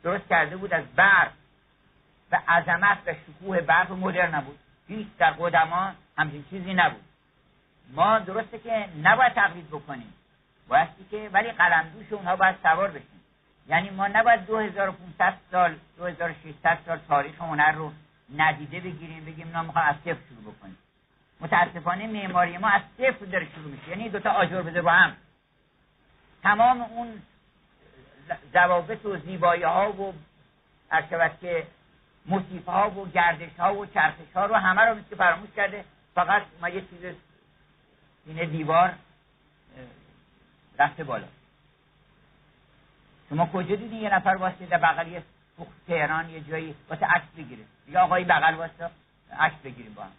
درست 0.04 0.28
کرده 0.28 0.58
بود 0.58 0.74
از 0.74 0.84
برق 0.95 1.32
و 2.32 2.41
عظمت 2.47 2.97
و 3.06 3.14
شکوه 3.14 3.62
برق 3.62 3.91
مدرن 3.91 4.36
نبود. 4.36 4.60
هیچ 4.88 5.08
در 5.18 5.32
قدما 5.32 5.91
همچین 6.18 6.45
چیزی 6.50 6.74
نبود. 6.74 7.04
ما 7.95 8.20
درسته 8.20 8.60
که 8.60 8.86
نباید 9.04 9.34
تقلید 9.34 9.68
بکنیم. 9.68 10.14
بایستی 10.68 11.06
که 11.12 11.30
ولی 11.34 11.52
قلمدوش 11.52 12.14
اونها 12.14 12.36
باید 12.36 12.56
سوار 12.64 12.88
بشیم. 12.88 13.20
یعنی 13.68 13.89
ما 13.89 14.08
نباید 14.08 14.45
2500 14.45 15.34
سال 15.52 15.76
2600 15.97 16.78
سال 16.86 17.00
تاریخ 17.08 17.41
هنر 17.41 17.72
رو 17.72 17.91
ندیده 18.38 18.80
بگیریم 18.80 19.25
بگیم 19.25 19.57
نه 19.57 19.61
می‌خوام 19.61 19.86
از 19.86 19.95
صفر 19.95 20.17
شروع 20.30 20.53
بکنیم. 20.53 20.77
متاسفانه 21.39 22.07
معماری 22.07 22.57
ما 22.57 22.67
از 22.67 22.82
صفر 22.97 23.25
داره 23.25 23.47
شروع 23.55 23.71
میشه. 23.71 23.89
یعنی 23.89 24.09
دوتا 24.09 24.30
آجر 24.30 24.61
بده 24.61 24.82
با 24.82 24.91
هم. 24.91 25.15
تمام 26.43 26.82
اون 26.82 27.21
ضوابط 28.53 29.05
و 29.05 29.17
زیبایی 29.17 29.63
ها 29.63 29.91
و 29.91 30.13
ارشبت 30.91 31.39
که 31.41 31.67
موسیف 32.25 32.65
ها 32.65 32.91
و 32.91 33.05
گردش 33.09 33.59
ها 33.59 33.75
و 33.75 33.86
چرخش 33.86 34.34
ها 34.36 34.45
رو 34.45 34.55
همه 34.55 34.82
رو 34.82 34.95
مثل 34.95 35.15
فراموش 35.15 35.49
کرده 35.55 35.86
فقط 36.15 36.41
ما 36.61 36.69
یه 36.69 36.82
چیز 36.82 37.15
اینه 38.25 38.45
دیوار 38.45 38.93
رفته 40.80 41.03
بالا. 41.03 41.27
شما 43.30 43.45
کجا 43.45 43.75
دیدین 43.75 44.01
یه 44.01 44.15
نفر 44.15 44.30
واسه 44.30 44.65
در 44.65 44.77
بغل 44.77 45.19
تهران 45.88 46.30
یه 46.30 46.41
جایی 46.41 46.75
واسه 46.89 47.05
عکس 47.05 47.27
بگیره؟ 47.38 47.63
یا 47.89 48.01
آقای 48.01 48.23
بغل 48.23 48.53
واسه 48.53 48.89
عکس 49.39 49.55
بگیریم 49.63 49.93
با 49.93 50.03
هم. 50.03 50.11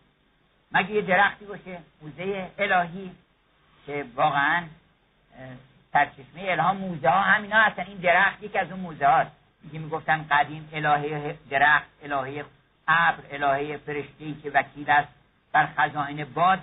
مگه 0.72 0.90
یه 0.90 1.02
درختی 1.02 1.44
باشه؟ 1.44 1.78
موزه 2.02 2.50
الهی 2.58 3.10
که 3.86 4.04
واقعا 4.14 4.64
سرچشمه 5.92 6.42
الهام 6.42 6.76
موزه 6.76 7.08
ها 7.08 7.20
همینا 7.20 7.56
اصلا 7.56 7.84
این 7.84 7.96
درخت 7.96 8.42
یکی 8.42 8.58
از 8.58 8.70
اون 8.70 8.80
موزه 8.80 9.06
هاست. 9.06 9.30
میگه 9.62 9.78
می‌گفتن 9.78 10.26
قدیم 10.30 10.68
الهه 10.72 11.36
درخت 11.50 11.86
الهه 12.02 12.44
ابر 12.88 13.22
الهه 13.30 13.76
فرشته 13.76 14.34
که 14.42 14.50
وکیل 14.50 14.90
است 14.90 15.08
بر 15.52 15.68
خزائن 15.78 16.24
باد. 16.24 16.58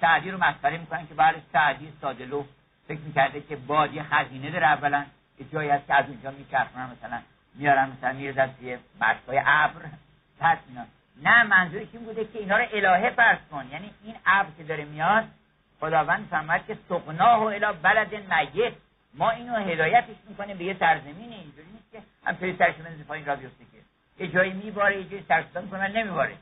سعدی 0.00 0.30
رو 0.30 0.38
مسخره 0.38 0.78
می‌کنن 0.78 1.06
که 1.06 1.14
برای 1.14 1.40
سعدی 1.52 1.92
سادلو 2.00 2.44
فکر 2.88 3.00
می‌کرده 3.00 3.40
که 3.40 3.56
باد 3.56 3.94
یه 3.94 4.02
خزینه 4.02 4.50
داره 4.50 4.66
اولا. 4.66 5.04
یه 5.38 5.46
جایی 5.52 5.70
هست 5.70 5.86
که 5.86 5.94
از 5.94 6.08
اونجا 6.08 6.30
میچرخونن 6.30 6.90
مثلا 6.90 7.20
میارن 7.54 7.90
مثلا 7.90 8.12
میرزن 8.12 8.54
توی 8.58 8.78
های 9.28 9.42
ابر. 9.46 9.80
پس 10.40 10.58
اینا. 10.68 10.84
نه 11.22 11.42
منظورش 11.42 11.86
این 11.92 12.04
بوده 12.04 12.24
که 12.24 12.38
اینا 12.38 12.56
رو 12.58 12.64
الهه 12.72 13.10
فرض 13.10 13.38
کن. 13.50 13.68
یعنی 13.72 13.90
این 14.04 14.14
ابر 14.26 14.48
که 14.58 14.64
داره 14.64 14.84
میاد 14.84 15.24
خداوند 15.80 16.26
فرمود 16.30 16.66
که 16.66 16.78
سقناه 16.88 17.40
و 17.40 17.44
الی 17.44 17.78
بلد 17.82 18.14
میت. 18.14 18.72
ما 19.14 19.30
اینو 19.30 19.56
هدایتش 19.56 20.16
می‌کنیم 20.28 20.58
به 20.58 20.64
یه 20.64 20.76
سرزمینی 20.78 21.34
اینجوری 21.34 21.68
نیست 21.72 21.92
که 21.92 22.02
همطوری 22.24 22.56
سرش 22.56 22.74
بنزه 22.74 23.04
پایین 23.04 23.26
را 23.26 23.36
بیفته 23.36 23.64
که. 23.64 24.24
یه 24.24 24.30
جایی 24.30 24.52
میباره 24.52 24.98
یه 24.98 25.08
جایی 25.08 25.24
سرستا 25.28 25.60
می‌کنه 25.60 25.88
نمیباره. 25.88 26.34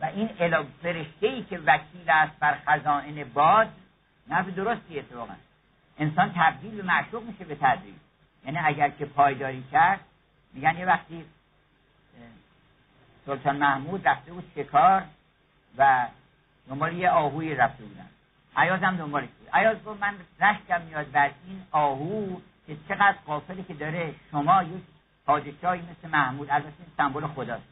و 0.00 0.04
این 0.04 0.30
الا 0.40 0.64
فرشته 0.82 1.26
ای 1.26 1.42
که 1.42 1.58
وکیل 1.58 2.10
است 2.10 2.38
بر 2.38 2.58
خزائن 2.66 3.24
باد 3.24 3.68
نفع 4.28 4.50
درستی 4.50 4.98
اتفاقا. 4.98 5.34
انسان 5.98 6.32
تبدیل 6.36 6.76
به 6.76 6.82
معشوق 6.82 7.22
میشه 7.22 7.44
به 7.44 7.54
تدریج. 7.54 7.94
یعنی 8.44 8.58
اگر 8.64 8.88
که 8.88 9.04
پایداری 9.04 9.64
کرد 9.72 10.00
میگن 10.54 10.78
یه 10.78 10.86
وقتی 10.86 11.24
سلطان 13.26 13.56
محمود 13.56 14.08
رفته 14.08 14.32
بود 14.32 14.52
شکار 14.54 15.02
و 15.78 16.06
دنبال 16.68 16.92
یه 16.92 17.10
آهوی 17.10 17.54
رفته 17.54 17.84
بودن. 17.84 18.08
عیاز 18.56 18.80
هم 18.80 18.96
دنبالش 18.96 19.28
بود 19.38 19.48
عیاز 19.52 19.84
گفت 19.84 20.00
من 20.00 20.14
رشکم 20.40 20.82
میاد 20.82 21.10
بر 21.10 21.30
این 21.46 21.62
آهو 21.70 22.36
که 22.66 22.76
چقدر 22.88 23.16
قافلی 23.26 23.62
که 23.62 23.74
داره 23.74 24.14
شما 24.30 24.62
یک 24.62 24.82
پادشاهی 25.26 25.82
مثل 25.82 26.08
محمود 26.08 26.50
البته 26.50 26.72
سمبل 26.96 27.26
خداست. 27.26 27.62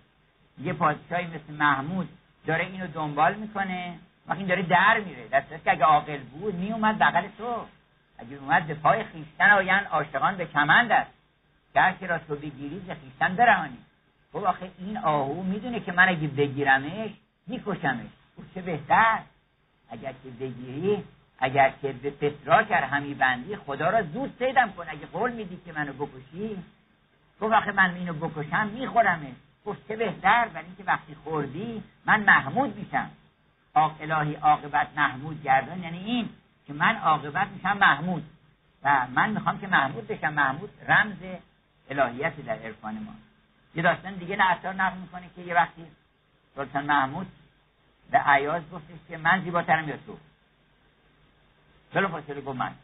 یه 0.59 0.73
پادشاهی 0.73 1.27
مثل 1.27 1.53
محمود 1.59 2.09
داره 2.47 2.65
اینو 2.65 2.87
دنبال 2.87 3.35
می‌کنه 3.35 3.99
و 4.27 4.33
این 4.33 4.47
داره 4.47 4.63
در 4.63 5.01
میره. 5.01 5.29
در 5.29 5.41
که 5.41 5.71
اگه 5.71 5.85
عاقل 5.85 6.19
بود 6.19 6.55
میومد 6.55 6.99
بغل 6.99 7.29
تو. 7.39 7.67
اگه 8.19 8.37
اومد 8.37 8.67
به 8.67 8.75
پای 8.75 9.05
خیشتن 9.05 9.51
آیند 9.51 9.87
عاشقان 9.87 10.37
به 10.37 10.47
کمند 10.47 10.93
است. 10.93 11.11
در 11.75 11.93
که 11.93 12.07
را 12.07 12.19
تو 12.19 12.37
بگیری 12.37 12.83
ز 12.87 12.91
خیشتن 12.91 13.37
برهانی 13.37 13.79
خب 14.33 14.45
آخه 14.45 14.71
این 14.79 14.99
آهو 14.99 15.43
می‌دونه 15.43 15.81
که 15.81 15.93
من 15.93 16.09
اگه 16.09 16.29
بگیرمش 16.29 17.11
میکشمش. 17.47 18.07
خب 18.37 18.43
چه 18.55 18.63
بهتر؟ 18.63 19.19
اگر 19.91 20.13
که 20.13 20.31
بگیری 20.31 21.05
اگر 21.39 21.73
که 21.83 21.93
به 21.93 22.11
فتراک 22.11 22.71
همی 22.71 23.15
بندی 23.15 23.57
خدا 23.57 23.91
را 23.91 24.03
زود 24.03 24.35
سیدم 24.39 24.73
کن. 24.73 24.85
اگه 24.89 25.07
قول 25.07 25.33
میدی 25.33 25.61
که 25.65 25.73
منو 25.73 25.93
بکشی 25.93 26.57
گفت 27.41 27.53
وقتی 27.53 27.71
من 27.71 27.95
اینو 27.95 28.13
بکشم 28.13 28.67
میخورمش. 28.67 29.35
گفت 29.67 29.89
چه 29.89 29.97
بهتر؟ 29.97 30.49
ولی 30.55 30.67
اینکه 30.67 30.85
وقتی 30.85 31.15
خوردی 31.15 31.83
من 32.07 32.21
محمود 32.21 32.77
میشم. 32.77 33.11
آق 33.75 33.97
الهی 34.01 34.35
عاقبت 34.35 34.89
محمود 34.97 35.43
گردان 35.43 35.83
یعنی 35.83 35.99
این 35.99 36.29
که 36.67 36.73
من 36.73 36.97
عاقبت 36.97 37.49
میشم 37.49 37.77
محمود. 37.77 38.25
و 38.83 39.07
من 39.15 39.31
می‌خوام 39.31 39.59
که 39.59 39.67
محمود 39.67 40.07
بشم. 40.07 40.33
محمود 40.33 40.71
رمز 40.89 41.17
الهیت 41.91 42.41
در 42.47 42.59
عرفان 42.59 42.95
ما. 42.95 43.13
یه 43.75 43.83
داستان 43.83 44.15
دیگه 44.15 44.37
نعتار 44.37 44.75
نقل 44.75 44.97
می‌کنه 44.99 45.31
که 45.37 45.43
یه 45.43 45.55
وقتی 45.55 45.87
سلطان 46.55 46.85
محمود 46.85 47.27
به 48.11 48.19
عیاز 48.19 48.63
گفتش 48.73 48.97
که 49.09 49.17
من 49.17 49.43
زیباترم 49.45 49.89
یا 49.89 49.97
تو؟ 50.07 50.19
بلا 51.95 52.09
فاصله 52.09 52.41
گفت 52.41 52.59
من؟ 52.59 52.75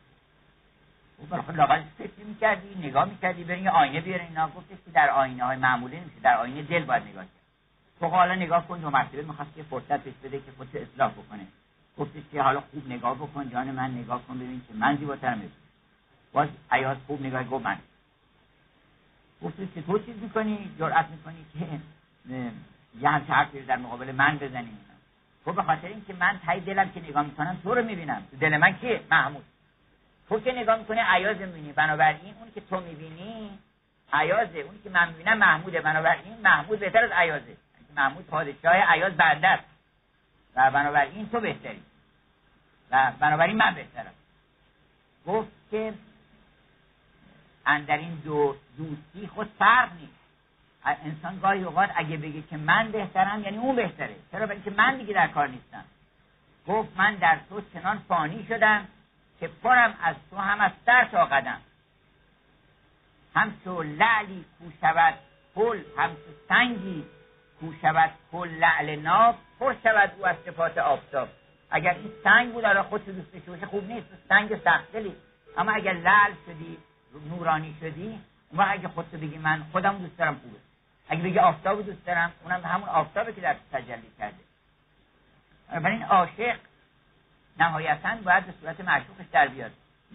او 1.18 1.26
برای 1.26 1.42
خود 1.42 1.56
لاغل 1.56 1.82
فکر 1.98 2.24
می‌کردی 2.26 2.88
نگاه 2.88 3.04
می‌کردی 3.04 3.44
برین 3.44 3.64
یه 3.64 3.70
آینه 3.70 4.00
بیاره. 4.00 4.24
اینا 4.24 4.48
گفتش 4.48 4.76
که 4.84 4.90
در 4.90 5.10
آینه 5.10 5.44
های 5.44 5.56
معمولی 5.56 6.00
نمیشه 6.00 6.20
در 6.22 6.36
آینه 6.36 6.62
دل 6.62 6.84
باید 6.84 7.02
نگاه 7.02 7.24
کرد. 7.24 7.32
تو 8.00 8.06
حالا 8.06 8.34
نگاه 8.34 8.68
کن 8.68 8.78
دو 8.78 8.90
مرتبه 8.90 9.22
می‌خواست 9.22 9.54
که 9.54 9.62
فرصت 9.62 10.00
بهش 10.00 10.14
بده 10.24 10.38
که 10.38 10.52
خودش 10.56 10.74
اصلاح 10.74 11.12
بکنه. 11.12 11.46
گفتش 11.98 12.22
که 12.32 12.42
حالا 12.42 12.60
خوب 12.60 12.88
نگاه 12.88 13.14
بکن 13.14 13.50
جان 13.50 13.70
من 13.70 13.90
نگاه 13.90 14.22
کن 14.26 14.38
ببین 14.38 14.62
که 14.68 14.74
من 14.74 14.96
زیباترم 14.96 15.42
باز 16.32 16.48
عیاز 16.70 16.96
خوب 17.06 17.26
نگاه 17.26 17.44
گفت 17.44 17.64
من. 17.64 17.78
گفتش 19.42 19.68
که 19.74 19.82
تو 19.82 19.98
چیز 19.98 20.16
می‌کنی؟ 20.22 20.70
جرأت 20.78 21.06
می‌کنی 21.08 21.46
که 21.52 21.66
یه 23.00 23.08
همچه 23.08 23.32
حرفی 23.32 23.62
در 23.62 23.76
مقابل 23.76 24.12
من 24.12 24.38
بزنی. 24.38 24.76
خب 25.44 25.54
به 25.54 25.62
خاطر 25.62 25.88
اینکه 25.88 26.14
من 26.14 26.40
تای 26.46 26.60
دلم 26.60 26.90
که 26.90 27.00
نگاه 27.00 27.22
می‌کنم 27.22 27.60
تو 27.62 27.74
رو 27.74 27.82
می‌بینم. 27.84 28.22
دل 28.40 28.56
من 28.56 28.72
کیه 28.72 29.00
محمود. 29.10 29.44
تو 30.28 30.40
که 30.40 30.52
نگاه 30.52 30.78
می‌کنی 30.78 31.00
عیاز 31.00 31.36
می‌بینی. 31.36 31.72
بنابراین 31.72 32.34
اون 32.40 32.50
که 32.54 32.60
تو 32.60 32.80
می‌بینی 32.80 33.58
عیازه. 34.12 34.58
اون 34.58 34.74
که 34.84 34.90
من 34.90 35.08
می‌بینم 35.08 35.38
محموده. 35.38 35.80
بنابراین 35.80 36.40
محمود 36.42 36.78
بهتر 36.78 37.04
از 37.04 37.10
عیازه. 37.10 37.56
محمود 37.96 38.26
پادشاه 38.26 38.72
عیاز 38.72 39.16
بنده 39.16 39.48
است 39.48 39.64
و 40.56 40.70
بنابراین 40.70 41.28
تو 41.28 41.40
بهتری. 41.40 41.82
و 42.90 43.12
بنابراین 43.20 43.56
من 43.56 43.74
بهترم. 43.74 44.12
گفت 45.26 45.48
که 45.70 45.94
اندر 47.66 47.96
این 47.96 48.14
دو 48.24 48.56
دوستی 48.78 49.26
خود 49.26 49.48
فرق 49.58 49.92
نیست. 50.00 50.12
انسان 50.84 51.38
گاهی 51.38 51.62
اوقات 51.62 51.90
اگه 51.96 52.16
بگه 52.16 52.42
که 52.42 52.56
من 52.56 52.92
بهترم 52.92 53.42
یعنی 53.42 53.58
اون 53.58 53.76
بهتره. 53.76 54.16
چرا؟ 54.32 54.46
برای 54.46 54.60
که 54.60 54.70
من 54.70 54.96
دیگه 54.96 55.14
در 55.14 55.26
کار 55.26 55.48
نیستم. 55.48 55.84
گفت 56.68 56.88
من 56.96 57.14
در 57.14 57.38
تو 57.48 57.60
چنان 57.72 57.98
فانی 58.08 58.46
شدم 58.48 58.88
که 59.40 59.50
پرم 59.62 59.94
از 60.02 60.16
تو 60.30 60.36
هم 60.36 60.60
از 60.60 60.70
سر 60.86 61.04
تا 61.04 61.24
قدم. 61.24 61.60
همچو 63.34 63.82
لعلی 63.82 64.44
کو 64.58 64.64
شود 64.80 65.14
پل 65.54 65.80
همچو 65.98 66.30
سنگی 66.48 67.04
کو 67.60 67.72
شود 67.82 68.10
پل 68.32 68.48
لعل 68.48 68.96
ناب 68.96 69.34
پر 69.60 69.74
شود 69.82 70.12
او 70.18 70.26
از 70.26 70.36
صفات 70.46 70.78
آفتاب. 70.78 71.28
اگر 71.70 71.94
این 71.94 72.12
سنگ 72.24 72.52
بود 72.52 72.64
حالا 72.64 72.82
خودت 72.82 73.04
دوست 73.46 73.64
خوب 73.64 73.90
نیست. 73.90 74.06
سنگ 74.28 74.60
سختلی 74.64 75.12
اما 75.56 75.72
اگر 75.72 75.92
لعل 75.92 76.32
شدی 76.46 76.78
نورانی 77.30 77.74
شدی 77.80 78.18
اون 78.50 78.64
اگه 78.68 78.88
خودت 78.88 79.10
بگی 79.10 79.38
من 79.38 79.62
خودم 79.72 79.98
دوست 79.98 80.18
دارم 80.18 80.34
خوبه. 80.34 80.56
اگه 81.08 81.22
بگی 81.22 81.38
آفتاب 81.38 81.86
دوست 81.86 82.06
دارم 82.06 82.32
اونم 82.44 82.64
همون 82.64 82.88
آفتابه 82.88 83.32
که 83.32 83.40
در 83.40 83.56
تجلی 83.72 84.10
کرده. 84.18 84.36
بنابراین 85.70 86.02
عاشق 86.02 86.56
نهایتا 87.58 88.16
باید 88.24 88.46
به 88.46 88.52
صورت 88.60 88.80
معشوقش 88.80 89.26
در 89.32 89.48
بیاد. 89.48 89.70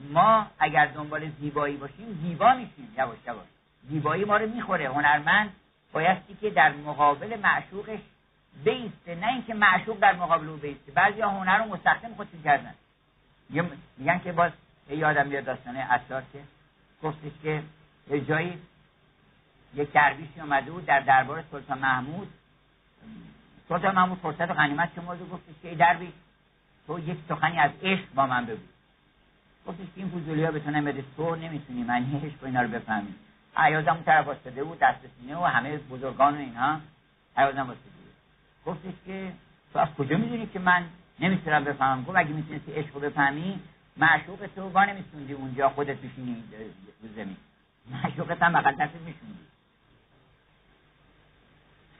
ما 0.10 0.48
اگر 0.60 0.86
دنبال 0.86 1.32
زیبایی 1.40 1.78
باشیم 1.78 2.20
زیبا 2.24 2.54
میشیم 2.54 2.94
یواش 2.98 3.18
یواش. 3.28 3.48
زیبایی 3.90 4.26
ما 4.26 4.38
رو 4.38 4.50
می‌خوره. 4.50 4.90
هنرمند 4.90 5.54
بایستی 5.92 6.36
که 6.42 6.50
در 6.50 6.72
مقابل 6.72 7.40
معشوقش 7.40 8.00
بیسته. 8.64 9.16
نه 9.16 9.28
اینکه 9.28 9.54
معشوق 9.54 10.00
در 10.00 10.14
مقابل 10.14 10.50
او 10.50 10.58
بیسته. 10.58 10.92
بعضی 10.92 11.22
هنر 11.22 11.58
رو 11.58 11.66
مستخدم 11.66 12.16
خودشون 12.16 12.44
کردن. 12.44 12.74
میگن 13.98 14.20
که 14.20 14.32
باز 14.32 14.52
یادم 14.90 15.30
بیاد 15.30 15.46
داستانه 15.46 15.80
اثار 15.80 16.24
که 16.34 16.40
گفتش 17.04 17.32
که 17.44 17.64
یه 18.10 18.22
جایی 18.26 18.58
یک 19.76 19.92
درویشی 19.92 20.42
اومده 20.42 20.72
بود 20.72 20.86
در 20.86 21.00
دربار 21.00 21.44
سلطان 21.52 21.80
محمود. 21.80 22.28
سلطان 23.70 23.96
محمود 23.96 24.20
فرصت 24.20 24.52
و 24.52 24.54
غنیمت 24.54 24.90
شمرد 24.96 25.22
و 25.22 25.26
گفتش 25.26 25.54
که 25.62 25.70
ای 25.70 25.76
درویش 25.76 26.14
تو 26.88 27.00
یک 27.00 27.18
سخنی 27.30 27.58
از 27.58 27.72
عشق 27.84 28.14
با 28.16 28.28
من 28.28 28.46
بگو. 28.46 28.62
گفتش 29.68 29.86
که 29.86 29.92
این 29.96 30.10
فضولی 30.10 30.44
ها 30.44 30.52
به 30.52 30.60
تو 30.60 30.72
نمیده 30.72 31.04
تو 31.18 31.36
نمی‌تونی 31.36 31.84
من 31.84 32.22
عشق 32.24 32.44
و 32.44 32.46
اینا 32.46 32.62
رو 32.62 32.68
بفهمی. 32.68 33.14
عیازم 33.56 33.94
اون 33.94 34.04
طرف 34.04 34.28
واسطه 34.28 34.64
بود 34.64 34.80
دست 34.80 35.00
سینه 35.20 35.38
و 35.38 35.44
همه 35.44 35.78
بزرگان 35.78 36.36
و 36.36 36.38
اینها. 36.38 36.80
عیازم 37.38 37.68
واسطه 37.68 37.84
بود. 37.84 38.14
گفتش 38.66 38.94
که 39.06 39.32
تو 39.74 39.80
از 39.80 39.88
کجا 39.98 40.18
می‌دونی 40.18 40.46
که 40.46 40.60
من 40.60 40.86
نمی‌تونم 41.20 41.64
بفهمم؟ 41.64 42.04
گفت 42.04 42.18
اگه 42.18 42.30
می‌تونستی 42.30 42.72
عشق 42.72 42.94
رو 42.94 43.00
بفهمی 43.00 43.60
معشوق 43.98 44.48
تو 44.56 44.70
با 44.70 44.86
نمیتوندی 44.86 45.34
اونجا 45.34 45.70
خودت 45.70 45.98
بشینی 45.98 46.44
رو 47.02 47.10
زمین. 47.16 47.38
معشوقت 47.92 48.44
هم 48.44 48.54
بغل 48.54 48.72
دستت 48.72 49.02
میشوندی 49.06 49.52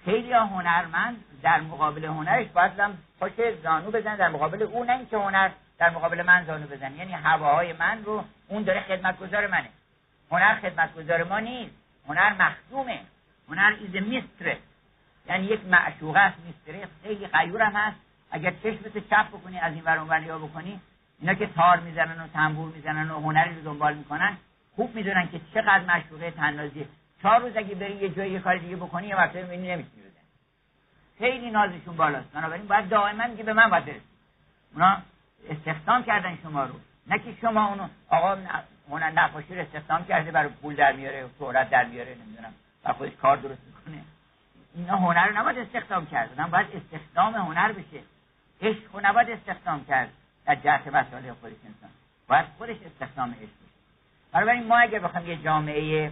خیلی 0.06 0.34
هنرمند 0.34 1.24
در 1.42 1.62
مقابل 1.62 2.06
هنرش 2.06 2.48
باید 2.48 2.80
هم 2.80 2.98
پاش 3.20 3.32
زانو 3.64 3.92
بزن 3.92 4.16
در 4.16 4.30
مقابل 4.30 4.64
اون 4.64 4.88
نه 4.88 4.98
اینکه 4.98 5.18
هنر 5.18 5.50
در 5.78 5.90
مقابل 5.90 6.22
من 6.22 6.46
زانو 6.46 6.68
بزن 6.68 6.96
یعنی 6.96 7.14
هواهای 7.14 7.74
من 7.74 8.04
رو 8.04 8.24
اون 8.48 8.64
داره 8.64 8.82
خدمتگزار 8.82 9.48
منه. 9.48 9.70
هنر 10.32 10.56
خدمتگزار 10.56 11.24
ما 11.24 11.40
نیست. 11.40 11.76
هنر 12.08 12.34
مخدومه 12.34 13.00
هنر 13.50 13.76
ایز 13.80 14.04
میستره 14.04 14.58
یعنی 15.28 15.46
یک 15.46 15.66
معشوقه 15.66 16.20
است 16.20 16.38
میستره 16.46 16.88
خیلی 17.04 17.28
غیور 17.28 17.62
هم 17.62 17.76
هست. 17.76 17.98
اگر 18.32 18.54
چشمت 18.64 19.10
چپ 19.10 19.28
بکنی 19.28 19.60
از 19.60 19.74
این 19.74 19.84
ور 19.84 19.98
ها 19.98 20.38
بکنی 20.38 20.82
اینا 21.22 21.34
که 21.34 21.48
تار 21.48 21.80
می‌زنن 21.80 22.22
و 22.22 22.28
تنبور 22.28 22.72
می‌زنن 22.72 23.12
و 23.12 23.20
هنری 23.20 23.56
رو 23.56 23.62
دنبال 23.62 23.94
می‌کنن 23.94 24.38
خوب 24.76 24.96
می‌دونن 24.96 25.30
که 25.32 25.42
چقدر 25.54 25.80
معشوقه 25.80 26.32
تنازی 26.32 26.88
چهار 27.22 27.40
روز 27.40 27.58
اگه 27.58 27.76
بری 27.76 27.96
یه 27.96 28.10
جایی 28.10 28.32
یه 28.32 28.40
کار 28.40 28.58
دیگه 28.58 28.76
بکنی 28.76 29.08
یه 29.08 29.16
وقتی 29.16 29.42
می‌بینی 29.42 29.72
نمی‌تونی 29.72 30.02
بزنی. 30.02 30.12
خیلی 31.18 31.52
نازشون 31.52 31.96
بالاست. 31.96 32.32
بنابراین 32.32 32.68
باید 32.68 32.90
دائما 32.90 33.36
که 33.36 33.44
به 33.44 33.54
من 33.54 33.70
باید 33.70 33.86
برسی 33.86 34.02
اونا 34.74 34.98
استخدام 35.50 36.04
کردن 36.04 36.38
شما 36.44 36.64
رو. 36.64 36.74
نه 37.08 37.20
که 37.20 37.34
شما 37.42 37.68
اونو 37.68 37.88
آقا 38.10 38.38
هنر 38.90 39.12
نقاشی 39.12 39.56
رو 39.56 39.62
استخدام 39.62 40.06
کرده 40.06 40.32
برای 40.32 40.50
پول 40.50 40.76
در 40.76 40.92
میاره 40.92 41.30
شهرت 41.40 41.70
در 41.70 41.86
میاره 41.86 42.16
نمی‌دونم 42.26 42.54
و 42.86 42.94
خودش 42.94 43.12
کار 43.22 43.38
درست 43.38 43.62
می‌کنه. 43.66 44.04
اینا 44.76 44.96
هنر 44.98 45.28
رو 45.28 45.38
نباید 45.38 45.58
استخدام 45.58 46.06
کرد. 46.06 46.52
باید 46.52 46.68
استخدام 46.74 47.34
هنر 47.34 47.72
بشه. 47.72 48.04
عشق 48.62 48.96
رو 48.96 49.00
نباید 49.04 49.30
استخدام 49.30 49.86
کرد. 49.86 50.10
در 50.56 50.62
جهت 50.62 50.88
مسائل 50.88 51.34
خودش 51.34 51.54
انسان. 51.66 51.90
باید 52.28 52.46
خودش 52.58 52.76
استخدام 52.86 53.32
عشق 53.32 53.42
بشه 53.42 53.72
بنابراین 54.32 54.68
ما 54.68 54.78
اگر 54.78 55.00
بخوایم 55.00 55.28
یه 55.28 55.38
جامعه 55.38 56.12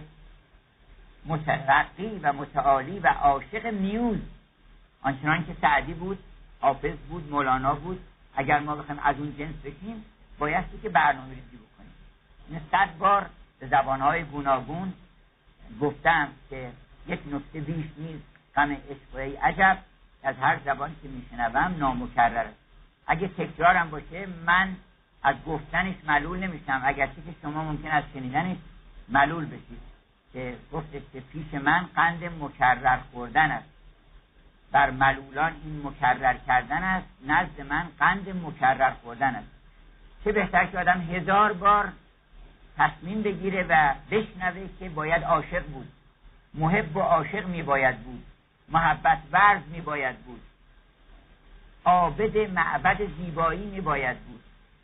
مترقی 1.26 2.20
و 2.22 2.32
متعالی 2.32 2.98
و 2.98 3.06
عاشق 3.06 3.66
میوز 3.66 4.18
آنچنان 5.02 5.46
که 5.46 5.56
سعدی 5.60 5.94
بود 5.94 6.18
حافظ 6.60 6.96
بود 7.08 7.30
مولانا 7.30 7.74
بود 7.74 8.00
اگر 8.36 8.58
ما 8.58 8.76
بخوایم 8.76 9.00
از 9.04 9.16
اون 9.18 9.36
جنس 9.38 9.54
بشیم 9.64 10.04
بایستی 10.38 10.78
که 10.82 10.88
برنامه 10.88 11.28
ریزی 11.28 11.56
بکنیم. 11.56 11.92
این 12.48 12.60
صد 12.70 12.98
بار 12.98 13.26
به 13.58 13.66
زبانهای 13.66 14.22
گوناگون 14.22 14.92
گفتم 15.80 16.28
که 16.50 16.70
یک 17.06 17.20
نکته 17.32 17.60
بیش 17.60 17.86
نیست 17.96 18.24
غم 18.56 18.72
عشق 18.72 19.36
عجب 19.42 19.78
از 20.22 20.36
هر 20.36 20.58
زبان 20.64 20.96
که 21.02 21.08
میشنوم 21.08 21.74
نامکرر 21.78 22.36
است. 22.36 22.59
اگه 23.10 23.28
تکرارم 23.28 23.90
باشه 23.90 24.26
من 24.46 24.76
از 25.22 25.36
گفتنش 25.46 25.94
ملول 26.06 26.38
نمیشم. 26.38 26.82
اگرچه 26.84 27.14
که 27.14 27.34
شما 27.42 27.64
ممکن 27.64 27.88
از 27.88 28.04
شنیدنش 28.14 28.56
ملول 29.08 29.46
بشید. 29.46 29.80
که 30.32 30.56
گفتش 30.72 31.02
که 31.12 31.20
پیش 31.20 31.54
من 31.54 31.88
قند 31.96 32.24
مکرر 32.24 32.98
خوردن 33.12 33.50
است. 33.50 33.68
بر 34.72 34.90
ملولان 34.90 35.52
این 35.64 35.82
مکرر 35.84 36.36
کردن 36.46 36.82
است 36.82 37.06
نزد 37.26 37.60
من 37.60 37.88
قند 37.98 38.28
مکرر 38.46 38.90
خوردن 38.90 39.34
است. 39.34 39.48
چه 40.24 40.32
بهتر 40.32 40.66
که 40.66 40.78
آدم 40.78 41.00
هزار 41.00 41.52
بار 41.52 41.92
تصمیم 42.78 43.22
بگیره 43.22 43.66
و 43.68 43.94
بشنوه 44.10 44.68
که 44.78 44.88
باید 44.88 45.24
عاشق 45.24 45.66
بود. 45.66 45.88
محب 46.54 46.96
و 46.96 47.00
عاشق 47.00 47.46
می 47.46 47.62
باید 47.62 47.98
بود. 47.98 48.24
محبت 48.68 49.18
ورز 49.32 49.62
می 49.72 49.80
باید 49.80 50.16
بود. 50.16 50.40
عابد 51.84 52.36
معبد 52.36 52.98
زیبایی 53.18 53.66
می 53.66 53.80
باید 53.80 54.18
بود. 54.18 54.40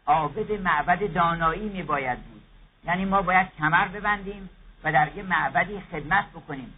عابد 0.06 0.52
معبد 0.52 1.12
دانایی 1.12 1.68
می 1.68 1.82
باید 1.82 2.18
بود. 2.18 2.42
یعنی 2.84 3.04
ما 3.04 3.22
باید 3.22 3.48
کمر 3.58 3.88
ببندیم 3.88 4.50
و 4.84 4.92
در 4.92 5.16
یه 5.16 5.22
معبدی 5.22 5.80
خدمت 5.90 6.24
بکنیم 6.30 6.74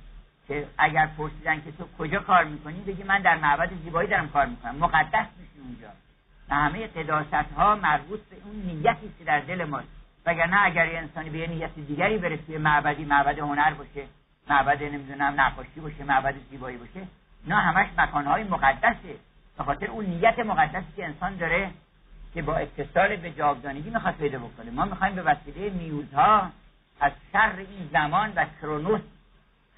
که 0.48 0.66
اگر 0.78 1.06
پرسیدن 1.06 1.56
که 1.56 1.72
تو 1.72 1.84
کجا 1.98 2.20
کار 2.20 2.44
می‌کنی 2.44 2.80
بگی 2.80 3.02
من 3.02 3.22
در 3.22 3.36
معبد 3.38 3.70
زیبایی 3.84 4.08
دارم 4.08 4.28
کار 4.28 4.46
می‌کنم. 4.46 4.76
مقدس 4.76 5.26
میشی 5.38 5.60
اونجا. 5.64 5.88
و 6.50 6.54
همه 6.54 6.86
قداست 6.86 7.52
ها 7.56 7.74
مربوط 7.74 8.20
به 8.20 8.36
اون 8.44 8.56
نیتی 8.56 9.12
که 9.18 9.24
در 9.24 9.40
دل 9.40 9.64
ماست. 9.64 9.88
وگرنه 10.26 10.56
اگر 10.64 10.92
یه 10.92 10.98
انسانی 10.98 11.30
به 11.30 11.38
یه 11.38 11.46
نیت 11.46 11.74
دیگری 11.74 12.18
بره 12.18 12.36
توی 12.36 12.58
معبدی 12.58 13.04
معبد 13.04 13.38
هنر 13.38 13.74
باشه 13.74 14.06
معبد 14.50 14.82
نمی‌دونم 14.82 15.40
نقاشی 15.40 15.80
باشه 15.80 16.04
معبد 16.04 16.34
زیبایی 16.50 16.76
باشه 16.76 17.06
اینا 17.44 17.56
همش 17.56 17.88
مکانهای 17.98 18.44
مقدسه. 18.44 19.16
به 19.58 19.64
خاطر 19.64 19.86
اون 19.86 20.04
نیت 20.04 20.38
مقدسی 20.38 20.92
که 20.96 21.04
انسان 21.04 21.36
داره 21.36 21.70
که 22.34 22.42
با 22.42 22.56
اتصال 22.56 23.16
به 23.16 23.30
جاودانگی 23.30 23.90
می‌خواد 23.90 24.14
پیدا 24.14 24.38
بکنه. 24.38 24.70
ما 24.70 24.84
می‌خوایم 24.84 25.14
به 25.14 25.22
وسیله 25.22 25.70
میوزها 25.70 26.50
از 27.00 27.12
شر 27.32 27.52
این 27.56 27.88
زمان 27.92 28.32
و 28.36 28.46
کرونوس 28.60 29.00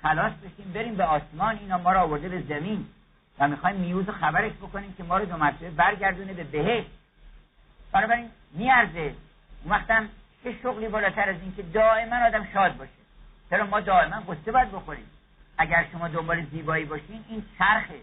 خلاص 0.03 0.33
بشیم 0.33 0.73
بریم 0.73 0.95
به 0.95 1.05
آسمان 1.05 1.59
اینا 1.59 1.79
ما 1.79 1.93
رو 1.93 2.01
آورده 2.01 2.29
به 2.29 2.41
زمین. 2.41 2.87
و 3.39 3.49
می‌خوایم 3.49 3.77
میوز 3.77 4.09
خبرش 4.09 4.53
بکنیم 4.53 4.95
که 4.97 5.05
ما 5.05 5.19
رو 5.19 5.25
دو 5.25 5.37
مرتبه 5.37 5.71
برگردونه 5.71 6.33
به 6.33 6.45
بهشت. 6.45 6.91
بنابراین 7.93 8.31
میارزه. 8.53 9.15
اون 9.65 9.73
وقتم 9.73 10.09
چه 10.45 10.55
شغلی 10.63 10.89
بالاتر 10.89 11.29
از 11.29 11.37
این 11.43 11.55
که 11.57 11.63
دائما 11.63 12.17
آدم 12.27 12.47
شاد 12.53 12.77
باشه. 12.77 12.91
چرا 13.51 13.67
ما 13.67 13.81
دائما 13.81 14.21
قصه 14.21 14.53
باید 14.53 14.73
بخوریم. 14.73 15.07
اگر 15.59 15.87
شما 15.93 16.09
دنبال 16.09 16.45
زیبایی 16.45 16.85
باشین 16.85 17.25
این 17.29 17.43
چرخه. 17.59 17.95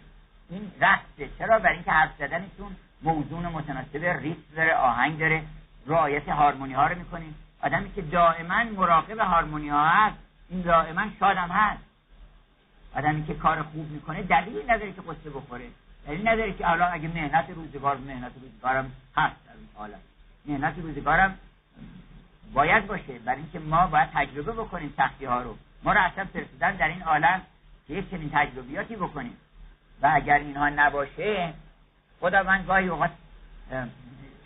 این 0.49 0.71
رقصه 0.81 1.29
چرا؟ 1.39 1.59
برای 1.59 1.75
اینکه 1.75 1.91
حرف 1.91 2.09
زدنتون 2.19 2.75
موضوع 3.01 3.39
متناسب 3.39 4.05
ریتم 4.05 4.55
داره 4.55 4.75
آهنگ 4.75 5.19
داره 5.19 5.43
رعایت 5.87 6.29
هارمونی 6.29 6.73
ها 6.73 6.87
رو 6.87 6.97
می‌کنیم. 6.97 7.35
آدمی 7.61 7.93
که 7.93 8.01
دائما 8.01 8.63
مراقب 8.63 9.19
هارمونی 9.19 9.69
ها 9.69 9.87
هست 9.87 10.17
این 10.49 10.61
دائما 10.61 11.05
شادم 11.19 11.49
هست. 11.51 11.83
آدمی 12.95 13.25
که 13.25 13.33
کار 13.33 13.63
خوب 13.63 13.91
می‌کنه 13.91 14.23
دلیلی 14.23 14.63
نداره 14.63 14.91
که 14.91 15.01
قصه 15.01 15.29
بخوره. 15.29 15.65
دلیلی 16.07 16.23
نداره 16.23 16.53
که 16.53 16.69
الان 16.69 16.93
اگه 16.93 17.07
مهنت 17.07 17.49
روزگار 17.49 17.97
مهنت 17.97 18.31
روزگارم 18.41 18.91
هست 19.15 19.35
در 19.45 19.51
این 19.51 19.69
حالت 19.75 19.99
مهنت 20.45 20.73
روزگارم 20.77 21.39
باید 22.53 22.87
باشه. 22.87 23.19
برای 23.25 23.39
اینکه 23.39 23.59
ما 23.59 23.87
باید 23.87 24.09
تجربه 24.13 24.51
بکنیم 24.51 24.93
سختی 24.97 25.25
ها 25.25 25.41
رو. 25.41 25.57
ما 25.83 25.93
رو 25.93 25.99
اصلا 26.01 26.25
فرستادن 26.25 26.75
در 26.75 26.87
این 26.87 27.01
عالم 27.01 27.41
که 27.87 27.93
یک 27.93 28.11
چنین 28.11 28.29
تجربیاتی 28.33 28.95
بکنیم. 28.95 29.37
و 30.01 30.11
اگر 30.13 30.37
اینها 30.37 30.69
نباشه 30.69 31.53
من 32.21 32.65
گاهی 32.65 32.87
اوقات 32.87 33.11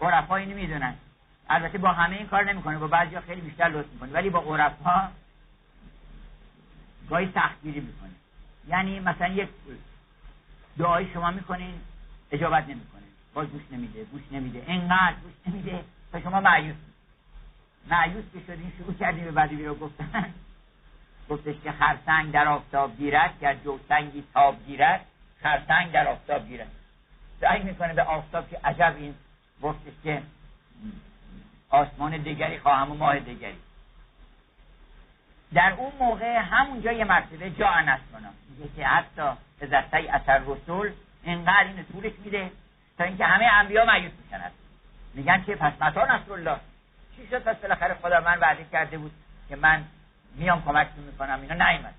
عرفا 0.01 0.35
اینو 0.35 0.55
می‌دونن 0.55 0.93
البته 1.49 1.77
با 1.77 1.91
همه 1.91 2.15
این 2.15 2.27
کار 2.27 2.43
نمی‌کنه 2.43 2.77
با 2.77 2.87
بعضی 2.87 3.19
خیلی 3.19 3.41
بیشتر 3.41 3.69
لطف 3.69 3.87
می‌کنه. 3.93 4.11
ولی 4.11 4.29
با 4.29 4.39
عرفا 4.39 5.09
گاهی 7.09 7.31
سختگیری 7.35 7.79
می‌کنه. 7.79 8.09
یعنی 8.67 8.99
مثلا 8.99 9.27
یک 9.27 9.49
دعای 10.77 11.13
شما 11.13 11.31
می‌کنین 11.31 11.73
اجابت 12.31 12.63
نمی‌کنه. 12.63 13.01
باز 13.33 13.47
گوش 13.47 13.61
نمیده 13.71 14.03
گوش 14.03 14.21
نمیده. 14.31 14.63
انقدر 14.67 15.15
گوش 15.23 15.53
نمیده 15.53 15.83
تا 16.11 16.21
شما 16.21 16.41
معیوس 16.41 16.75
معیوس 17.89 18.25
که 18.33 18.39
شدین 18.47 18.71
شروع 18.77 18.93
کردیم 18.93 19.23
به 19.23 19.31
بدی 19.31 19.65
رو 19.65 19.75
گفتن. 19.75 20.33
گفتش 21.29 21.55
که 21.63 21.71
خرسنگ 21.71 22.31
در 22.31 22.47
آفتاب 22.47 22.97
گیرد 22.97 23.39
گر 23.39 23.55
جوسنگی 23.55 24.23
تاب 24.33 24.65
گیرد 24.65 25.05
خرسنگ 25.43 25.91
در 25.91 26.07
آفتاب 26.07 26.47
گیرد 26.47 26.67
سعی 27.41 27.63
می‌کنه 27.63 27.93
به 27.93 28.03
آفتاب 28.03 28.49
که 28.49 28.59
عجب 28.63 28.95
این 28.97 29.15
گفتش 29.61 29.93
که 30.03 30.21
آسمان 31.69 32.17
دیگری 32.17 32.59
خواهم 32.59 32.91
و 32.91 32.95
ماه 32.95 33.19
دیگری 33.19 33.57
در 35.53 35.73
اون 35.77 35.91
موقع 35.99 36.37
همونجا 36.37 36.91
یه 36.91 37.05
مرتبه 37.05 37.49
جا 37.49 37.67
انس 37.67 37.99
کنم 38.13 38.33
میگه 38.49 38.75
که 38.75 38.85
حتی 38.85 39.21
ازسته 39.61 39.97
اثر 39.97 40.41
رسول 40.45 40.91
اینقدر 41.23 41.67
این 41.67 41.85
طولش 41.91 42.13
میده 42.23 42.51
تا 42.97 43.03
اینکه 43.03 43.25
همه 43.25 43.45
انبیا 43.45 43.85
معیوس 43.85 44.11
میشن. 44.23 44.51
میگن 45.13 45.43
که 45.43 45.55
پس 45.55 45.73
متا 45.81 46.05
نصر 46.05 46.33
الله 46.33 46.57
چی 47.15 47.27
شد؟ 47.27 47.43
پس 47.43 47.55
بالاخره 47.55 47.93
خدا 47.93 48.21
من 48.21 48.39
وعده 48.39 48.65
کرده 48.71 48.97
بود 48.97 49.11
که 49.49 49.55
من 49.55 49.83
میام 50.35 50.63
کمکتون 50.63 51.03
می‌کنم. 51.03 51.41
اینا 51.41 51.71
نیومد. 51.71 51.93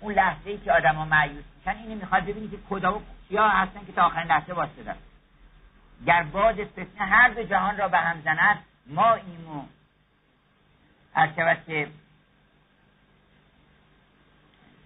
اون 0.00 0.14
لحظه 0.14 0.50
ای 0.50 0.58
که 0.58 0.72
آدما 0.72 1.04
معیوس 1.04 1.44
میشن 1.58 1.78
اینو 1.78 1.94
می‌خواد 1.94 2.22
ببینی 2.22 2.48
که 2.48 2.58
کدا 2.70 2.98
و 2.98 3.02
کیا 3.28 3.48
هستن 3.48 3.80
که 3.86 3.92
تا 3.92 4.02
آخرین 4.02 4.26
لحظه 4.26 4.52
واسطه 4.52 4.94
گر 6.06 6.22
باد 6.22 6.64
فتنه 6.64 7.06
هر 7.06 7.28
دو 7.28 7.42
جهان 7.42 7.76
را 7.76 7.88
به 7.88 7.98
هم 7.98 8.20
زند 8.20 8.58
ما 8.86 9.14
ایمو 9.14 9.62
هر 11.14 11.54
که 11.66 11.88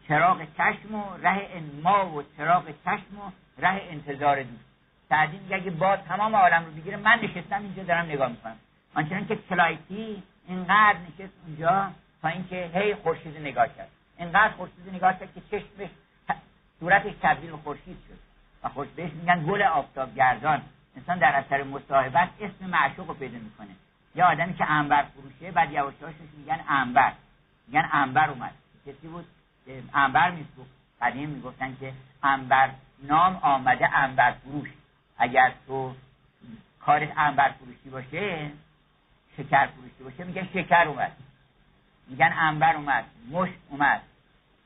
چراغ 0.08 0.46
چشم 0.58 0.94
و 0.94 1.04
ره 1.22 1.62
ما 1.82 2.10
و 2.10 2.22
چراغ 2.36 2.64
چشم 2.84 3.18
و 3.18 3.30
ره 3.58 3.82
انتظار 3.90 4.42
دوست. 4.42 4.64
سعدی 5.08 5.38
میگه 5.38 5.56
اگه 5.56 5.70
باد 5.70 6.02
تمام 6.08 6.36
عالم 6.36 6.64
رو 6.64 6.70
بگیره 6.70 6.96
من 6.96 7.18
نشستم 7.22 7.62
اینجا 7.62 7.82
دارم 7.82 8.06
نگاه 8.06 8.28
می‌کنم. 8.28 8.56
آنچنان 8.94 9.26
که 9.26 9.36
کلایتی 9.36 10.22
اینقدر 10.48 10.98
نشست 10.98 11.32
اونجا 11.46 11.90
تا 12.22 12.28
اینکه 12.28 12.70
هی 12.74 12.94
خورشید 12.94 13.38
نگاه 13.38 13.68
کرد. 13.76 13.88
اینقدر 14.18 14.48
خورشید 14.48 14.94
نگاه 14.94 15.18
کرد 15.18 15.34
که 15.34 15.40
چشمش 15.50 15.90
صورتش 16.80 17.12
تبدیل 17.22 17.50
به 17.50 17.56
خورشید 17.56 17.96
شد. 18.08 18.18
و 18.62 18.68
خوش 18.68 18.88
بهش 18.96 19.12
میگن 19.12 19.44
گل 19.46 19.62
آفتاب 19.62 20.14
گردان 20.14 20.62
انسان 20.96 21.18
در 21.18 21.32
اثر 21.36 21.62
مصاحبت 21.62 22.28
اسم 22.40 22.66
معشوق 22.66 23.08
رو 23.08 23.14
پیدا 23.14 23.38
می‌کنه. 23.38 23.70
یه 24.14 24.24
آدمی 24.24 24.54
که 24.54 24.70
انبر 24.70 25.02
فروشه 25.02 25.50
بعد 25.50 25.72
یواشاشش 25.72 26.30
میگن 26.38 26.60
انبر 26.68 27.12
میگن 27.68 27.88
انبر 27.92 28.30
اومد. 28.30 28.52
کسی 28.86 29.08
بود 29.08 29.26
انبر 29.94 30.30
میفروخت. 30.30 30.70
قدیم 31.02 31.28
می‌گفتن 31.28 31.76
که 31.80 31.92
انبر 32.22 32.70
نام 33.02 33.36
آمده 33.36 33.96
انبر 33.96 34.32
فروش. 34.32 34.68
اگر 35.18 35.52
تو 35.66 35.94
کارت 36.80 37.12
انبر 37.16 37.50
فروشی 37.50 37.90
باشه 37.90 38.50
شکر 39.36 39.66
فروشی 39.66 40.04
باشه 40.04 40.24
میگن 40.24 40.48
شکر 40.52 40.88
اومد. 40.88 41.12
میگن 42.08 42.34
انبر 42.38 42.76
اومد 42.76 43.04
مشک 43.30 43.54
اومد. 43.68 44.02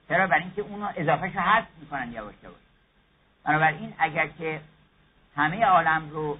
چرا؟ 0.08 0.26
برای 0.26 0.42
اینکه 0.42 0.62
اونو 0.62 0.88
اضافهش 0.96 1.34
رو 1.34 1.40
حذف 1.40 1.66
می‌کنن 1.80 2.12
یواش 2.12 2.34
یواش. 2.42 2.56
بنابراین 3.44 3.94
اگر 3.98 4.26
که 4.26 4.60
همه 5.36 5.64
عالم 5.64 6.10
رو 6.10 6.38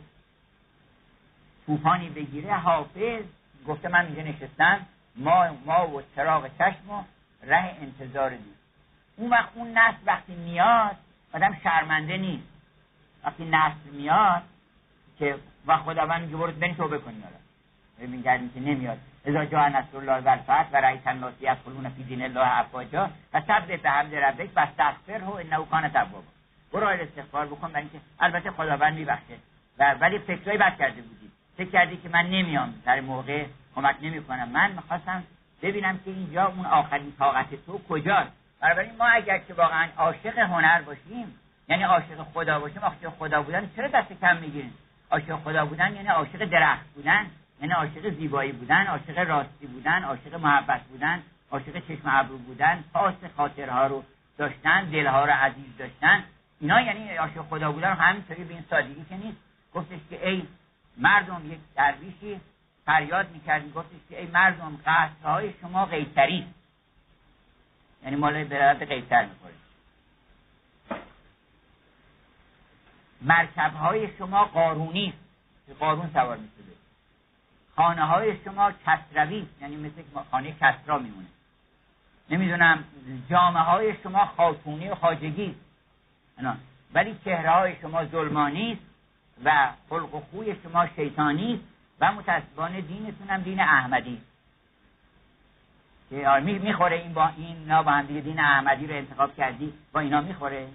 طوفانی 1.66 2.09
بگیره 2.09 2.55
حافظ 2.55 3.22
گفته 3.66 3.88
من 3.88 4.07
اینجا 4.07 4.22
نشستم 4.22 4.86
ما 5.16 5.46
ما 5.64 5.88
و 5.88 6.03
چراغ 6.16 6.51
چشم 6.59 6.90
و 6.90 7.03
ره 7.42 7.76
انتظار 7.80 8.30
دید 8.30 8.59
اون 9.16 9.30
وقت 9.30 9.49
اون 9.55 9.78
نسل 9.78 9.99
وقتی 10.07 10.34
میاد 10.34 10.96
آدم 11.32 11.57
شرمنده 11.62 12.16
نیست. 12.16 12.49
وقتی 13.24 13.44
نسل 13.44 13.90
میاد 13.92 14.42
که 15.18 15.38
و 15.66 15.76
خداوند 15.76 16.22
میگه 16.22 16.36
برو 16.36 16.53
بنی 16.53 16.74
توبه 16.74 16.99
کنی 16.99 17.22
حالا 17.22 18.11
میگردیم 18.11 18.51
که 18.51 18.61
نمیاد. 18.61 18.99
اذا 19.26 19.44
جا 19.44 19.68
نصر 19.68 19.96
الله 19.96 20.20
و 20.20 20.28
الفتح 20.28 20.68
و 20.72 20.76
رئیس 20.76 21.00
الناس 21.06 21.34
یدخلون 21.40 21.88
فی 21.88 22.02
دین 22.02 22.22
الله 22.22 22.58
افواجا 22.58 23.10
و 23.34 23.40
سبح 23.40 23.76
بحمد 23.76 24.14
ربک 24.14 24.50
و 24.56 24.60
استغفره 24.60 25.36
انه 25.36 25.66
کان 25.70 25.88
توابا. 25.88 26.22
برو 26.72 26.86
استغفار 26.86 27.46
بکن 27.46 27.68
برای 27.68 27.82
اینکه 27.82 28.00
البته 28.20 28.50
خداوند 28.50 28.94
میبخشه. 28.94 29.34
و 29.78 29.94
ولی 30.00 30.18
فکرای 30.18 30.58
بد 30.58 30.78
کرده 30.78 31.02
بودی. 31.02 31.30
فکر 31.56 31.70
کردی 31.70 31.96
که 31.96 32.08
من 32.08 32.26
نمیام. 32.26 32.74
در 32.84 33.00
موقع 33.00 33.44
کمک 33.74 33.96
نمی‌کنم. 34.02 34.48
من 34.48 34.70
می‌خواستم 34.70 35.22
ببینم 35.62 35.98
که 36.04 36.10
اینجا 36.10 36.46
اون 36.46 36.66
آخرین 36.66 37.12
طاقت 37.18 37.66
تو 37.66 37.80
کجاست. 37.88 38.30
بنابراین 38.60 38.96
ما 38.98 39.04
اگر 39.04 39.38
که 39.38 39.54
واقعا 39.54 39.88
عاشق 39.96 40.38
هنر 40.38 40.82
باشیم 40.82 41.34
یعنی 41.68 41.82
عاشق 41.82 42.22
خدا 42.34 42.60
باشیم 42.60 42.82
عاشق 42.82 43.08
خدا 43.18 43.42
بودن 43.42 43.70
چرا 43.76 43.88
دست 43.88 44.12
کم 44.20 44.36
می‌گیریم؟ 44.36 44.74
عاشق 45.10 45.36
خدا 45.36 45.66
بودن 45.66 45.94
یعنی 45.94 46.08
عاشق 46.08 46.44
درخت 46.44 46.86
بودن. 46.94 47.26
یعنی 47.61 47.72
عاشق 47.72 48.14
زیبایی 48.18 48.52
بودن 48.52 48.86
عاشق 48.86 49.18
راستی 49.18 49.66
بودن 49.66 50.02
عاشق 50.04 50.34
محبت 50.34 50.82
بودن 50.82 51.22
عاشق 51.50 51.86
چشم 51.88 52.02
ابرو 52.04 52.38
بودن 52.38 52.84
پاس 52.92 53.14
خاطرها 53.36 53.86
رو 53.86 54.04
داشتن 54.38 54.84
دلها 54.84 55.24
رو 55.24 55.32
عزیز 55.32 55.76
داشتن. 55.78 56.24
اینا 56.61 56.80
یعنی 56.80 57.16
عاشق 57.16 57.42
خدا 57.42 57.72
بودن 57.72 57.92
همینطوری 57.92 58.44
به 58.44 58.54
این 58.54 58.64
سادگی 58.70 59.04
که 59.09 59.16
نیست. 59.16 59.38
گفتش 59.74 59.98
که 60.11 60.28
ای 60.28 60.42
مردم 60.96 61.52
یک 61.52 61.59
درویشی 61.74 62.40
فریاد 62.86 63.30
می‌کرد 63.30 63.72
گفتش 63.72 63.98
که 64.09 64.20
ای 64.20 64.26
مردم 64.26 64.78
قصرهای 64.86 65.52
شما 65.61 65.86
قیصری. 65.86 66.46
یعنی 68.04 68.16
مال 68.16 68.44
برادر 68.44 68.86
قیصر 68.86 69.26
می‌خوره. 69.26 69.54
مرکب 73.22 73.74
های 73.74 74.09
شما 74.18 74.44
قارونی. 74.44 75.12
که 75.66 75.74
قارون 75.74 76.11
سوار 76.12 76.36
می‌شده. 76.36 76.78
خانه 77.79 78.05
های 78.05 78.37
شما 78.45 78.72
کسروی 78.87 79.47
یعنی 79.61 79.76
مثل 79.76 80.03
خانه 80.31 80.55
کسرا 80.61 80.99
میمونه. 80.99 81.26
نمی‌دونم 82.31 82.85
جامعه 83.31 83.62
های 83.62 83.95
شما 84.03 84.24
خاتونی 84.24 84.89
و 84.89 84.95
خاجگی 84.95 85.55
ولی 86.95 87.16
چهره 87.24 87.51
های 87.51 87.76
شما 87.81 88.05
ظلمانی 88.05 88.79
و 89.45 89.68
خلق 89.89 90.14
و 90.14 90.20
خوی 90.20 90.57
شما 90.62 90.87
شیطانی 90.87 91.61
و 92.01 92.12
متاسفانه 92.12 92.81
دینتون 92.81 93.29
هم 93.29 93.41
دین 93.41 93.61
احمدی. 93.61 94.20
که 96.11 96.41
می‌خوره 96.45 96.97
این 96.97 97.12
با 97.12 97.31
این 97.37 97.83
با 97.83 97.93
هم 97.93 98.07
دین 98.07 98.41
احمدی 98.41 98.87
رو 98.87 98.95
انتخاب 98.95 99.37
کردی 99.37 99.72
با 99.93 100.01
اینا 100.01 100.20
می‌خوره. 100.20 100.68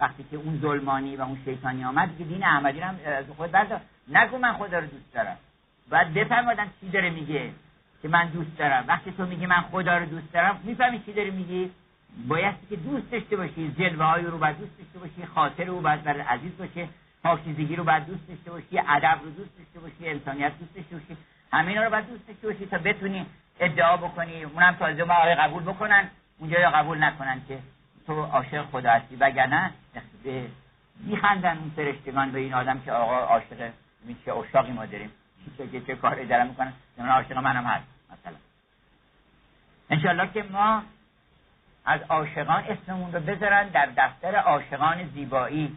وقتی 0.00 0.24
که 0.30 0.36
اون 0.36 0.58
ظلمانی 0.62 1.16
و 1.16 1.22
اون 1.22 1.38
شیطانی 1.44 1.84
آمد 1.84 2.18
که 2.18 2.24
دین 2.24 2.44
احمدی 2.44 2.80
هم 2.80 2.98
از 3.06 3.24
خود 3.36 3.50
بردار. 3.50 3.80
نگو 4.08 4.38
من 4.38 4.52
خدا 4.52 4.78
رو 4.78 4.86
دوست 4.86 5.14
دارم. 5.14 5.36
باید 5.90 6.14
بفهم 6.14 6.48
آدم 6.48 6.70
چی 6.80 6.88
داره 6.88 7.10
میگه 7.10 7.50
که 8.02 8.08
من 8.08 8.28
دوست 8.28 8.58
دارم. 8.58 8.84
وقتی 8.88 9.12
تو 9.12 9.26
میگی 9.26 9.46
من 9.46 9.60
خدا 9.60 9.98
رو 9.98 10.06
دوست 10.06 10.32
دارم 10.32 10.60
می‌فهمی 10.64 11.02
چی 11.06 11.12
داره 11.12 11.30
میگی 11.30 11.70
باید 12.28 12.54
که 12.70 12.76
دوست 12.76 13.10
داشته 13.10 13.36
باشی 13.36 13.74
جلوه 13.78 14.04
های 14.04 14.22
رو 14.22 14.38
باید 14.38 14.58
دوست 14.58 14.78
داشته 14.78 14.98
باشی 14.98 15.26
خاطر 15.34 15.64
رو 15.64 15.80
باید 15.80 16.02
برای 16.02 16.20
عزیز 16.20 16.56
باشه 16.58 16.88
پاکیزگی 17.22 17.76
رو 17.76 17.84
باید 17.84 18.06
دوست 18.06 18.28
داشته 18.28 18.50
باشی 18.50 18.78
ادب 18.78 19.18
رو 19.24 19.30
دوست 19.30 19.58
داشته 19.58 19.80
باشی 19.80 20.08
انسانیت 20.08 20.52
دوست 20.58 20.74
داشته 20.74 20.96
باشی 20.96 21.16
همینا 21.52 21.84
رو 21.84 21.90
باید 21.90 22.06
دوست 22.06 22.26
داشته 22.28 22.46
باشی 22.46 22.66
تا 22.66 22.78
بتونی 22.78 23.26
ادعا 23.60 23.96
بکنی 23.96 24.44
اونم 24.44 24.76
تازه 24.78 25.04
ما 25.04 25.14
قبول 25.14 25.62
بکنن. 25.62 26.10
اونجا 26.38 26.60
یا 26.60 26.70
قبول 26.70 27.04
نکنن 27.04 27.40
که 27.48 27.58
تو 28.06 28.22
عاشق 28.22 28.64
خدا 28.64 28.90
هستی 28.90 29.16
وگرنه 29.16 29.70
میخندن 31.00 31.58
اون 31.58 31.70
فرشتگان 31.76 32.30
به 32.30 32.38
این 32.38 32.54
آدم 32.54 32.80
که 32.80 32.92
آقا 32.92 33.18
عاشق 33.18 33.70
چه 34.24 34.34
اشاقی 34.34 34.72
ما 34.72 34.86
داریم. 34.86 35.10
چه 35.58 35.80
چه 35.80 35.94
کار 35.94 36.16
اداره 36.20 36.44
می‌کنن. 36.44 36.72
من 36.98 37.08
عاشق 37.08 37.36
منم 37.36 37.64
هست 37.64 37.84
مثلا. 38.12 38.36
انشالله 39.90 40.32
که 40.32 40.42
ما 40.42 40.82
از 41.84 42.00
عاشقان 42.08 42.64
اسممون 42.64 43.12
رو 43.12 43.20
بذارن 43.20 43.68
در 43.68 43.88
دفتر 43.96 44.34
عاشقان 44.34 45.08
زیبایی. 45.14 45.76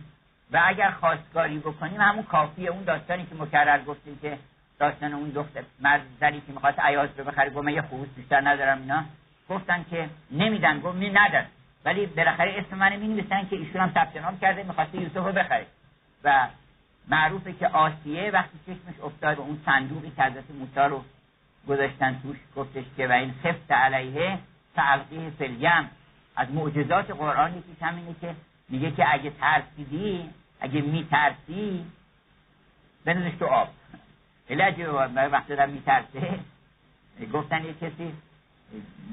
و 0.52 0.62
اگر 0.66 0.92
خواستگاری 0.92 1.60
بکنیم 1.60 2.02
همون 2.02 2.24
کافیه 2.24 2.70
اون 2.70 2.84
داستانی 2.84 3.26
که 3.26 3.36
مکرر 3.36 3.84
گفتیم 3.84 4.20
که 4.22 4.38
داستان 4.80 5.14
اون 5.14 5.30
دختر 5.30 5.64
مرد 5.80 6.02
زنی 6.20 6.42
که 6.48 6.54
می‌خواست 6.54 6.80
عیاز 6.80 7.10
رو 7.18 7.24
بخره 7.24 7.50
گفت 7.50 7.66
من 7.66 7.74
یه 7.74 7.82
خروس 7.82 8.08
بیشتر 8.16 8.42
ندارم 8.50 8.82
اینا. 8.82 9.04
گفتن 9.50 9.86
که 9.90 10.10
نمیدن 10.32 10.80
گفت 10.80 10.96
می 10.96 11.10
ندن. 11.10 11.46
ولی 11.86 12.06
بالاخره 12.06 12.56
اسم 12.58 12.78
من 12.78 12.96
می 12.96 13.28
که 13.50 13.56
ایشون 13.56 13.82
هم 13.82 13.92
ثبت 13.94 14.18
نام 14.18 14.40
کرده 14.40 14.64
می‌خواسته 14.64 14.98
یوسف 14.98 15.18
رو 15.18 15.32
بخره. 15.32 15.66
و 16.24 16.48
معروفه 17.08 17.54
که 17.54 17.68
آسیه 17.68 18.32
وقتی 18.32 18.60
چشمش 18.66 19.00
افتاد 19.04 19.40
و 19.40 19.42
اون 19.42 19.62
صندوقی 19.66 20.12
که 20.16 20.24
حضرت 20.24 20.52
موسی 20.60 20.90
رو 20.90 21.04
گذاشتن 21.68 22.20
توش 22.24 22.38
گفتش 22.56 22.86
که 22.98 23.08
و 23.08 23.12
این 23.12 23.34
خفت 23.44 23.72
علیه 23.72 24.40
تعلقیه 24.76 25.30
فلیم 25.30 25.90
از 26.36 26.52
معجزات 26.52 27.12
قرآن 27.12 27.58
یکیش 27.58 27.82
همینه 27.82 28.16
که 28.22 28.36
میگه 28.70 28.92
که 28.92 29.14
اگه 29.14 29.30
ترسیدی 29.30 30.30
اگه 30.60 30.82
میترسی 30.82 31.86
بندازش 33.06 33.36
تو 33.40 33.46
آب. 33.46 33.68
خیلی 34.48 34.62
عجیبه 34.62 34.92
وقتی 34.92 35.56
دارم 35.56 35.70
میترسه. 35.70 36.40
گفتن 37.34 37.66
یه 37.66 37.74
کسی 37.74 38.14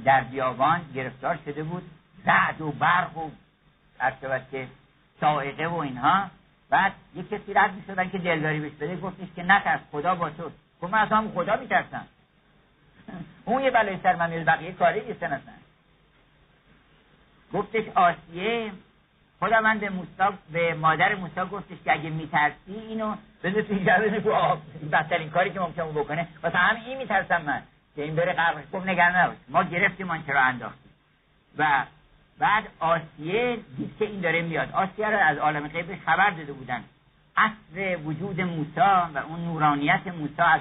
در 0.04 0.20
بیابان 0.20 0.80
گرفتار 0.94 1.38
شده 1.44 1.62
بود 1.62 1.82
رعد 2.26 2.60
و 2.60 2.72
برق 2.72 3.16
و 3.16 3.30
که 4.50 4.68
سائقه 5.20 5.66
و 5.66 5.74
اینها. 5.74 6.30
بعد 6.70 6.92
یه 7.14 7.22
کسی 7.22 7.54
رد 7.54 7.74
می‌شدن 7.74 8.10
که 8.10 8.18
دلداری 8.18 8.60
بهش 8.60 8.72
بده 8.72 8.96
گفتش 8.96 9.28
که 9.36 9.42
نترس 9.42 9.80
خدا 9.92 10.14
با 10.14 10.30
تو. 10.30 10.50
گفت 10.82 10.92
من 10.92 10.98
از 10.98 11.08
هم 11.08 11.30
خدا 11.30 11.56
میترسم. 11.56 12.06
اون 13.44 13.62
یه 13.62 13.70
بلای 13.70 13.98
سر 14.02 14.16
من 14.16 14.44
بقیه 14.44 14.72
کاری 14.72 15.00
نیستن 15.00 15.26
اصلا. 15.26 15.52
گفتش 17.52 17.84
آسیه. 17.94 18.72
خدا 19.40 19.60
من 19.60 19.78
به 19.78 19.88
موسا 19.88 20.32
به 20.52 20.74
مادر 20.74 21.14
موسی 21.14 21.40
گفتش 21.40 21.76
که 21.84 21.92
اگه 21.92 22.10
میترسی 22.10 22.56
اینو 22.66 23.14
بده 23.42 23.62
تو 23.62 23.74
اینجا 23.74 24.20
تو 24.20 24.32
آب 24.32 24.62
بدترین 24.92 25.30
کاری 25.30 25.50
که 25.50 25.60
ممکنه 25.60 25.84
بکنه. 25.84 26.28
واسه 26.42 26.58
همین 26.58 26.82
این 26.84 26.98
میترسم 26.98 27.42
من. 27.42 27.62
که 27.96 28.02
این 28.02 28.16
بره 28.16 28.32
غرقش 28.32 28.64
گفت 28.72 28.86
نگران 28.86 29.16
نباش. 29.16 29.36
ما 29.48 29.62
گرفتیم 29.62 30.10
آنچه 30.10 30.32
رو 30.32 30.44
انداختیم. 30.44 30.92
و 31.58 31.84
بعد 32.38 32.64
آسیه 32.80 33.58
دید 33.76 33.96
که 33.98 34.04
این 34.04 34.20
داره 34.20 34.42
میاد. 34.42 34.72
آسیه 34.72 35.06
رو 35.06 35.18
از 35.18 35.38
عالم 35.38 35.68
غیبش 35.68 35.98
خبر 36.06 36.30
داده 36.30 36.52
بودن. 36.52 36.84
اصل 37.36 37.96
وجود 38.04 38.40
موسی 38.40 38.80
و 39.14 39.18
اون 39.28 39.44
نورانیت 39.44 40.06
موسی 40.06 40.42
از 40.42 40.60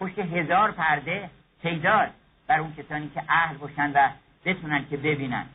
پشت 0.00 0.18
هزار 0.18 0.70
پرده 0.70 1.30
پیداست 1.62 2.12
بر 2.46 2.60
اون 2.60 2.74
کسانی 2.74 3.10
که 3.14 3.22
اهل 3.28 3.56
باشن 3.56 3.92
و 3.94 4.08
بتونن 4.44 4.84
که 4.90 4.96
ببینن. 4.96 5.46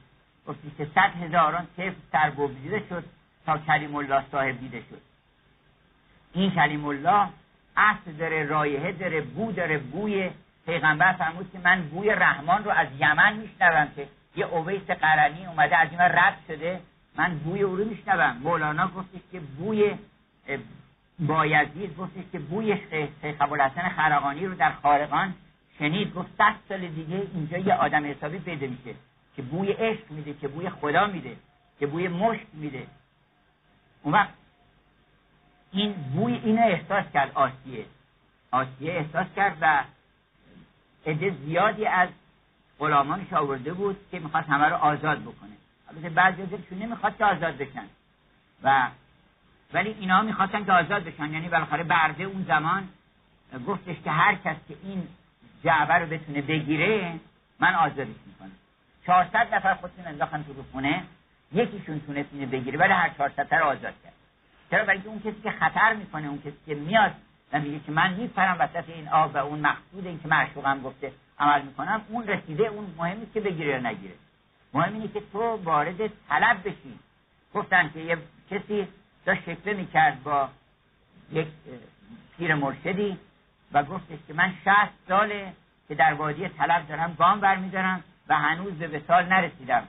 گفتی 0.47 0.71
که 0.77 0.87
صد 0.95 1.11
هزاران 1.23 1.67
طفل 1.77 1.93
سربگزیده 2.11 2.83
شد 2.89 3.03
تا 3.45 3.57
کلیم 3.57 3.95
الله 3.95 4.23
صاحب 4.31 4.59
دیده 4.59 4.79
شد. 4.89 5.01
این 6.33 6.51
کلیم 6.51 6.85
الله 6.85 7.27
اصل 7.77 8.11
داره 8.11 8.45
رایحه 8.45 8.91
داره 8.91 9.21
بو 9.21 9.51
داره 9.51 9.77
بوی 9.77 10.29
پیغمبر 10.65 11.13
فرمود 11.13 11.51
که 11.51 11.59
من 11.63 11.81
بوی 11.81 12.09
رحمان 12.09 12.63
رو 12.63 12.71
از 12.71 12.87
یمن 12.99 13.33
میشنوم 13.33 13.87
که 13.95 14.07
یه 14.39 14.45
اویس 14.45 14.81
قرنی 14.81 15.45
اومده 15.45 15.77
از 15.77 15.87
این 15.91 16.01
رد 16.01 16.37
شده. 16.47 16.79
من 17.15 17.37
بوی 17.37 17.61
او 17.61 17.75
رو 17.75 17.85
میشنوم. 17.85 18.37
مولانا 18.43 18.87
گفتش 18.87 19.21
که 19.31 19.39
بوی 19.39 19.95
بایزید 21.19 21.97
گفتش 21.97 22.23
که 22.31 22.39
بوی 22.39 22.77
شیخ 23.21 23.35
ابوالحسن 23.41 23.89
خرقانی 23.89 24.45
رو 24.45 24.55
در 24.55 24.71
خارقان 24.71 25.33
شنید. 25.79 26.13
گفت 26.13 26.29
صد 26.37 26.55
سال 26.69 26.87
دیگه 26.87 27.27
اینجا 27.33 27.57
یه 27.57 27.73
آدم 27.73 28.05
حسابی 28.05 28.39
پیدا 28.39 28.67
میشه 28.67 28.95
که 29.35 29.41
بوی 29.41 29.71
عشق 29.71 30.11
میده 30.11 30.33
که 30.33 30.47
بوی 30.47 30.69
خدا 30.69 31.07
میده 31.07 31.35
که 31.79 31.87
بوی 31.87 32.07
مشک 32.07 32.47
میده. 32.53 32.87
اون 34.03 34.13
وقت 34.13 34.29
این 35.71 35.93
بوی 35.93 36.33
اینو 36.33 36.61
احساس 36.61 37.05
کرد 37.13 37.31
آسیه. 37.33 37.85
آسیه 38.51 38.93
احساس 38.93 39.27
کرد 39.35 39.57
و 39.61 39.83
عده 41.05 41.35
زیادی 41.45 41.85
از 41.85 42.09
غلامانش 42.79 43.33
آورده 43.33 43.73
بود 43.73 43.97
که 44.11 44.19
می‌خواست 44.19 44.49
همه 44.49 44.65
رو 44.65 44.75
آزاد 44.75 45.21
بکنه. 45.21 45.51
البته 45.89 46.09
بعضی 46.09 46.41
ازشون 46.41 46.77
نمی‌خواست 46.79 47.17
که 47.17 47.25
آزاد 47.25 47.57
بشن. 47.57 47.85
و 48.63 48.87
ولی 49.73 49.95
اینا 49.99 50.21
می‌خواستن 50.21 50.65
که 50.65 50.71
آزاد 50.71 51.03
بشن. 51.03 51.33
یعنی 51.33 51.49
بالاخره 51.49 51.83
برده 51.83 52.23
اون 52.23 52.45
زمان 52.47 52.87
گفتش 53.67 53.95
که 54.03 54.11
هر 54.11 54.35
کس 54.35 54.55
که 54.67 54.75
این 54.83 55.07
جعبه 55.63 55.93
رو 55.93 56.05
بتونه 56.05 56.41
بگیره 56.41 57.19
من 57.59 57.75
آزادش 57.75 58.07
می‌کنم. 58.27 58.51
400 59.05 59.55
نفر 59.55 59.73
خودشون 59.73 60.05
انداختن 60.05 60.43
تو 60.43 60.63
خونه 60.71 61.03
یکیشون 61.51 61.99
تونست 61.99 62.29
اینو 62.33 62.51
بگیره 62.51 62.79
ولی 62.79 62.93
هر 62.93 63.09
400 63.17 63.53
رو 63.53 63.65
آزاد 63.65 63.93
کرد. 64.03 64.13
چرا؟ 64.71 64.85
برای 64.85 65.01
اون 65.05 65.19
کسی 65.19 65.41
که 65.43 65.51
خطر 65.51 65.93
می‌کنه 65.93 66.27
اون 66.27 66.39
کسی 66.39 66.57
که 66.65 66.75
میاد 66.75 67.11
و 67.53 67.59
میگه 67.59 67.79
که 67.79 67.91
من 67.91 68.13
میپرم 68.13 68.57
وسط 68.59 68.89
این 68.89 69.07
آب 69.07 69.35
و 69.35 69.37
اون 69.37 69.59
مقصود 69.59 70.05
این 70.05 70.19
که 70.19 70.27
معشوقم 70.27 70.81
گفته 70.81 71.11
عمل 71.39 71.61
می‌کنم 71.61 72.01
اون 72.09 72.27
رسیده 72.27 72.67
اون 72.67 72.93
مهم 72.97 73.17
نیست 73.19 73.33
که 73.33 73.39
بگیره 73.39 73.69
یا 73.69 73.79
نگیره. 73.79 74.13
مهم 74.73 74.93
اینه 74.93 75.07
که 75.07 75.21
تو 75.31 75.39
وارد 75.39 76.07
طلب 76.29 76.67
بشی. 76.67 76.99
گفتن 77.53 77.89
که 77.93 77.99
یه 77.99 78.17
کسی 78.51 78.87
داشت 79.25 79.41
شکوه 79.41 79.73
می‌کرد 79.73 80.23
با 80.23 80.49
یک 81.31 81.47
پیر 82.37 82.55
مرشدی 82.55 83.17
و 83.73 83.83
گفتش 83.83 84.19
که 84.27 84.33
من 84.33 84.53
شهست 84.65 84.93
ساله 85.07 85.53
که 85.87 85.95
در 85.95 86.13
وادی 86.13 86.49
طلب 86.49 86.87
دارم 86.87 87.15
گام 87.19 87.39
برمیدارم 87.39 88.03
و 88.27 88.35
هنوز 88.35 88.73
به 88.73 88.87
وسال 88.87 89.25
نرسیدم. 89.25 89.87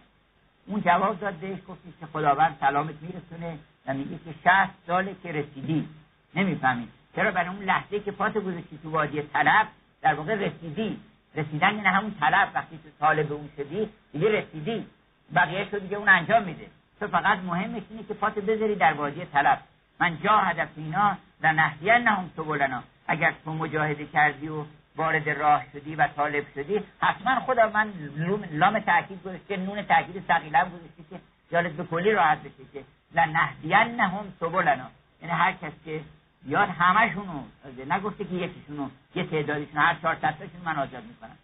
اون 0.67 0.81
جواب 0.81 1.21
داد 1.21 1.35
بهش 1.35 1.59
گفتش 1.69 1.93
که 2.01 2.07
خداوند 2.07 2.57
سلامت 2.61 2.95
میرسونه 3.01 3.59
و 3.87 3.95
میگه 3.95 4.19
که 4.25 4.35
شهست 4.45 4.73
ساله 4.87 5.17
که 5.23 5.33
رسیدی. 5.33 5.89
نمی‌فهمی. 6.35 6.89
چرا 7.17 7.31
برای 7.31 7.49
اون 7.49 7.65
لحظه 7.65 8.01
که 8.01 8.13
پات 8.13 8.39
گذاشتی 8.39 8.79
تو 8.83 8.91
وادی 8.91 9.23
طلب 9.23 9.69
در 10.03 10.15
واقع 10.15 10.35
رسیدی؟ 10.35 11.01
رسیدن 11.35 11.75
یعنی 11.75 11.89
همون 11.89 12.15
طلب 12.21 12.49
وقتی 12.55 12.79
تو 12.79 12.89
طالب 13.01 13.33
اون 13.33 13.49
شدی 13.57 13.89
دیگه 14.13 14.29
رسیدی. 14.29 14.87
بقیه 15.35 15.69
رو 15.73 15.79
دیگه 15.79 15.97
اون 15.97 16.09
انجام 16.09 16.43
میده. 16.43 16.67
تو 17.01 17.09
فقط 17.09 17.39
مهمش 17.39 17.83
اینه 17.91 18.03
که 18.09 18.15
پات 18.15 18.39
بذاری 18.39 18.75
در 18.75 18.93
وادی 18.93 19.25
طلب. 19.25 19.59
من 20.01 20.19
جا 20.25 20.37
هدف 20.37 20.69
اینا 20.77 21.17
نهدین 21.43 21.93
نهم 21.93 22.31
سبلنا. 22.37 22.83
اگر 23.07 23.35
تو 23.45 23.53
مجاهده 23.53 24.07
کردی 24.07 24.49
و 24.49 24.65
وارد 24.97 25.29
راه 25.29 25.65
شدی 25.73 25.95
و 25.95 26.09
طالب 26.17 26.45
شدی 26.55 26.81
حتما 27.01 27.41
خدا 27.41 27.69
من 27.69 27.93
لام 28.51 28.79
تاکید 28.79 29.23
گذاشته 29.23 29.57
نون 29.57 29.83
تاکید 29.83 30.25
ثقیله 30.29 30.65
گذاشته 30.65 31.03
که 31.11 31.21
یادت 31.51 31.71
به 31.71 31.85
کلی 31.85 32.13
راحت 32.13 32.39
بشه 32.39 32.65
که 32.73 32.85
لنهدین 33.15 33.97
نهم 33.97 34.33
سبلنا. 34.41 34.91
یعنی 35.23 35.35
هر 35.35 35.53
کس 35.53 35.73
که 35.85 36.01
بیاد 36.45 36.69
همشونو 36.69 37.43
نگفته 37.91 38.25
که 38.25 38.35
یکیشونو 38.35 38.89
یه 39.15 39.27
تعدادشون 39.27 39.77
هر 39.77 39.97
چهار 40.03 40.15
تاشون 40.15 40.61
من 40.65 40.77
آزاد 40.77 41.03
می‌کنم. 41.05 41.37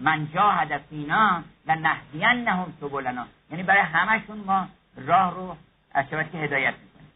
من 0.00 0.28
جا 0.34 0.50
هدفینا 0.50 1.42
لنهدین 1.66 2.48
نهم 2.48 2.72
سبلنا. 2.80 3.26
یعنی 3.50 3.62
برای 3.62 3.82
همشون 3.82 4.38
ما 4.38 4.68
راه 4.96 5.34
رو 5.34 5.56
از 5.94 6.06
که 6.08 6.38
هدایت 6.38 6.74
می‌کنیم. 6.74 7.10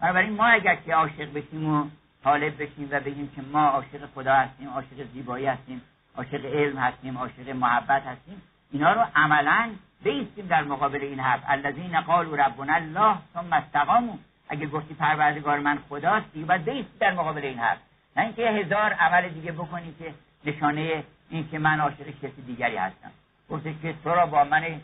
بنابراین 0.00 0.36
ما 0.36 0.46
اگر 0.46 0.74
که 0.74 0.94
عاشق 0.94 1.32
بشیم 1.32 1.74
و 1.74 1.86
طالب 2.24 2.62
بشیم 2.62 2.88
و 2.90 3.00
بگیم 3.00 3.32
که 3.36 3.42
ما 3.42 3.66
عاشق 3.66 4.06
خدا 4.14 4.34
هستیم 4.34 4.68
عاشق 4.68 5.12
زیبایی 5.12 5.46
هستیم 5.46 5.82
عاشق 6.16 6.44
علم 6.44 6.78
هستیم 6.78 7.18
عاشق 7.18 7.48
محبت 7.48 8.02
هستیم 8.02 8.42
اینا 8.72 8.92
رو 8.92 9.06
عملا 9.14 9.70
بیستیم 10.04 10.46
در 10.46 10.64
مقابل 10.64 11.00
این 11.00 11.20
حرف. 11.20 11.42
الذین 11.46 12.00
قالوا 12.00 12.36
ربنا 12.36 12.74
الله 12.74 13.16
ثم 13.34 13.52
استقاموا. 13.52 14.14
اگه 14.50 14.66
گفتی 14.66 14.94
پروردگار 14.94 15.58
من 15.58 15.78
خداست 15.88 16.32
دیگه 16.32 16.46
باید 16.46 16.64
بیستی 16.64 16.98
در 17.00 17.12
مقابل 17.12 17.44
این 17.44 17.58
حرف. 17.58 17.78
نه 18.16 18.22
اینکه 18.22 18.42
هزار 18.42 18.92
عمل 18.92 19.28
دیگه 19.28 19.52
بکنی 19.52 19.94
که 19.98 20.14
نشانه 20.44 21.04
این 21.30 21.48
که 21.50 21.58
من 21.58 21.80
عاشق 21.80 22.08
کسی 22.22 22.42
دیگری 22.46 22.76
هستم. 22.76 23.10
گفته 23.50 23.74
که 23.82 23.94
تو 24.04 24.10
را 24.10 24.26
با 24.26 24.44
من 24.44 24.80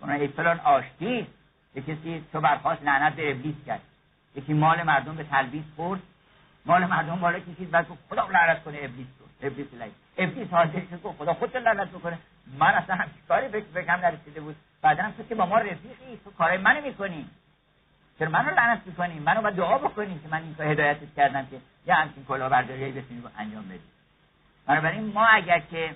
من 0.00 0.10
ای 0.10 0.28
فلان 0.28 0.60
آشتی 0.60 1.26
به 1.74 1.80
کسی 1.80 2.24
تو 2.32 2.40
برخواست 2.40 2.82
لعنت 2.82 3.14
به 3.14 3.30
ابلیس 3.30 3.54
کرد. 3.66 3.80
یکی 4.34 4.52
مال 4.52 4.82
مردم 4.82 5.16
به 5.16 5.24
تلبیس 5.24 5.64
خورد. 5.76 6.00
مال 6.66 6.84
مردم 6.84 7.16
بالا 7.16 7.38
کشید 7.38 7.70
بعد 7.70 7.86
خدا 8.10 8.28
لعنت 8.28 8.64
کنه 8.64 8.78
ابلیس 8.82 9.06
رو. 9.20 9.46
ابلیس 9.46 9.66
لای 9.78 9.90
ابلیس 10.18 10.50
حاضر 10.50 10.80
شد 10.90 11.14
خدا 11.18 11.34
خودت 11.34 11.56
لعنت 11.56 11.88
بکنه. 11.88 12.18
من 12.58 12.74
اصلا 12.74 12.94
هم 12.96 13.08
کاری 13.28 13.48
فکر 13.48 13.64
بگم 13.74 13.94
نرسیده 13.94 14.40
بود. 14.40 14.56
بعدا 14.82 15.10
تو 15.16 15.22
که 15.28 15.34
با 15.34 15.46
ما 15.46 15.58
رفیقی 15.58 16.20
تو 16.24 16.30
کارای 16.30 16.58
منو 16.58 16.80
می‌کنی. 16.80 17.26
چرا 18.18 18.30
منو 18.30 18.50
لعنت 18.50 18.80
می‌کنی 18.86 19.18
منو 19.18 19.42
باید 19.42 19.56
دعا 19.56 19.78
بکنی 19.78 20.20
که 20.22 20.28
من 20.30 20.42
این 20.42 20.70
هدایتت 20.70 21.14
کردم 21.16 21.46
که 21.46 21.56
یه 21.86 21.94
همچین 21.94 22.24
کلاهبرداری 22.24 22.92
بتونی 22.92 23.22
انجام 23.38 23.68
بدی. 23.68 23.78
بنابراین 24.66 25.12
ما 25.12 25.26
اگر 25.26 25.58
که 25.58 25.94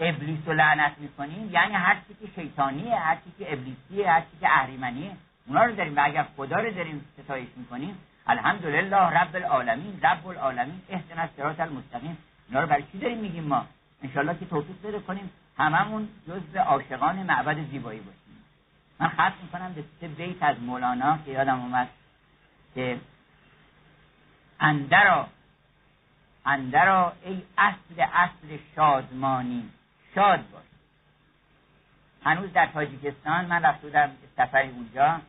ابلیس 0.00 0.38
رو 0.46 0.52
لعنت 0.52 0.92
می‌کنیم 0.98 1.50
یعنی 1.52 1.74
هر 1.74 1.96
چی 2.08 2.14
که 2.26 2.40
شیطانیه 2.40 2.96
هر 2.96 3.14
چی 3.14 3.32
که 3.38 3.52
ابلیسیه 3.52 4.10
هر 4.10 4.20
چی 4.20 4.38
که 4.40 4.48
اهریمنیه 4.48 5.10
اونا 5.46 5.64
رو 5.64 5.74
داریم 5.74 5.96
و 5.96 6.00
اگر 6.04 6.26
خدا 6.36 6.56
رو 6.56 6.70
داریم 6.70 7.04
ستایش 7.22 7.48
می‌کنیم 7.56 7.98
الحمدلله 8.26 8.96
رب 8.96 9.36
العالمین 9.36 10.00
رب 10.02 10.26
العالمین 10.26 10.80
اهدنا 10.90 11.22
الصراط 11.22 11.60
المستقیم. 11.60 12.18
اینا 12.48 12.60
رو 12.60 12.66
برای 12.66 12.82
چی 12.92 12.98
داریم 12.98 13.18
میگیم 13.18 13.44
ما؟ 13.44 13.66
انشالله 14.02 14.38
که 14.38 14.46
توفیق 14.46 14.76
بده 14.84 14.98
کنیم 14.98 15.30
هممون 15.58 16.08
جزء 16.28 16.60
عاشقان 16.60 17.16
معبد 17.16 17.56
زیبایی 17.70 18.00
باشیم. 18.00 18.21
من 19.02 19.08
خط 19.08 19.32
می‌کنم 19.42 19.72
به 19.72 19.84
سه 20.00 20.08
بیت 20.08 20.42
از 20.42 20.60
مولانا 20.60 21.18
که 21.24 21.30
یادم 21.30 21.60
اومد 21.60 21.88
که 22.74 23.00
اندرا 24.60 25.28
اندرا 26.46 27.12
ای 27.24 27.42
اصل 27.58 28.00
اصل 28.12 28.58
شادمانی 28.76 29.70
شاد 30.14 30.50
باش. 30.50 30.62
هنوز 32.24 32.52
در 32.52 32.66
تاجیکستان 32.66 33.44
من 33.44 33.62
رفت 33.62 33.80
بودم 33.80 34.10
سفری 34.36 34.68
اونجا 34.68 35.20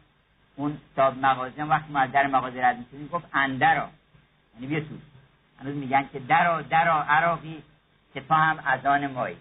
اون 0.55 0.77
صاحب 0.95 1.17
مغازه 1.17 1.63
وقتی 1.63 1.93
ما 1.93 2.05
در 2.05 2.27
مغازه 2.27 2.65
رد 2.65 2.77
می‌شدیم 2.77 3.07
گفت 3.07 3.25
اندرا 3.33 3.89
یعنی 4.53 4.67
بیا 4.67 4.79
تو. 4.79 4.95
هنوز 5.59 5.75
میگن 5.75 6.09
که 6.13 6.19
درا 6.19 6.61
درا 6.61 7.03
عراقی 7.03 7.63
که 8.13 8.21
تو 8.21 8.33
هم 8.33 8.59
از 8.65 8.85
آن 8.85 9.07
مایی. 9.07 9.37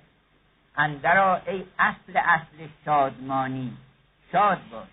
اندرا 0.76 1.36
ای 1.46 1.64
اصل 1.78 2.16
اصل 2.16 2.68
شادمانی. 2.84 3.76
شاد 4.32 4.68
باش 4.70 4.88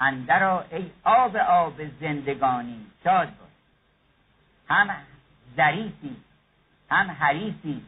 اندرا 0.00 0.64
ای 0.70 0.90
آب 1.04 1.36
آب 1.36 1.74
زندگانی 2.00 2.86
شاد 3.04 3.28
باش 3.28 3.50
هم 4.68 4.96
ظریفی 5.56 6.16
هم 6.90 7.10
حریفی 7.10 7.82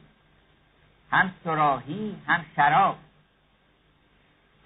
هم 1.12 1.35
سراحی 1.45 2.16
هم 2.27 2.45
شراب. 2.57 2.99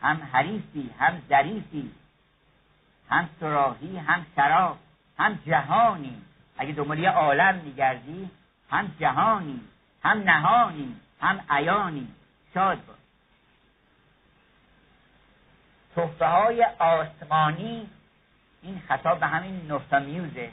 هم 0.03 0.29
حریفی 0.33 0.91
هم 0.99 1.23
ظریفی 1.29 1.91
هم 3.11 3.29
سراحی 3.41 3.97
هم 3.97 4.27
شراب. 4.37 4.79
هم 5.19 5.39
جهانی. 5.47 6.23
اگه 6.59 6.73
دنبال 6.73 6.99
یه 6.99 7.11
عالم 7.11 7.55
میگردی 7.55 8.31
هم 8.71 8.93
جهانی 9.01 9.61
هم 10.05 10.19
نهانی 10.19 10.97
هم 11.21 11.41
عیانی. 11.51 12.09
شاد 12.55 12.87
باش 12.87 12.97
تحفه 15.97 16.27
های 16.27 16.67
آسمانی 16.79 17.89
این 18.63 18.83
خطاب 18.89 19.21
به 19.21 19.27
همین 19.27 19.73
نفتامیوزه 19.73 20.51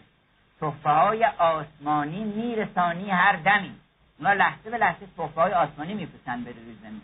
تحفه 0.59 0.89
های 0.89 1.25
آسمانی 1.25 2.23
میرسانی 2.23 3.09
هر 3.09 3.35
دمی. 3.35 3.75
اونا 4.19 4.33
لحظه 4.33 4.69
به 4.69 4.77
لحظه 4.77 5.07
تحفه 5.17 5.41
های 5.41 5.53
آسمانی 5.53 5.93
میپسند 5.93 6.45
به 6.45 6.51
روی 6.51 6.75
زمین. 6.83 7.01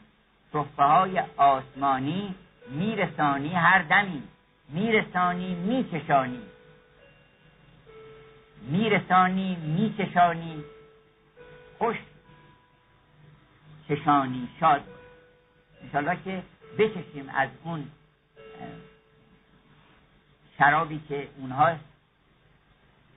تحفه 0.53 0.83
های 0.83 1.23
آسمانی 1.37 2.35
میرسانی 2.69 3.53
هر 3.53 3.81
دمی. 3.81 4.23
میرسانی 4.69 5.55
میکشانی. 5.55 6.41
میرسانی 8.61 9.55
میکشانی. 9.55 10.63
خوش 11.77 11.97
کشانی 13.89 14.49
شاد. 14.59 14.83
انشالله 15.83 16.17
که 16.23 16.43
بکشیم 16.77 17.29
از 17.35 17.49
اون 17.63 17.91
شرابی 20.57 21.01
که 21.09 21.27
اونها 21.37 21.75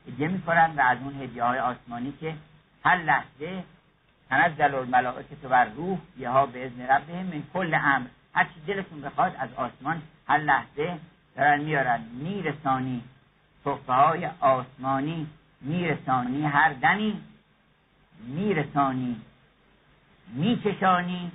هدیه 0.09 0.29
می‌کنن 0.29 0.73
و 0.77 0.81
از 0.81 0.99
اون 1.05 1.23
هدیه 1.23 1.45
های 1.45 1.59
آسمانی 1.59 2.13
که 2.21 2.35
هر 2.85 2.97
لحظه 2.97 3.65
تنزل 4.29 4.75
الملائکه 4.75 5.35
بر 5.35 5.65
روح 5.65 5.99
یها 6.19 6.47
به 6.47 6.67
اذن 6.67 6.83
ربهم 6.83 7.27
من 7.27 7.43
کل 7.55 7.75
امر. 7.75 8.07
هر 8.35 8.45
چی 8.45 8.61
دلتون 8.67 9.01
بخواد 9.01 9.37
از 9.39 9.49
آسمان 9.57 10.03
هر 10.29 10.39
لحظه 10.39 10.99
دارن 11.37 11.61
میارن. 11.61 12.01
میرسانی 12.01 13.03
صفحه 13.65 13.95
های 13.95 14.29
آسمانی 14.41 15.27
میرسانی 15.61 16.47
هر 16.47 16.73
دمی 16.73 17.21
میرسانی 18.27 19.21
میکشانی 20.35 21.33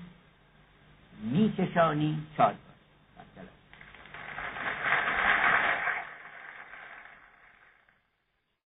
میکشانی 1.21 2.23
شاد 2.37 2.55